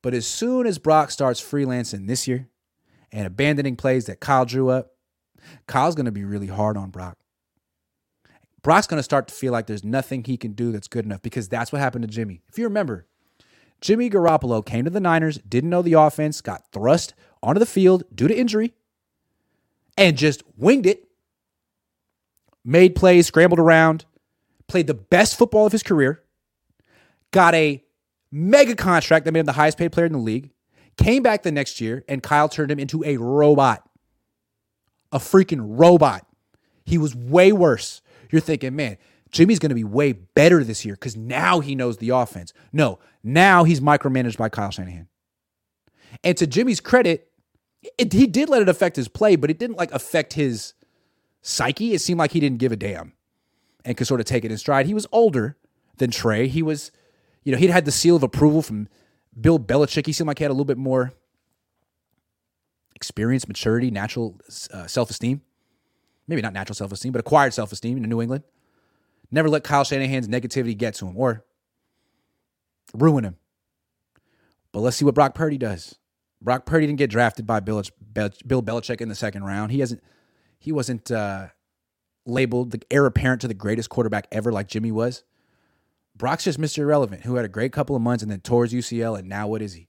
But 0.07 0.15
as 0.15 0.25
soon 0.25 0.69
as 0.69 0.79
Brock 0.79 1.11
starts 1.11 1.41
freelancing 1.43 2.07
this 2.07 2.29
year 2.29 2.49
and 3.11 3.27
abandoning 3.27 3.75
plays 3.75 4.05
that 4.05 4.21
Kyle 4.21 4.45
drew 4.45 4.69
up, 4.69 4.93
Kyle's 5.67 5.97
going 5.97 6.07
to 6.07 6.13
be 6.13 6.23
really 6.23 6.47
hard 6.47 6.77
on 6.77 6.91
Brock. 6.91 7.19
Brock's 8.63 8.87
going 8.87 9.01
to 9.01 9.03
start 9.03 9.27
to 9.27 9.35
feel 9.35 9.51
like 9.51 9.67
there's 9.67 9.83
nothing 9.83 10.23
he 10.23 10.37
can 10.37 10.53
do 10.53 10.71
that's 10.71 10.87
good 10.87 11.05
enough 11.05 11.23
because 11.23 11.49
that's 11.49 11.73
what 11.73 11.81
happened 11.81 12.03
to 12.03 12.09
Jimmy. 12.09 12.41
If 12.49 12.57
you 12.57 12.63
remember, 12.67 13.09
Jimmy 13.81 14.09
Garoppolo 14.09 14.65
came 14.65 14.85
to 14.85 14.93
the 14.93 15.01
Niners, 15.01 15.39
didn't 15.39 15.71
know 15.71 15.83
the 15.83 15.95
offense, 15.95 16.41
got 16.41 16.71
thrust 16.71 17.13
onto 17.43 17.59
the 17.59 17.67
field 17.67 18.05
due 18.15 18.29
to 18.29 18.39
injury, 18.39 18.75
and 19.99 20.17
just 20.17 20.45
winged 20.57 20.87
it. 20.87 21.09
Made 22.65 22.95
plays, 22.95 23.27
scrambled 23.27 23.59
around, 23.59 24.05
played 24.69 24.87
the 24.87 24.95
best 24.95 25.37
football 25.37 25.67
of 25.67 25.73
his 25.73 25.83
career, 25.83 26.23
got 27.33 27.57
a 27.57 27.83
mega 28.31 28.75
contract 28.75 29.25
that 29.25 29.33
made 29.33 29.41
him 29.41 29.47
the 29.47 29.53
highest 29.53 29.79
paid 29.79 29.93
player 29.93 30.07
in 30.07 30.13
the 30.13 30.19
league. 30.19 30.51
Came 30.97 31.23
back 31.23 31.43
the 31.43 31.53
next 31.53 31.81
year, 31.81 32.05
and 32.09 32.23
Kyle 32.23 32.49
turned 32.49 32.71
him 32.71 32.79
into 32.79 33.05
a 33.05 33.17
robot. 33.19 33.89
A 35.13 35.19
freaking 35.19 35.61
robot. 35.63 36.27
He 36.85 36.99
was 36.99 37.15
way 37.15 37.53
worse. 37.53 38.01
You're 38.31 38.41
thinking, 38.41 38.75
man, 38.75 38.97
Jimmy's 39.31 39.59
going 39.59 39.71
to 39.71 39.75
be 39.75 39.85
way 39.85 40.13
better 40.13 40.65
this 40.65 40.85
year 40.85 40.95
because 40.95 41.17
now 41.17 41.61
he 41.61 41.75
knows 41.75 41.99
the 41.99 42.11
offense. 42.11 42.53
No, 42.73 42.99
now 43.23 43.65
he's 43.65 43.81
micromanaged 43.81 44.37
by 44.37 44.49
Kyle 44.49 44.71
Shanahan. 44.71 45.09
And 46.25 46.37
to 46.39 46.47
Jimmy's 46.47 46.81
credit, 46.81 47.29
it, 47.99 48.13
he 48.13 48.27
did 48.27 48.49
let 48.49 48.63
it 48.63 48.69
affect 48.69 48.97
his 48.97 49.09
play, 49.09 49.37
but 49.37 49.51
it 49.51 49.59
didn't 49.59 49.77
like 49.77 49.93
affect 49.93 50.33
his 50.33 50.75
psyche. 51.43 51.93
It 51.93 52.01
seemed 52.01 52.19
like 52.19 52.33
he 52.33 52.41
didn't 52.41 52.59
give 52.59 52.73
a 52.73 52.77
damn 52.77 53.13
and 53.85 53.97
could 53.97 54.07
sort 54.07 54.21
of 54.21 54.27
take 54.27 54.45
it 54.45 54.51
in 54.51 54.59
stride. 54.59 54.87
He 54.87 54.95
was 54.95 55.07
older 55.13 55.57
than 55.99 56.11
Trey. 56.11 56.49
He 56.49 56.63
was 56.63 56.91
you 57.47 57.53
know, 57.53 57.59
he'd 57.59 57.71
had 57.71 57.85
the 57.85 57.93
seal 57.93 58.17
of 58.17 58.25
approval 58.25 58.61
from 58.61 58.89
Bill 59.41 59.61
Belichick. 59.61 60.05
He 60.05 60.13
seemed 60.13 60.27
like 60.27 60.39
he 60.39 60.45
had 60.45 60.51
a 60.51 60.53
little 60.53 60.65
bit 60.65 60.77
more 60.77 61.13
experience, 62.97 63.47
maturity, 63.47 63.89
natural 63.89 64.37
uh, 64.75 64.89
self 64.89 65.11
esteem. 65.11 65.43
Maybe 66.27 66.43
not 66.43 66.53
natural 66.53 66.75
self 66.75 66.91
esteem, 66.91 67.13
but 67.13 67.21
acquired 67.21 67.55
self 67.55 67.71
esteem 67.71 67.99
in 67.99 68.11
New 68.11 68.21
England. 68.21 68.43
Never 69.31 69.49
let 69.49 69.63
Kyle 69.63 69.85
Shanahan's 69.85 70.27
negativity 70.27 70.77
get 70.77 70.95
to 70.95 71.07
him 71.07 71.17
or 71.17 71.45
ruin 72.93 73.23
him. 73.23 73.37
But 74.73 74.81
let's 74.81 74.97
see 74.97 75.05
what 75.05 75.15
Brock 75.15 75.37
Purdy 75.37 75.57
does. 75.57 75.95
Brock 76.43 76.67
Purdy 76.67 76.89
didn't 76.89 76.99
get 76.99 77.11
drafted 77.11 77.47
by 77.47 77.61
Bill, 77.61 77.81
Bill 78.13 78.63
Belichick 78.63 79.01
in 79.01 79.09
the 79.09 79.15
second 79.15 79.45
round. 79.45 79.71
He 79.71 79.79
hasn't. 79.79 80.03
He 80.59 80.73
wasn't 80.73 81.13
uh, 81.13 81.47
labeled 82.25 82.73
the 82.73 82.83
heir 82.91 83.07
apparent 83.07 83.41
to 83.43 83.49
the 83.49 83.55
greatest 83.55 83.89
quarterback 83.89 84.27
ever, 84.33 84.51
like 84.51 84.67
Jimmy 84.67 84.91
was. 84.91 85.23
Brock's 86.17 86.45
just 86.45 86.61
Mr. 86.61 86.79
Irrelevant, 86.79 87.25
who 87.25 87.37
had 87.37 87.45
a 87.45 87.49
great 87.49 87.73
couple 87.73 87.95
of 87.95 88.03
months 88.03 88.23
and 88.23 88.33
then 88.33 88.41
tours 88.41 88.73
UCL, 88.73 89.19
and 89.19 89.29
now 89.29 89.47
what 89.49 89.63
is 89.63 89.75
he? 89.75 89.89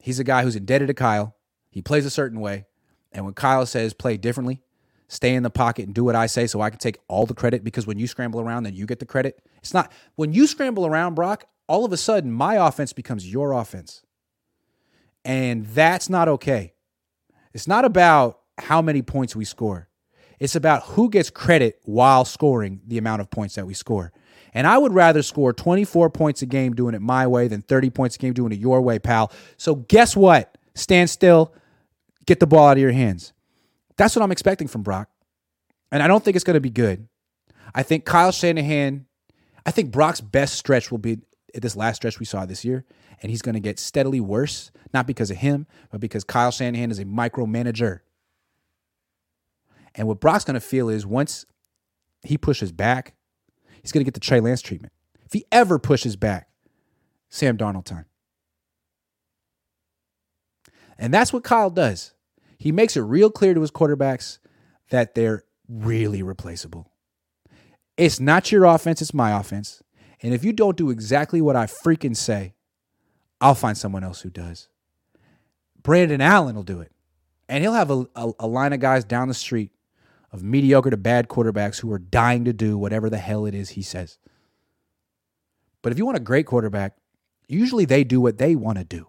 He's 0.00 0.18
a 0.18 0.24
guy 0.24 0.42
who's 0.42 0.56
indebted 0.56 0.88
to 0.88 0.94
Kyle. 0.94 1.36
He 1.70 1.82
plays 1.82 2.06
a 2.06 2.10
certain 2.10 2.40
way. 2.40 2.66
And 3.12 3.24
when 3.24 3.34
Kyle 3.34 3.64
says 3.66 3.94
play 3.94 4.16
differently, 4.16 4.62
stay 5.08 5.34
in 5.34 5.42
the 5.42 5.50
pocket 5.50 5.86
and 5.86 5.94
do 5.94 6.04
what 6.04 6.16
I 6.16 6.26
say 6.26 6.46
so 6.46 6.60
I 6.60 6.70
can 6.70 6.78
take 6.78 6.98
all 7.08 7.26
the 7.26 7.34
credit 7.34 7.64
because 7.64 7.86
when 7.86 7.98
you 7.98 8.06
scramble 8.06 8.40
around, 8.40 8.64
then 8.64 8.74
you 8.74 8.86
get 8.86 8.98
the 8.98 9.06
credit. 9.06 9.40
It's 9.58 9.74
not 9.74 9.90
when 10.16 10.32
you 10.32 10.46
scramble 10.46 10.86
around, 10.86 11.14
Brock, 11.14 11.46
all 11.66 11.84
of 11.84 11.92
a 11.92 11.96
sudden 11.96 12.32
my 12.32 12.54
offense 12.54 12.92
becomes 12.92 13.30
your 13.30 13.52
offense. 13.52 14.02
And 15.24 15.66
that's 15.66 16.08
not 16.08 16.28
okay. 16.28 16.74
It's 17.52 17.68
not 17.68 17.84
about 17.84 18.40
how 18.58 18.82
many 18.82 19.02
points 19.02 19.34
we 19.34 19.44
score. 19.44 19.88
It's 20.38 20.54
about 20.54 20.84
who 20.84 21.10
gets 21.10 21.30
credit 21.30 21.80
while 21.84 22.24
scoring 22.24 22.80
the 22.86 22.98
amount 22.98 23.20
of 23.20 23.30
points 23.30 23.56
that 23.56 23.66
we 23.66 23.74
score. 23.74 24.12
And 24.54 24.66
I 24.66 24.78
would 24.78 24.92
rather 24.92 25.22
score 25.22 25.52
24 25.52 26.10
points 26.10 26.42
a 26.42 26.46
game 26.46 26.74
doing 26.74 26.94
it 26.94 27.02
my 27.02 27.26
way 27.26 27.48
than 27.48 27.62
30 27.62 27.90
points 27.90 28.16
a 28.16 28.18
game 28.18 28.32
doing 28.32 28.52
it 28.52 28.58
your 28.58 28.80
way, 28.80 28.98
pal. 28.98 29.32
So 29.56 29.76
guess 29.76 30.16
what? 30.16 30.56
Stand 30.74 31.10
still, 31.10 31.52
get 32.26 32.40
the 32.40 32.46
ball 32.46 32.68
out 32.68 32.76
of 32.76 32.82
your 32.82 32.92
hands. 32.92 33.32
That's 33.96 34.14
what 34.14 34.22
I'm 34.22 34.32
expecting 34.32 34.68
from 34.68 34.82
Brock. 34.82 35.08
And 35.90 36.02
I 36.02 36.06
don't 36.06 36.24
think 36.24 36.36
it's 36.36 36.44
going 36.44 36.54
to 36.54 36.60
be 36.60 36.70
good. 36.70 37.08
I 37.74 37.82
think 37.82 38.04
Kyle 38.04 38.32
Shanahan, 38.32 39.06
I 39.66 39.70
think 39.70 39.90
Brock's 39.90 40.20
best 40.20 40.54
stretch 40.54 40.90
will 40.90 40.98
be 40.98 41.18
this 41.54 41.76
last 41.76 41.96
stretch 41.96 42.18
we 42.18 42.26
saw 42.26 42.46
this 42.46 42.64
year. 42.64 42.84
And 43.20 43.30
he's 43.30 43.42
going 43.42 43.54
to 43.54 43.60
get 43.60 43.80
steadily 43.80 44.20
worse, 44.20 44.70
not 44.94 45.06
because 45.06 45.30
of 45.30 45.38
him, 45.38 45.66
but 45.90 46.00
because 46.00 46.22
Kyle 46.22 46.52
Shanahan 46.52 46.90
is 46.90 47.00
a 47.00 47.04
micromanager. 47.04 48.00
And 49.94 50.06
what 50.06 50.20
Brock's 50.20 50.44
going 50.44 50.54
to 50.54 50.60
feel 50.60 50.88
is 50.88 51.04
once 51.04 51.44
he 52.22 52.38
pushes 52.38 52.70
back, 52.70 53.14
he's 53.82 53.92
going 53.92 54.00
to 54.00 54.04
get 54.04 54.14
the 54.14 54.20
Trey 54.20 54.40
Lance 54.40 54.62
treatment. 54.62 54.92
If 55.24 55.32
he 55.32 55.44
ever 55.52 55.78
pushes 55.78 56.16
back, 56.16 56.48
Sam 57.28 57.56
Darnold 57.56 57.84
time. 57.84 58.06
And 60.98 61.14
that's 61.14 61.32
what 61.32 61.44
Kyle 61.44 61.70
does. 61.70 62.12
He 62.58 62.72
makes 62.72 62.96
it 62.96 63.02
real 63.02 63.30
clear 63.30 63.54
to 63.54 63.60
his 63.60 63.70
quarterbacks 63.70 64.38
that 64.90 65.14
they're 65.14 65.44
really 65.68 66.22
replaceable. 66.22 66.90
It's 67.96 68.18
not 68.18 68.50
your 68.50 68.64
offense, 68.64 69.02
it's 69.02 69.14
my 69.14 69.38
offense. 69.38 69.82
And 70.22 70.34
if 70.34 70.44
you 70.44 70.52
don't 70.52 70.76
do 70.76 70.90
exactly 70.90 71.40
what 71.40 71.56
I 71.56 71.66
freaking 71.66 72.16
say, 72.16 72.54
I'll 73.40 73.54
find 73.54 73.78
someone 73.78 74.02
else 74.02 74.22
who 74.22 74.30
does. 74.30 74.68
Brandon 75.82 76.20
Allen 76.20 76.56
will 76.56 76.64
do 76.64 76.80
it. 76.80 76.92
And 77.48 77.62
he'll 77.62 77.74
have 77.74 77.90
a, 77.90 78.06
a, 78.14 78.32
a, 78.40 78.46
line 78.46 78.72
of 78.72 78.80
guys 78.80 79.04
down 79.04 79.28
the 79.28 79.34
street 79.34 79.72
of 80.32 80.42
mediocre 80.42 80.90
to 80.90 80.96
bad 80.96 81.28
quarterbacks 81.28 81.80
who 81.80 81.92
are 81.92 81.98
dying 81.98 82.44
to 82.44 82.52
do 82.52 82.76
whatever 82.76 83.08
the 83.08 83.18
hell 83.18 83.46
it 83.46 83.54
is 83.54 83.70
he 83.70 83.82
says. 83.82 84.18
But 85.82 85.92
if 85.92 85.98
you 85.98 86.04
want 86.04 86.18
a 86.18 86.20
great 86.20 86.46
quarterback, 86.46 86.96
usually 87.46 87.84
they 87.84 88.04
do 88.04 88.20
what 88.20 88.38
they 88.38 88.54
want 88.54 88.78
to 88.78 88.84
do. 88.84 89.08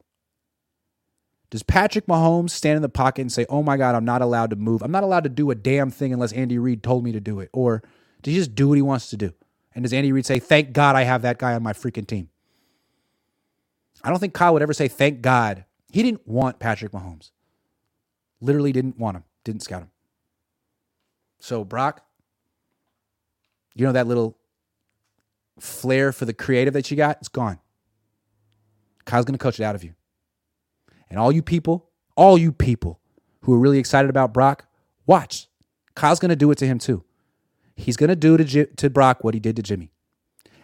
Does 1.49 1.63
Patrick 1.63 2.05
Mahomes 2.05 2.51
stand 2.51 2.75
in 2.75 2.83
the 2.83 2.89
pocket 2.89 3.21
and 3.21 3.31
say, 3.31 3.45
"Oh 3.49 3.63
my 3.63 3.75
God, 3.75 3.95
I'm 3.95 4.05
not 4.05 4.21
allowed 4.21 4.51
to 4.51 4.55
move. 4.55 4.83
I'm 4.83 4.91
not 4.91 5.03
allowed 5.03 5.23
to 5.23 5.29
do 5.29 5.49
a 5.49 5.55
damn 5.55 5.89
thing 5.89 6.13
unless 6.13 6.31
Andy 6.31 6.59
Reid 6.59 6.83
told 6.83 7.03
me 7.03 7.11
to 7.11 7.19
do 7.19 7.39
it," 7.39 7.49
or 7.51 7.81
does 8.21 8.33
he 8.33 8.39
just 8.39 8.53
do 8.53 8.69
what 8.69 8.75
he 8.75 8.81
wants 8.83 9.09
to 9.09 9.17
do? 9.17 9.33
And 9.73 9.83
does 9.83 9.93
Andy 9.93 10.11
Reid 10.11 10.25
say, 10.25 10.39
"Thank 10.39 10.73
God 10.73 10.95
I 10.95 11.03
have 11.03 11.23
that 11.23 11.39
guy 11.39 11.55
on 11.55 11.63
my 11.63 11.73
freaking 11.73 12.05
team"? 12.05 12.29
I 14.03 14.09
don't 14.09 14.19
think 14.19 14.33
Kyle 14.33 14.53
would 14.53 14.61
ever 14.61 14.73
say, 14.73 14.87
"Thank 14.87 15.21
God." 15.21 15.65
He 15.91 16.03
didn't 16.03 16.27
want 16.27 16.59
Patrick 16.59 16.91
Mahomes. 16.91 17.31
Literally 18.39 18.71
didn't 18.71 18.99
want 18.99 19.17
him. 19.17 19.23
Didn't 19.43 19.63
scout 19.63 19.81
him. 19.81 19.89
So 21.39 21.63
Brock, 21.63 22.05
you 23.75 23.85
know 23.85 23.93
that 23.93 24.07
little 24.07 24.37
flair 25.59 26.11
for 26.11 26.25
the 26.25 26.33
creative 26.33 26.73
that 26.73 26.91
you 26.91 26.97
got? 26.97 27.17
It's 27.17 27.29
gone. 27.29 27.59
Kyle's 29.05 29.25
going 29.25 29.37
to 29.37 29.43
coach 29.43 29.59
it 29.59 29.63
out 29.63 29.75
of 29.75 29.83
you. 29.83 29.93
And 31.09 31.17
all 31.17 31.31
you 31.31 31.41
people, 31.41 31.89
all 32.15 32.37
you 32.37 32.51
people 32.51 32.99
who 33.41 33.53
are 33.53 33.59
really 33.59 33.79
excited 33.79 34.09
about 34.09 34.33
Brock, 34.33 34.65
watch. 35.05 35.47
Kyle's 35.95 36.19
going 36.19 36.29
to 36.29 36.35
do 36.35 36.51
it 36.51 36.57
to 36.59 36.67
him 36.67 36.77
too. 36.77 37.03
He's 37.75 37.97
going 37.97 38.09
to 38.09 38.15
do 38.15 38.37
to, 38.37 38.65
to 38.65 38.89
Brock 38.89 39.23
what 39.23 39.33
he 39.33 39.39
did 39.39 39.55
to 39.55 39.63
Jimmy. 39.63 39.91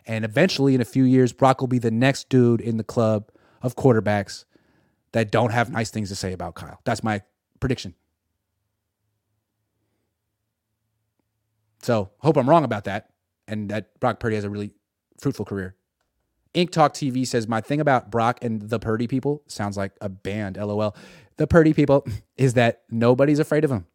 And 0.06 0.24
eventually, 0.24 0.76
in 0.76 0.82
a 0.82 0.86
few 0.86 1.04
years, 1.04 1.34
Brock 1.34 1.62
will 1.62 1.68
be 1.68 1.80
the 1.80 1.90
next 1.90 2.30
dude 2.30 2.62
in 2.62 2.78
the 2.78 2.84
club 2.84 3.32
of 3.62 3.76
quarterbacks 3.76 4.46
that 5.14 5.32
don't 5.32 5.52
have 5.52 5.72
nice 5.72 5.90
things 5.90 6.10
to 6.10 6.16
say 6.16 6.32
about 6.34 6.56
Kyle. 6.56 6.80
That's 6.84 7.04
my 7.04 7.22
prediction. 7.60 7.96
So, 11.86 12.10
hope 12.18 12.36
I'm 12.36 12.50
wrong 12.50 12.64
about 12.64 12.86
that 12.86 13.12
and 13.48 13.70
that 13.70 14.00
Brock 14.00 14.20
Purdy 14.20 14.34
has 14.34 14.44
a 14.44 14.50
really 14.50 14.72
fruitful 15.20 15.46
career. 15.46 15.76
Ink 16.56 16.72
Talk 16.72 16.96
TV 16.96 17.28
says 17.28 17.48
my 17.48 17.62
thing 17.62 17.80
about 17.80 18.10
Brock 18.10 18.40
and 18.42 18.60
the 18.60 18.80
Purdy 18.80 19.06
people 19.06 19.44
sounds 19.46 19.78
like 19.78 19.92
a 20.02 20.10
band. 20.10 20.58
LOL. 20.58 20.96
The 21.38 21.46
Purdy 21.46 21.74
people 21.74 22.04
is 22.38 22.56
that 22.56 22.82
nobody's 22.90 23.38
afraid 23.38 23.64
of 23.64 23.72
him. 23.72 23.86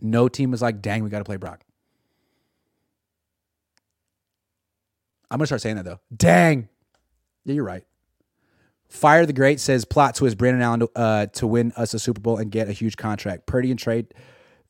No 0.00 0.28
team 0.28 0.52
was 0.52 0.62
like, 0.62 0.80
dang, 0.80 1.02
we 1.02 1.10
got 1.10 1.18
to 1.18 1.24
play 1.24 1.36
Brock. 1.36 1.64
I'm 5.32 5.38
gonna 5.38 5.46
start 5.46 5.62
saying 5.62 5.76
that 5.76 5.84
though. 5.84 5.98
Dang. 6.16 6.68
Yeah, 7.44 7.54
you're 7.54 7.64
right. 7.64 7.82
Fire 8.88 9.26
the 9.26 9.32
Great 9.32 9.58
says 9.58 9.84
plot 9.84 10.14
twist 10.14 10.38
Brandon 10.38 10.62
Allen 10.62 10.86
uh, 10.94 11.26
to 11.26 11.48
win 11.48 11.72
us 11.74 11.92
a 11.92 11.98
Super 11.98 12.20
Bowl 12.20 12.36
and 12.36 12.52
get 12.52 12.68
a 12.68 12.72
huge 12.72 12.96
contract. 12.96 13.46
Purdy 13.46 13.72
and 13.72 13.80
trade 13.80 14.14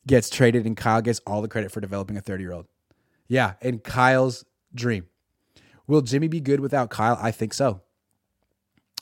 gets 0.07 0.31
traded 0.31 0.67
and 0.67 0.77
Kyle 0.77 1.03
gets 1.03 1.21
all 1.27 1.43
the 1.43 1.49
credit 1.49 1.71
for 1.73 1.81
developing 1.81 2.17
a 2.17 2.21
30 2.21 2.43
year 2.43 2.53
old. 2.53 2.67
Yeah, 3.29 3.55
and 3.61 3.83
Kyle's 3.83 4.45
dream. 4.75 5.07
Will 5.87 6.03
Jimmy 6.03 6.29
be 6.29 6.41
good 6.41 6.61
without 6.61 6.91
Kyle? 6.91 7.19
I 7.21 7.31
think 7.31 7.55
so. 7.55 7.83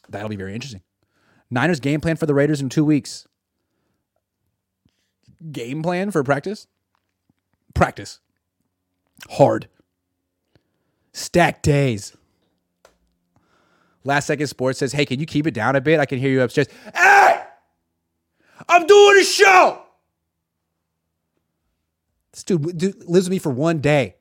That'll 0.08 0.28
be 0.28 0.36
very 0.36 0.54
interesting. 0.54 0.82
Niners 1.50 1.80
game 1.80 2.00
plan 2.00 2.16
for 2.16 2.26
the 2.26 2.34
Raiders 2.34 2.60
in 2.60 2.68
two 2.68 2.84
weeks. 2.84 3.26
Game 5.52 5.82
plan 5.82 6.10
for 6.10 6.22
practice? 6.24 6.66
Practice. 7.74 8.20
Hard. 9.30 9.68
Stack 11.12 11.62
days. 11.62 12.16
Last 14.04 14.26
Second 14.26 14.46
Sports 14.46 14.78
says, 14.78 14.92
hey, 14.92 15.04
can 15.04 15.20
you 15.20 15.26
keep 15.26 15.46
it 15.46 15.54
down 15.54 15.76
a 15.76 15.80
bit? 15.80 16.00
I 16.00 16.06
can 16.06 16.18
hear 16.18 16.30
you 16.30 16.42
upstairs. 16.42 16.68
Hey! 16.94 17.42
I'm 18.68 18.86
doing 18.86 19.18
a 19.20 19.24
show! 19.24 19.82
This 22.38 22.44
dude, 22.44 22.78
dude 22.78 23.04
lives 23.08 23.26
with 23.26 23.32
me 23.32 23.38
for 23.40 23.50
one 23.50 23.80
day. 23.80 24.14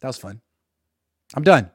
That 0.00 0.08
was 0.08 0.18
fun. 0.18 0.42
I'm 1.34 1.42
done. 1.42 1.70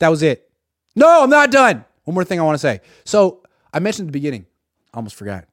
That 0.00 0.10
was 0.10 0.22
it. 0.22 0.50
No, 0.94 1.22
I'm 1.22 1.30
not 1.30 1.50
done. 1.50 1.86
One 2.04 2.12
more 2.12 2.24
thing 2.24 2.38
I 2.38 2.42
want 2.42 2.56
to 2.56 2.58
say. 2.58 2.82
So 3.06 3.42
I 3.72 3.78
mentioned 3.78 4.08
at 4.08 4.12
the 4.12 4.18
beginning, 4.18 4.44
almost 4.92 5.16
forgot. 5.16 5.46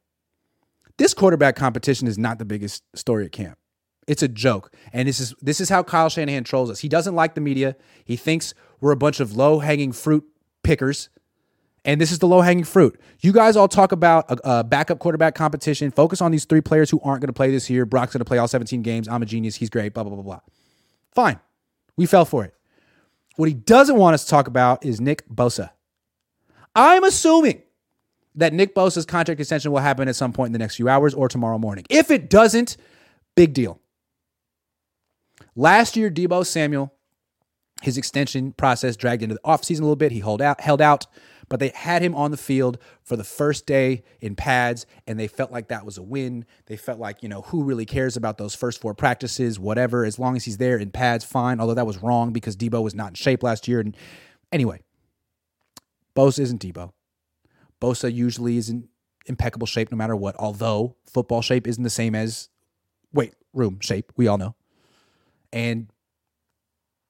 This 0.98 1.14
quarterback 1.14 1.56
competition 1.56 2.06
is 2.06 2.18
not 2.18 2.38
the 2.38 2.44
biggest 2.44 2.84
story 2.96 3.24
at 3.24 3.32
camp. 3.32 3.58
It's 4.08 4.22
a 4.22 4.28
joke. 4.28 4.74
And 4.92 5.08
this 5.08 5.22
is 5.22 5.34
this 5.42 5.62
is 5.62 5.70
how 5.70 5.84
Kyle 5.84 6.10
Shanahan 6.10 6.44
trolls 6.44 6.70
us. 6.70 6.80
He 6.80 6.90
doesn't 6.90 7.16
like 7.16 7.36
the 7.36 7.42
media. 7.42 7.78
He 8.04 8.18
thinks 8.18 8.54
we're 8.82 8.92
a 8.92 8.98
bunch 8.98 9.22
of 9.22 9.38
low-hanging 9.38 9.94
fruit 9.94 10.26
pickers. 10.64 11.08
And 11.86 12.02
this 12.02 12.12
is 12.12 12.20
the 12.20 12.28
low-hanging 12.28 12.64
fruit. 12.64 13.00
You 13.22 13.32
guys 13.32 13.56
all 13.56 13.68
talk 13.68 13.92
about 13.92 14.30
a, 14.30 14.58
a 14.58 14.64
backup 14.64 15.00
quarterback 15.00 15.36
competition. 15.36 15.92
Focus 15.92 16.20
on 16.20 16.32
these 16.32 16.46
three 16.46 16.62
players 16.62 16.90
who 16.90 17.00
aren't 17.04 17.22
going 17.22 17.28
to 17.28 17.34
play 17.34 17.52
this 17.52 17.70
year. 17.70 17.86
Brock's 17.86 18.12
going 18.12 18.20
to 18.20 18.26
play 18.26 18.40
all 18.40 18.48
17 18.48 18.82
games. 18.82 19.08
I'm 19.08 19.22
a 19.22 19.26
genius. 19.26 19.56
He's 19.56 19.70
great. 19.70 19.94
Blah 19.94 20.04
blah 20.04 20.16
blah 20.16 20.24
blah. 20.24 20.40
Fine. 21.14 21.40
We 21.96 22.08
fell 22.08 22.26
for 22.26 22.44
it. 22.44 22.54
What 23.38 23.48
he 23.48 23.54
doesn't 23.54 23.96
want 23.96 24.16
us 24.16 24.24
to 24.26 24.30
talk 24.30 24.48
about 24.48 24.84
is 24.84 25.00
Nick 25.00 25.28
Bosa. 25.30 25.70
I'm 26.76 27.04
assuming 27.04 27.62
that 28.36 28.54
Nick 28.54 28.76
Bosa's 28.76 29.06
contract 29.06 29.40
extension 29.40 29.72
will 29.72 29.80
happen 29.80 30.08
at 30.08 30.16
some 30.16 30.34
point 30.34 30.48
in 30.48 30.54
the 30.54 30.60
next 30.60 30.76
few 30.76 30.90
hours 30.90 31.14
or 31.14 31.30
tomorrow 31.30 31.58
morning. 31.58 31.86
If 31.90 32.12
it 32.12 32.30
doesn't, 32.30 32.78
big 33.36 33.54
deal. 33.54 33.80
Last 35.56 35.96
year, 35.96 36.10
Deebo 36.10 36.46
Samuel, 36.46 36.94
his 37.82 37.98
extension 37.98 38.52
process 38.52 38.98
dragged 38.98 39.24
into 39.24 39.36
the 39.36 39.42
offseason 39.46 39.80
a 39.80 39.84
little 39.84 39.96
bit. 39.96 40.12
He 40.12 40.20
held 40.20 40.42
out, 40.42 40.60
held 40.60 40.82
out 40.82 41.06
but 41.50 41.60
they 41.60 41.70
had 41.70 42.02
him 42.02 42.16
on 42.16 42.32
the 42.32 42.38
field 42.38 42.78
for 43.04 43.16
the 43.16 43.24
first 43.24 43.66
day 43.66 44.04
in 44.22 44.36
pads 44.36 44.86
and 45.08 45.20
they 45.20 45.28
felt 45.28 45.52
like 45.52 45.68
that 45.68 45.86
was 45.86 45.98
a 45.98 46.04
win. 46.04 46.46
They 46.66 46.78
felt 46.78 47.00
like, 47.00 47.24
you 47.24 47.30
know, 47.30 47.42
who 47.44 47.64
really 47.64 47.86
cares 47.86 48.18
about 48.18 48.38
those 48.38 48.56
first 48.56 48.82
four 48.82 48.94
practices, 48.94 49.60
whatever, 49.60 50.06
as 50.06 50.20
long 50.20 50.36
as 50.36 50.46
he's 50.46 50.58
there 50.58 50.78
in 50.78 50.92
pads, 50.92 51.24
fine. 51.24 51.60
Although 51.60 51.76
that 51.76 51.88
was 51.88 52.02
wrong 52.02 52.32
because 52.34 52.56
Deebo 52.56 52.82
was 52.84 52.96
not 52.96 53.10
in 53.10 53.16
shape 53.16 53.44
last 53.44 53.68
year. 53.68 53.80
And 53.80 53.96
anyway, 54.52 54.82
Bosa 56.16 56.40
isn't 56.40 56.62
Deebo. 56.62 56.92
Bosa 57.82 58.12
usually 58.12 58.58
is 58.58 58.70
in 58.70 58.88
impeccable 59.26 59.68
shape 59.68 59.92
no 59.92 59.98
matter 59.98 60.16
what, 60.16 60.36
although 60.38 60.96
football 61.06 61.42
shape 61.42 61.68
isn't 61.68 61.84
the 61.84 61.90
same 61.90 62.16
as 62.16 62.50
weight 63.14 63.34
room 63.54 63.80
shape. 63.82 64.12
We 64.16 64.28
all 64.28 64.38
know. 64.38 64.56
And 65.52 65.88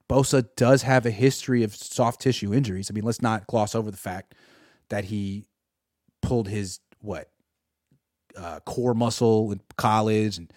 Bosa 0.09 0.47
does 0.55 0.83
have 0.83 1.05
a 1.05 1.11
history 1.11 1.63
of 1.63 1.75
soft 1.75 2.21
tissue 2.21 2.53
injuries. 2.53 2.91
I 2.91 2.93
mean, 2.93 3.03
let's 3.03 3.21
not 3.21 3.47
gloss 3.47 3.73
over 3.73 3.89
the 3.89 3.97
fact 3.97 4.35
that 4.89 5.05
he 5.05 5.45
pulled 6.21 6.47
his 6.47 6.79
what 6.99 7.29
uh, 8.37 8.59
core 8.61 8.93
muscle 8.93 9.51
in 9.51 9.61
college 9.77 10.37
and 10.37 10.51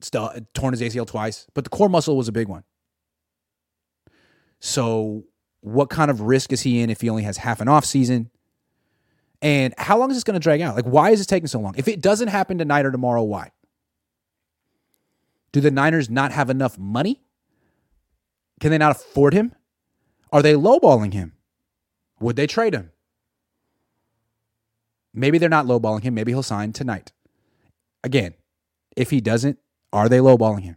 still 0.00 0.32
torn 0.54 0.72
his 0.72 0.80
ACL 0.80 1.06
twice, 1.06 1.46
but 1.54 1.64
the 1.64 1.70
core 1.70 1.88
muscle 1.88 2.16
was 2.16 2.28
a 2.28 2.32
big 2.32 2.48
one. 2.48 2.64
So, 4.60 5.24
what 5.62 5.90
kind 5.90 6.10
of 6.10 6.20
risk 6.20 6.52
is 6.52 6.62
he 6.62 6.80
in 6.80 6.90
if 6.90 7.00
he 7.00 7.08
only 7.08 7.22
has 7.22 7.38
half 7.38 7.60
an 7.60 7.68
off 7.68 7.84
season? 7.84 8.30
And 9.42 9.74
how 9.78 9.98
long 9.98 10.10
is 10.10 10.16
this 10.16 10.24
going 10.24 10.34
to 10.34 10.40
drag 10.40 10.60
out? 10.60 10.76
Like, 10.76 10.84
why 10.84 11.10
is 11.10 11.20
this 11.20 11.26
taking 11.26 11.46
so 11.46 11.60
long? 11.60 11.74
If 11.76 11.88
it 11.88 12.02
doesn't 12.02 12.28
happen 12.28 12.58
tonight 12.58 12.84
or 12.84 12.90
tomorrow, 12.90 13.22
why? 13.22 13.52
Do 15.52 15.60
the 15.60 15.70
Niners 15.70 16.10
not 16.10 16.32
have 16.32 16.50
enough 16.50 16.78
money? 16.78 17.22
Can 18.60 18.70
they 18.70 18.78
not 18.78 18.92
afford 18.92 19.32
him? 19.32 19.54
Are 20.32 20.42
they 20.42 20.54
lowballing 20.54 21.12
him? 21.12 21.32
Would 22.20 22.36
they 22.36 22.46
trade 22.46 22.74
him? 22.74 22.92
Maybe 25.12 25.38
they're 25.38 25.48
not 25.48 25.66
lowballing 25.66 26.02
him. 26.02 26.14
Maybe 26.14 26.30
he'll 26.30 26.42
sign 26.42 26.72
tonight. 26.72 27.12
Again, 28.04 28.34
if 28.96 29.10
he 29.10 29.20
doesn't, 29.20 29.58
are 29.92 30.08
they 30.08 30.18
lowballing 30.18 30.62
him? 30.62 30.76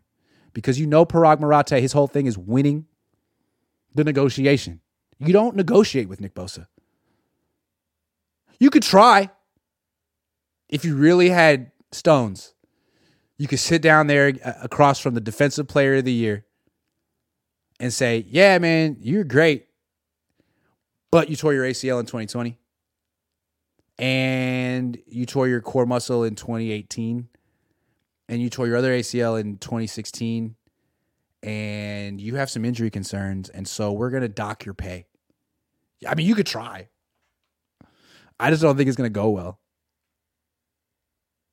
Because 0.53 0.79
you 0.79 0.87
know 0.87 1.05
Paraag 1.05 1.39
Marathe, 1.39 1.79
his 1.81 1.93
whole 1.93 2.07
thing 2.07 2.25
is 2.25 2.37
winning 2.37 2.85
the 3.93 4.03
negotiation. 4.03 4.81
You 5.19 5.33
don't 5.33 5.55
negotiate 5.55 6.09
with 6.09 6.21
Nick 6.21 6.33
Bosa. 6.33 6.67
You 8.59 8.69
could 8.69 8.83
try. 8.83 9.29
If 10.69 10.85
you 10.85 10.95
really 10.95 11.29
had 11.29 11.71
stones, 11.91 12.53
you 13.37 13.47
could 13.47 13.59
sit 13.59 13.81
down 13.81 14.07
there 14.07 14.33
uh, 14.43 14.53
across 14.63 14.99
from 14.99 15.13
the 15.13 15.21
defensive 15.21 15.67
player 15.67 15.95
of 15.95 16.05
the 16.05 16.13
year 16.13 16.45
and 17.83 17.93
say, 17.93 18.25
Yeah, 18.29 18.57
man, 18.59 18.95
you're 19.01 19.25
great. 19.25 19.67
But 21.11 21.29
you 21.29 21.35
tore 21.35 21.53
your 21.53 21.65
ACL 21.65 21.99
in 21.99 22.05
2020 22.05 22.57
and 23.99 24.97
you 25.05 25.25
tore 25.25 25.49
your 25.49 25.59
core 25.59 25.85
muscle 25.85 26.23
in 26.23 26.35
2018 26.35 27.27
and 28.29 28.41
you 28.41 28.49
tore 28.49 28.67
your 28.67 28.77
other 28.77 28.97
ACL 28.97 29.39
in 29.39 29.57
2016 29.57 30.55
and 31.43 32.21
you 32.21 32.35
have 32.35 32.49
some 32.49 32.63
injury 32.63 32.89
concerns 32.89 33.49
and 33.49 33.67
so 33.67 33.91
we're 33.91 34.09
going 34.09 34.23
to 34.23 34.29
dock 34.29 34.63
your 34.63 34.73
pay. 34.73 35.05
I 36.07 36.15
mean, 36.15 36.25
you 36.25 36.35
could 36.35 36.47
try. 36.47 36.87
I 38.39 38.49
just 38.49 38.61
don't 38.61 38.77
think 38.77 38.87
it's 38.87 38.97
going 38.97 39.11
to 39.11 39.13
go 39.13 39.29
well. 39.29 39.59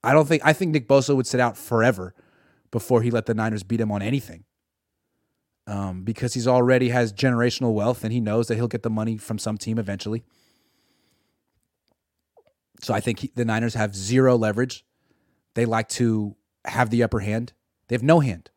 I 0.05 0.13
don't 0.13 0.29
think 0.29 0.47
I 0.47 0.53
think 0.53 0.71
Nick 0.71 0.87
Bosa 0.87 1.15
would 1.15 1.27
sit 1.27 1.41
out 1.41 1.57
forever 1.57 2.15
before 2.71 3.03
he 3.03 3.11
let 3.11 3.27
the 3.27 3.35
Niners 3.35 3.65
beat 3.65 3.81
him 3.81 3.91
on 3.91 4.01
anything. 4.01 4.45
Um, 5.71 6.03
because 6.03 6.35
he's 6.35 6.49
already 6.49 6.89
has 6.89 7.13
generational 7.13 7.73
wealth 7.73 8.03
and 8.03 8.13
he 8.13 8.19
knows 8.19 8.49
that 8.49 8.57
he'll 8.57 8.67
get 8.67 8.83
the 8.83 8.91
money 8.91 9.17
from 9.17 9.39
some 9.39 9.57
team 9.57 9.79
eventually. 9.79 10.25
So 12.83 12.93
I 12.93 12.99
think 12.99 13.21
he, 13.21 13.31
the 13.37 13.45
Niners 13.45 13.75
have 13.75 13.95
zero 13.95 14.37
leverage. 14.37 14.85
They 15.55 15.67
like 15.67 15.89
to 15.91 16.35
have 16.65 16.91
the 16.91 17.05
upper 17.05 17.21
hand. 17.21 17.53
They 17.87 17.95
have 17.95 18.03
no 18.03 18.19
hand. 18.19 18.51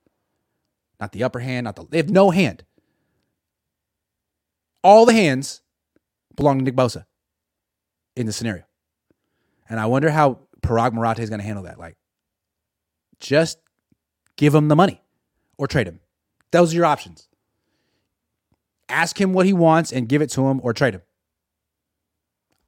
Not 1.00 1.12
the 1.12 1.24
upper 1.24 1.40
hand, 1.40 1.66
not 1.66 1.76
the 1.76 1.86
they 1.88 1.98
have 1.98 2.10
no 2.10 2.32
hand. 2.32 2.64
All 4.84 5.06
the 5.06 5.14
hands 5.14 5.62
belong 6.36 6.58
to 6.58 6.66
Nick 6.66 6.76
Bosa 6.76 7.06
in 8.16 8.26
the 8.26 8.34
scenario. 8.34 8.64
And 9.70 9.80
I 9.80 9.86
wonder 9.86 10.10
how 10.10 10.40
Paraag 10.62 10.94
Marathe 10.94 11.20
is 11.20 11.30
going 11.30 11.42
to 11.42 11.46
handle 11.46 11.66
that. 11.66 11.78
Like, 11.78 11.96
just 13.20 13.60
give 14.36 14.56
him 14.56 14.68
the 14.68 14.76
money 14.76 15.00
or 15.60 15.68
trade 15.68 15.88
him. 15.88 16.00
Those 16.54 16.72
are 16.72 16.76
your 16.76 16.86
options. 16.86 17.28
Ask 18.88 19.20
him 19.20 19.34
what 19.34 19.48
he 19.48 19.54
wants 19.54 19.92
and 19.92 20.08
give 20.08 20.22
it 20.22 20.30
to 20.32 20.48
him 20.48 20.62
or 20.64 20.72
trade 20.72 20.94
him. 20.94 21.02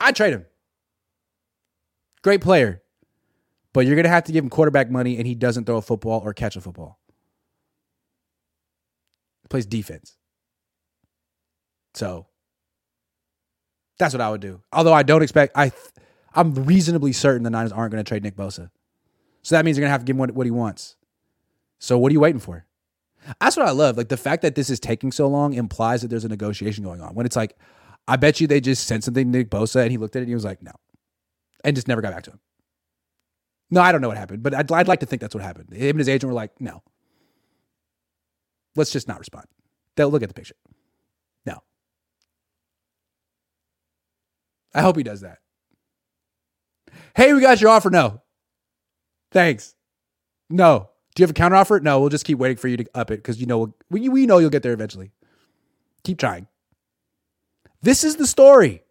I 0.01 0.11
trade 0.11 0.33
him. 0.33 0.45
Great 2.23 2.41
player. 2.41 2.81
But 3.73 3.85
you're 3.85 3.95
going 3.95 4.05
to 4.05 4.09
have 4.09 4.23
to 4.23 4.31
give 4.31 4.43
him 4.43 4.49
quarterback 4.49 4.89
money 4.89 5.17
and 5.17 5.27
he 5.27 5.35
doesn't 5.35 5.65
throw 5.65 5.77
a 5.77 5.83
football 5.83 6.19
or 6.25 6.33
catch 6.33 6.55
a 6.55 6.61
football. 6.61 6.99
He 9.43 9.49
plays 9.49 9.67
defense. 9.67 10.17
So 11.93 12.25
that's 13.99 14.15
what 14.15 14.21
I 14.21 14.31
would 14.31 14.41
do. 14.41 14.63
Although 14.73 14.93
I 14.93 15.03
don't 15.03 15.21
expect 15.21 15.55
I 15.55 15.71
I'm 16.33 16.55
reasonably 16.55 17.13
certain 17.13 17.43
the 17.43 17.51
Niners 17.51 17.71
aren't 17.71 17.91
going 17.91 18.03
to 18.03 18.07
trade 18.07 18.23
Nick 18.23 18.35
Bosa. 18.35 18.71
So 19.43 19.55
that 19.55 19.63
means 19.63 19.77
you're 19.77 19.83
going 19.83 19.89
to 19.89 19.91
have 19.91 20.01
to 20.01 20.05
give 20.05 20.15
him 20.15 20.21
what, 20.21 20.31
what 20.31 20.47
he 20.47 20.51
wants. 20.51 20.95
So 21.77 21.99
what 21.99 22.09
are 22.09 22.13
you 22.13 22.19
waiting 22.19 22.39
for? 22.39 22.65
That's 23.39 23.57
what 23.57 23.67
I 23.67 23.71
love. 23.71 23.97
Like 23.97 24.09
the 24.09 24.17
fact 24.17 24.41
that 24.43 24.55
this 24.55 24.69
is 24.69 24.79
taking 24.79 25.11
so 25.11 25.27
long 25.27 25.53
implies 25.53 26.01
that 26.01 26.09
there's 26.09 26.25
a 26.25 26.29
negotiation 26.29 26.83
going 26.83 27.01
on. 27.01 27.15
When 27.15 27.25
it's 27.25 27.35
like, 27.35 27.57
I 28.07 28.17
bet 28.17 28.39
you 28.39 28.47
they 28.47 28.61
just 28.61 28.85
sent 28.85 29.03
something 29.03 29.31
to 29.31 29.37
Nick 29.37 29.49
Bosa 29.49 29.81
and 29.81 29.91
he 29.91 29.97
looked 29.97 30.15
at 30.15 30.19
it 30.19 30.23
and 30.23 30.29
he 30.29 30.35
was 30.35 30.45
like, 30.45 30.61
no. 30.61 30.71
And 31.63 31.75
just 31.75 31.87
never 31.87 32.01
got 32.01 32.13
back 32.13 32.23
to 32.23 32.31
him. 32.31 32.39
No, 33.71 33.81
I 33.81 33.91
don't 33.91 34.01
know 34.01 34.07
what 34.07 34.17
happened, 34.17 34.43
but 34.43 34.53
I'd, 34.53 34.71
I'd 34.71 34.87
like 34.87 34.99
to 34.99 35.07
think 35.07 35.21
that's 35.21 35.33
what 35.33 35.43
happened. 35.43 35.73
Him 35.73 35.91
and 35.91 35.99
his 35.99 36.09
agent 36.09 36.29
were 36.29 36.35
like, 36.35 36.51
no. 36.61 36.83
Let's 38.75 38.91
just 38.91 39.07
not 39.07 39.19
respond. 39.19 39.47
They'll 39.95 40.09
look 40.09 40.21
at 40.21 40.29
the 40.29 40.35
picture. 40.35 40.55
No. 41.45 41.63
I 44.73 44.81
hope 44.81 44.97
he 44.97 45.03
does 45.03 45.21
that. 45.21 45.39
Hey, 47.15 47.33
we 47.33 47.41
got 47.41 47.61
your 47.61 47.71
offer. 47.71 47.89
No. 47.89 48.21
Thanks. 49.31 49.73
No. 50.49 50.89
Do 51.15 51.21
you 51.21 51.23
have 51.23 51.31
a 51.31 51.33
counter 51.33 51.55
offer? 51.55 51.79
No, 51.79 52.01
we'll 52.01 52.09
just 52.09 52.25
keep 52.25 52.37
waiting 52.37 52.57
for 52.57 52.67
you 52.67 52.77
to 52.77 52.85
up 52.93 53.09
it 53.09 53.17
because 53.17 53.39
you 53.39 53.45
know 53.45 53.73
we, 53.89 54.09
we 54.09 54.25
know 54.25 54.37
you'll 54.37 54.49
get 54.49 54.63
there 54.63 54.73
eventually. 54.73 55.11
Keep 56.03 56.19
trying. 56.19 56.47
This 57.81 58.03
is 58.03 58.17
the 58.17 58.27
story. 58.27 58.83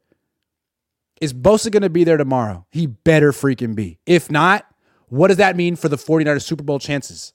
Is 1.20 1.32
Bosa 1.32 1.70
going 1.70 1.82
to 1.82 1.90
be 1.90 2.04
there 2.04 2.16
tomorrow? 2.16 2.66
He 2.70 2.86
better 2.86 3.32
freaking 3.32 3.74
be. 3.74 3.98
If 4.06 4.30
not, 4.30 4.66
what 5.08 5.28
does 5.28 5.36
that 5.36 5.54
mean 5.54 5.76
for 5.76 5.88
the 5.88 5.96
49ers 5.96 6.42
Super 6.42 6.64
Bowl 6.64 6.78
chances? 6.78 7.32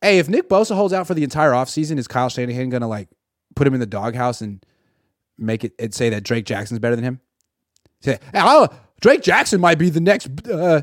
Hey, 0.00 0.18
if 0.18 0.28
Nick 0.28 0.48
Bosa 0.48 0.74
holds 0.74 0.94
out 0.94 1.06
for 1.06 1.14
the 1.14 1.24
entire 1.24 1.50
offseason, 1.50 1.98
is 1.98 2.08
Kyle 2.08 2.30
Shanahan 2.30 2.70
going 2.70 2.80
to 2.80 2.86
like 2.86 3.08
put 3.54 3.66
him 3.66 3.74
in 3.74 3.80
the 3.80 3.86
doghouse 3.86 4.40
and 4.40 4.64
make 5.36 5.62
it 5.64 5.72
and 5.78 5.92
say 5.92 6.08
that 6.10 6.22
Drake 6.22 6.46
Jackson's 6.46 6.80
better 6.80 6.96
than 6.96 7.04
him? 7.04 7.20
Say, 8.00 8.18
oh, 8.34 8.68
Drake 9.00 9.22
Jackson 9.22 9.60
might 9.60 9.78
be 9.78 9.90
the 9.90 10.00
next. 10.00 10.28
Uh, 10.48 10.82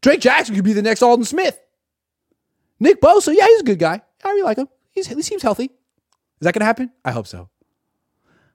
Drake 0.00 0.20
Jackson 0.20 0.54
could 0.54 0.64
be 0.64 0.72
the 0.72 0.82
next 0.82 1.02
Aldon 1.02 1.24
Smith. 1.24 1.58
Nick 2.78 3.00
Bosa, 3.00 3.34
yeah, 3.36 3.46
he's 3.46 3.60
a 3.60 3.64
good 3.64 3.78
guy. 3.78 4.00
I 4.24 4.28
really 4.28 4.42
like 4.42 4.56
him. 4.56 4.68
He's, 4.90 5.06
he 5.06 5.20
seems 5.22 5.42
healthy. 5.42 5.64
Is 5.64 5.70
that 6.40 6.54
going 6.54 6.60
to 6.60 6.66
happen? 6.66 6.90
I 7.04 7.12
hope 7.12 7.26
so. 7.26 7.50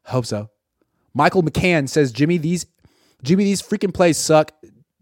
Hope 0.06 0.26
so. 0.26 0.50
Michael 1.14 1.44
McCann 1.44 1.88
says, 1.88 2.12
Jimmy, 2.12 2.38
these 2.38 2.66
Jimmy, 3.24 3.44
these 3.44 3.62
freaking 3.62 3.94
plays 3.94 4.18
suck. 4.18 4.52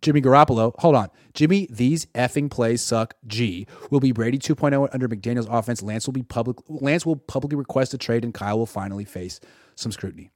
Jimmy 0.01 0.22
Garoppolo, 0.22 0.74
hold 0.80 0.95
on. 0.95 1.09
Jimmy, 1.34 1.68
these 1.72 2.05
effing 2.07 2.51
plays 2.51 2.82
suck. 2.82 3.16
G 3.26 3.66
will 3.89 4.01
be 4.01 4.11
Brady 4.11 4.38
2.0 4.38 4.89
under 4.93 5.07
McDaniels' 5.07 5.47
offense. 5.49 5.82
Lance 5.82 6.05
will 6.05 6.14
be 6.14 6.24
public. 6.24 6.57
Lance 6.68 7.05
will 7.05 7.16
publicly 7.16 7.57
request 7.57 7.93
a 7.93 7.97
trade, 7.97 8.24
and 8.24 8.34
Kyle 8.34 8.57
will 8.57 8.66
finally 8.66 9.05
face 9.05 9.39
some 9.76 9.91
scrutiny. 9.91 10.30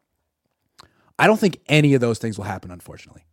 I 1.20 1.28
don't 1.28 1.40
think 1.40 1.60
any 1.68 1.94
of 1.94 2.02
those 2.02 2.20
things 2.20 2.38
will 2.38 2.46
happen, 2.46 2.72
unfortunately. 2.72 3.24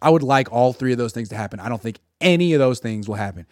I 0.00 0.10
would 0.10 0.22
like 0.22 0.50
all 0.52 0.72
three 0.72 0.92
of 0.92 0.98
those 0.98 1.12
things 1.12 1.28
to 1.30 1.36
happen. 1.36 1.60
I 1.60 1.68
don't 1.68 1.82
think 1.82 1.98
any 2.20 2.52
of 2.54 2.58
those 2.60 2.78
things 2.78 3.08
will 3.08 3.16
happen. 3.16 3.46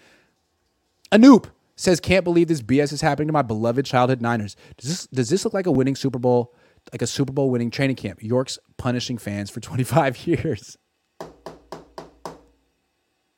Anoop 1.12 1.46
says, 1.76 2.00
"Can't 2.00 2.24
believe 2.24 2.48
this 2.48 2.62
BS 2.62 2.92
is 2.92 3.00
happening 3.00 3.28
to 3.28 3.32
my 3.32 3.42
beloved 3.42 3.84
childhood 3.84 4.20
Niners. 4.20 4.56
Does 4.76 4.88
this 4.90 5.06
does 5.08 5.28
this 5.28 5.44
look 5.44 5.54
like 5.54 5.66
a 5.66 5.72
winning 5.72 5.96
Super 5.96 6.18
Bowl, 6.18 6.54
like 6.92 7.02
a 7.02 7.06
Super 7.06 7.32
Bowl 7.32 7.50
winning 7.50 7.70
training 7.70 7.96
camp? 7.96 8.22
York's 8.22 8.58
punishing 8.76 9.18
fans 9.18 9.50
for 9.50 9.60
25 9.60 10.26
years. 10.26 10.78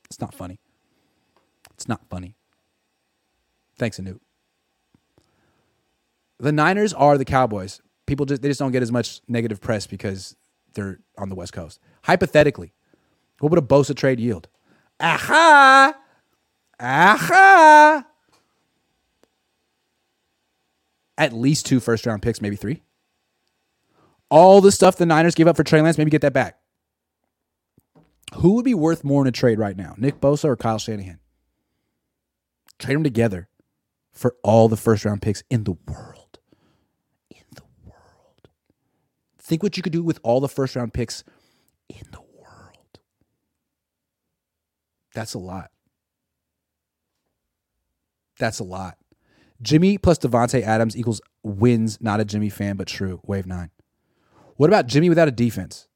It's 0.04 0.20
not 0.20 0.34
funny. 0.34 0.60
It's 1.74 1.88
not 1.88 2.00
funny. 2.08 2.34
Thanks, 3.76 3.98
Anoop. 3.98 4.20
The 6.38 6.52
Niners 6.52 6.92
are 6.92 7.18
the 7.18 7.24
Cowboys. 7.24 7.80
People 8.08 8.26
just 8.26 8.42
they 8.42 8.48
just 8.48 8.58
don't 8.58 8.72
get 8.72 8.82
as 8.82 8.90
much 8.90 9.20
negative 9.28 9.60
press 9.60 9.86
because 9.86 10.34
they're 10.74 10.98
on 11.18 11.28
the 11.28 11.34
West 11.34 11.52
Coast. 11.52 11.78
Hypothetically, 12.02 12.72
what 13.38 13.50
would 13.50 13.58
a 13.58 13.62
Bosa 13.62 13.94
trade 13.94 14.18
yield? 14.18 14.48
Aha! 14.98 15.94
Aha! 16.80 18.04
At 21.16 21.32
least 21.32 21.66
two 21.66 21.80
first 21.80 22.06
round 22.06 22.22
picks, 22.22 22.40
maybe 22.40 22.56
three. 22.56 22.82
All 24.30 24.60
the 24.60 24.72
stuff 24.72 24.96
the 24.96 25.06
Niners 25.06 25.34
gave 25.34 25.46
up 25.46 25.56
for 25.56 25.64
Trey 25.64 25.82
Lance, 25.82 25.98
maybe 25.98 26.10
get 26.10 26.22
that 26.22 26.32
back. 26.32 26.58
Who 28.36 28.54
would 28.54 28.64
be 28.64 28.74
worth 28.74 29.04
more 29.04 29.22
in 29.22 29.28
a 29.28 29.32
trade 29.32 29.58
right 29.58 29.76
now, 29.76 29.94
Nick 29.98 30.20
Bosa 30.20 30.44
or 30.44 30.56
Kyle 30.56 30.78
Shanahan? 30.78 31.18
Trade 32.78 32.94
them 32.94 33.04
together 33.04 33.48
for 34.12 34.36
all 34.42 34.68
the 34.68 34.76
first 34.76 35.04
round 35.04 35.22
picks 35.22 35.42
in 35.50 35.64
the 35.64 35.76
world. 35.86 36.38
In 37.30 37.44
the 37.54 37.62
world. 37.84 38.48
Think 39.48 39.62
what 39.62 39.78
you 39.78 39.82
could 39.82 39.94
do 39.94 40.02
with 40.02 40.20
all 40.22 40.40
the 40.40 40.48
first 40.48 40.76
round 40.76 40.92
picks 40.92 41.24
in 41.88 42.06
the 42.12 42.20
world. 42.20 43.00
That's 45.14 45.32
a 45.32 45.38
lot. 45.38 45.70
That's 48.38 48.58
a 48.58 48.64
lot. 48.64 48.98
Jimmy 49.62 49.96
plus 49.96 50.18
Davante 50.18 50.60
Adams 50.60 50.94
equals 50.98 51.22
wins, 51.42 51.98
not 51.98 52.20
a 52.20 52.26
Jimmy 52.26 52.50
fan, 52.50 52.76
but 52.76 52.88
true. 52.88 53.22
Wave 53.24 53.46
nine. 53.46 53.70
What 54.56 54.68
about 54.68 54.86
Jimmy 54.86 55.08
without 55.08 55.28
a 55.28 55.32
defense? 55.32 55.88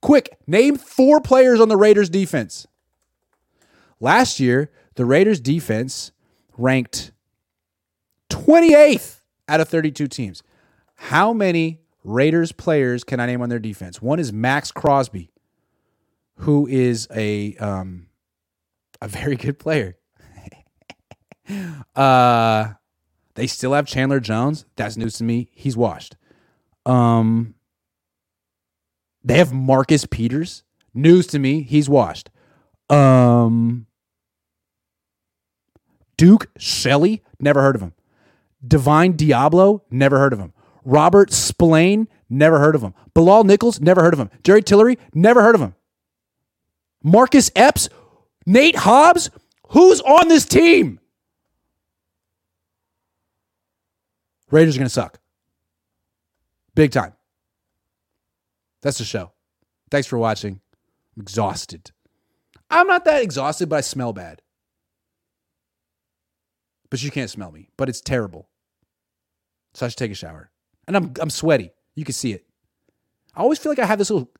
Quick, 0.00 0.38
name 0.46 0.76
four 0.76 1.20
players 1.20 1.60
on 1.60 1.68
the 1.68 1.76
Raiders 1.76 2.08
defense. 2.08 2.68
Last 3.98 4.38
year, 4.38 4.70
the 4.94 5.04
Raiders 5.04 5.40
defense 5.40 6.12
ranked 6.56 7.10
28th 8.30 9.18
out 9.48 9.60
of 9.60 9.68
32 9.68 10.06
teams. 10.06 10.44
How 10.98 11.32
many 11.32 11.80
Raiders 12.02 12.52
players 12.52 13.04
can 13.04 13.20
I 13.20 13.26
name 13.26 13.40
on 13.40 13.48
their 13.48 13.60
defense? 13.60 14.02
One 14.02 14.18
is 14.18 14.32
Maxx 14.32 14.72
Crosby, 14.72 15.30
who 16.38 16.66
is 16.66 17.06
a 17.14 17.56
um, 17.56 18.08
a 19.00 19.06
very 19.08 19.36
good 19.36 19.60
player. 19.60 19.96
uh, 21.96 22.72
they 23.36 23.46
still 23.46 23.72
have 23.72 23.86
Chandler 23.86 24.18
Jones. 24.18 24.66
That's 24.74 24.96
news 24.96 25.16
to 25.18 25.24
me. 25.24 25.48
He's 25.52 25.76
washed. 25.76 26.16
Um, 26.84 27.54
they 29.22 29.38
have 29.38 29.52
Marcus 29.52 30.04
Peters. 30.04 30.64
News 30.94 31.28
to 31.28 31.38
me. 31.38 31.62
He's 31.62 31.88
washed. 31.88 32.28
Um, 32.90 33.86
Duke 36.16 36.50
Shelley. 36.58 37.22
Never 37.38 37.62
heard 37.62 37.76
of 37.76 37.82
him. 37.82 37.92
Divine 38.66 39.14
Deablo. 39.14 39.82
Never 39.90 40.18
heard 40.18 40.32
of 40.32 40.40
him. 40.40 40.52
Robert 40.88 41.30
Spillane. 41.30 42.08
Never 42.30 42.58
heard 42.58 42.74
of 42.74 42.82
him. 42.82 42.94
Bilal 43.12 43.44
Nichols. 43.44 43.78
Never 43.78 44.02
heard 44.02 44.14
of 44.14 44.20
him. 44.20 44.30
Jerry 44.42 44.62
Tillery. 44.62 44.98
Never 45.12 45.42
heard 45.42 45.54
of 45.54 45.60
him. 45.60 45.74
Marcus 47.02 47.50
Epps. 47.54 47.90
Nate 48.46 48.74
Hobbs. 48.74 49.28
Who's 49.68 50.00
on 50.00 50.28
this 50.28 50.46
team? 50.46 50.98
Raiders 54.50 54.76
are 54.76 54.78
going 54.78 54.86
to 54.86 54.92
suck. 54.92 55.20
Big 56.74 56.90
time. 56.90 57.12
That's 58.80 58.96
the 58.96 59.04
show. 59.04 59.32
Thanks 59.90 60.08
for 60.08 60.16
watching. 60.16 60.62
I'm 61.16 61.20
exhausted. 61.20 61.90
I'm 62.70 62.86
not 62.86 63.04
that 63.04 63.22
exhausted, 63.22 63.68
but 63.68 63.76
I 63.76 63.80
smell 63.82 64.14
bad. 64.14 64.40
But 66.88 67.02
you 67.02 67.10
can't 67.10 67.28
smell 67.28 67.50
me, 67.50 67.68
but 67.76 67.90
it's 67.90 68.00
terrible. 68.00 68.48
So 69.74 69.84
I 69.84 69.90
should 69.90 69.98
take 69.98 70.12
a 70.12 70.14
shower. 70.14 70.50
And 70.88 70.96
I'm 70.96 71.12
I'm 71.20 71.30
sweaty. 71.30 71.70
You 71.94 72.04
can 72.04 72.14
see 72.14 72.32
it. 72.32 72.46
I 73.36 73.40
always 73.42 73.58
feel 73.58 73.70
like 73.70 73.78
I 73.78 73.84
have 73.84 73.98
this 73.98 74.10
little 74.10 74.30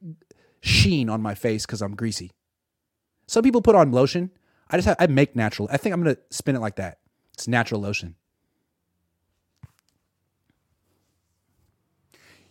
sheen 0.61 1.11
on 1.11 1.21
my 1.21 1.35
face 1.35 1.67
because 1.67 1.83
I'm 1.83 1.95
greasy. 1.95 2.33
Some 3.27 3.45
people 3.45 3.61
put 3.61 3.77
on 3.77 3.93
lotion. 3.93 4.31
I 4.71 4.79
just 4.79 4.89
have, 4.89 4.97
I 4.99 5.07
make 5.07 5.37
natural. 5.37 5.69
I 5.71 5.77
think 5.77 5.93
I'm 5.93 6.03
gonna 6.03 6.17
spin 6.31 6.57
it 6.57 6.61
like 6.61 6.77
that. 6.77 6.99
It's 7.35 7.47
natural 7.47 7.83
lotion. 7.83 8.17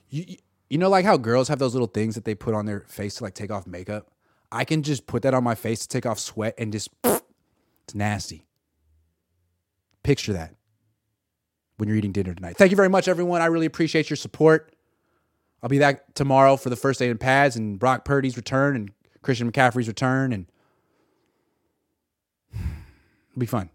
You, 0.09 0.37
you 0.69 0.77
know, 0.77 0.89
like 0.89 1.03
how 1.03 1.17
girls 1.17 1.47
have 1.47 1.59
those 1.59 1.73
little 1.73 1.87
things 1.87 2.13
that 2.15 2.23
they 2.23 2.35
put 2.35 2.53
on 2.53 2.67
their 2.67 2.81
face 2.81 3.15
to 3.15 3.23
like 3.23 3.33
take 3.33 3.51
off 3.51 3.65
makeup? 3.65 4.11
I 4.51 4.63
can 4.63 4.83
just 4.83 5.07
put 5.07 5.23
that 5.23 5.33
on 5.33 5.43
my 5.43 5.55
face 5.55 5.79
to 5.79 5.87
take 5.87 6.05
off 6.05 6.19
sweat 6.19 6.53
and 6.57 6.71
just, 6.71 6.89
it's 7.03 7.95
nasty. 7.95 8.45
Picture 10.03 10.33
that 10.33 10.56
when 11.77 11.87
you're 11.87 11.97
eating 11.97 12.11
dinner 12.11 12.33
tonight. 12.33 12.57
Thank 12.57 12.71
you 12.71 12.77
very 12.77 12.89
much, 12.89 13.07
everyone. 13.07 13.41
I 13.41 13.45
really 13.45 13.65
appreciate 13.65 14.09
your 14.09 14.17
support. 14.17 14.73
I'll 15.63 15.69
be 15.69 15.79
back 15.79 16.13
tomorrow 16.13 16.57
for 16.57 16.69
the 16.69 16.75
first 16.75 16.99
day 16.99 17.09
in 17.09 17.17
pads 17.17 17.55
and 17.55 17.79
Brock 17.79 18.05
Purdy's 18.05 18.37
return 18.37 18.75
and 18.75 18.91
Christian 19.21 19.51
McCaffrey's 19.51 19.87
return, 19.87 20.33
and 20.33 20.45
it'll 22.53 23.39
be 23.39 23.45
fun. 23.45 23.69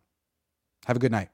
Have 0.86 0.96
a 0.96 1.00
good 1.00 1.12
night. 1.12 1.28